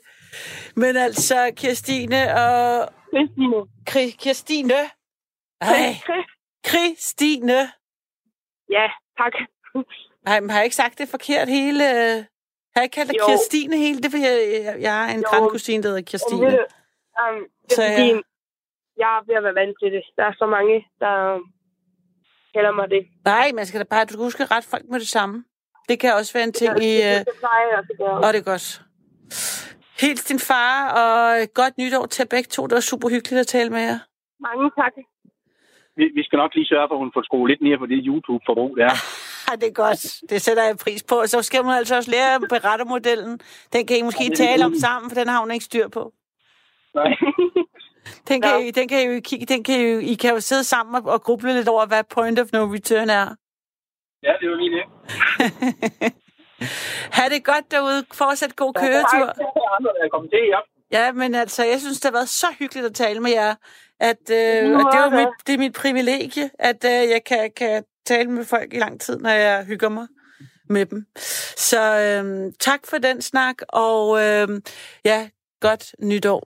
Men 0.75 0.97
altså, 0.97 1.51
Kirstine 1.55 2.35
og... 2.35 2.89
Christine. 3.13 3.55
Kri- 3.89 4.15
Kirstine? 4.23 4.73
Ej, 5.61 5.93
Chris. 6.03 6.25
Christine. 6.67 7.53
Ja, 8.69 8.87
tak. 9.17 9.33
Ej, 10.27 10.39
men 10.39 10.49
har 10.49 10.57
jeg 10.57 10.63
ikke 10.65 10.75
sagt 10.75 10.97
det 10.97 11.09
forkert 11.09 11.47
hele... 11.49 11.83
Har 12.73 12.81
jeg 12.81 12.83
ikke 12.87 12.95
kaldt 12.95 13.09
dig 13.11 13.17
Jo. 13.19 13.25
Kirstine 13.27 13.77
hele? 13.83 13.97
Det 13.97 14.05
er, 14.05 14.09
fordi 14.15 14.23
jeg, 14.29 14.37
jeg, 14.67 14.75
jeg 14.87 14.93
har 14.99 15.07
en 15.15 15.23
grandkusine, 15.29 15.83
der 15.83 15.89
hedder 15.89 15.99
Men 16.05 16.05
Kirstine. 16.11 16.47
um, 17.23 17.37
det 17.67 17.71
Så 17.75 17.81
er 17.81 17.85
jeg- 17.85 17.97
fordi, 17.99 18.11
jeg 19.01 19.09
er 19.17 19.21
ved 19.27 19.35
at 19.39 19.43
være 19.47 19.55
vant 19.61 19.75
til 19.81 19.89
det. 19.95 20.03
Der 20.17 20.23
er 20.29 20.33
så 20.41 20.45
mange, 20.55 20.75
der 21.03 21.13
kalder 22.55 22.71
mig 22.79 22.89
det. 22.89 23.01
Nej, 23.25 23.51
man 23.59 23.65
skal 23.65 23.79
da 23.79 23.85
bare... 23.93 24.05
Du 24.05 24.13
skal 24.13 24.23
huske 24.29 24.43
at 24.43 24.51
rette 24.51 24.69
folk 24.69 24.85
med 24.91 24.99
det 24.99 25.07
samme. 25.17 25.35
Det 25.89 25.99
kan 25.99 26.13
også 26.13 26.33
være 26.33 26.43
en 26.43 26.53
ting 26.61 26.71
i... 26.83 26.91
Det, 26.97 27.03
Øh, 27.09 27.19
det 27.29 27.35
plejer 27.43 27.65
jeg 27.69 27.77
også 27.79 27.91
at 27.93 27.97
gøre. 28.03 28.17
og 28.25 28.33
det 28.33 28.39
er 28.39 28.49
godt. 28.53 28.65
Helt 30.01 30.29
din 30.29 30.39
far, 30.39 30.75
og 31.01 31.47
godt 31.53 31.77
nytår 31.77 32.05
til 32.05 32.27
begge 32.33 32.47
to. 32.55 32.61
Det 32.67 32.73
var 32.79 32.79
super 32.91 33.09
hyggeligt 33.09 33.39
at 33.39 33.47
tale 33.47 33.69
med 33.69 33.81
jer. 33.89 33.99
Mange 34.47 34.71
tak. 34.81 34.93
Vi, 35.97 36.03
vi 36.17 36.23
skal 36.23 36.37
nok 36.37 36.51
lige 36.55 36.65
sørge 36.67 36.87
for, 36.89 36.95
at 36.95 36.99
hun 37.03 37.11
får 37.15 37.23
skruet 37.23 37.49
lidt 37.49 37.61
ned 37.61 37.77
på 37.77 37.85
det 37.85 37.99
YouTube-forbrug 38.09 38.77
der. 38.77 38.91
Ja, 39.49 39.55
det 39.61 39.67
er 39.67 39.71
godt. 39.73 40.15
Det 40.29 40.41
sætter 40.41 40.63
jeg 40.63 40.77
pris 40.77 41.03
på. 41.03 41.23
Så 41.25 41.41
skal 41.41 41.65
man 41.65 41.77
altså 41.77 41.95
også 41.95 42.11
lære 42.11 42.35
om 42.35 42.45
berettermodellen. 42.49 43.39
Den 43.73 43.87
kan 43.87 43.97
I 43.97 44.01
måske 44.01 44.23
Ja, 44.23 44.31
er 44.31 44.35
tale 44.35 44.65
om 44.65 44.75
sammen, 44.75 45.11
for 45.11 45.15
den 45.15 45.27
har 45.27 45.39
hun 45.39 45.51
ikke 45.51 45.65
styr 45.65 45.87
på. 45.87 46.11
Nej. 46.95 47.07
Den 48.27 48.41
kan, 48.41 48.51
Ja. 48.51 48.65
I, 48.67 48.71
den 48.71 48.87
kan 48.87 49.01
I 49.01 49.15
jo 49.15 49.21
kigge, 49.23 49.45
den 49.45 49.63
kan 49.63 49.79
I, 49.79 49.83
jo, 49.91 49.99
I 49.99 50.13
kan 50.13 50.33
jo 50.33 50.39
sidde 50.39 50.63
sammen 50.63 50.95
og, 50.95 51.11
og 51.13 51.21
gruble 51.21 51.53
lidt 51.53 51.67
over, 51.67 51.85
hvad 51.85 52.03
point 52.03 52.39
of 52.39 52.47
no 52.53 52.65
return 52.73 53.09
er. 53.09 53.35
Ja, 54.23 54.33
det 54.41 54.49
var 54.49 54.55
lige 54.55 54.71
det. 54.77 56.13
Ha' 57.15 57.29
det 57.29 57.43
godt 57.45 57.71
derude. 57.71 58.05
Fortsæt 58.13 58.55
god 58.55 58.73
køretur. 58.73 59.25
Tak 59.25 59.35
til 59.35 59.43
alle 59.55 59.69
andre, 59.77 59.91
der 59.97 60.05
er 60.05 60.09
kommet 60.11 60.31
til, 60.31 60.39
ja. 60.53 60.59
Ja, 60.99 61.11
men 61.11 61.35
altså, 61.35 61.63
jeg 61.63 61.79
synes, 61.79 61.99
det 61.99 62.05
har 62.05 62.11
været 62.11 62.29
så 62.29 62.47
hyggeligt 62.59 62.85
at 62.85 62.93
tale 62.95 63.19
med 63.19 63.31
jer. 63.31 63.55
At, 63.99 64.29
øh, 64.31 64.71
og 64.77 64.91
det, 64.93 64.99
er 64.99 64.99
er 64.99 65.03
jo 65.05 65.11
det. 65.11 65.19
mit, 65.19 65.47
det 65.47 65.53
er 65.53 65.57
mit 65.57 65.73
privilegie, 65.73 66.49
at 66.59 66.85
øh, 66.85 66.91
jeg 66.91 67.21
kan, 67.25 67.51
kan 67.57 67.83
tale 68.05 68.31
med 68.31 68.45
folk 68.45 68.73
i 68.73 68.79
lang 68.79 69.01
tid, 69.01 69.19
når 69.19 69.29
jeg 69.29 69.65
hygger 69.65 69.89
mig 69.89 70.07
med 70.69 70.85
dem. 70.85 71.05
Så 71.57 71.99
øh, 71.99 72.53
tak 72.59 72.79
for 72.87 72.97
den 72.97 73.21
snak, 73.21 73.55
og 73.69 74.21
øh, 74.23 74.61
ja, 75.05 75.29
godt 75.59 75.95
nytår. 75.99 76.41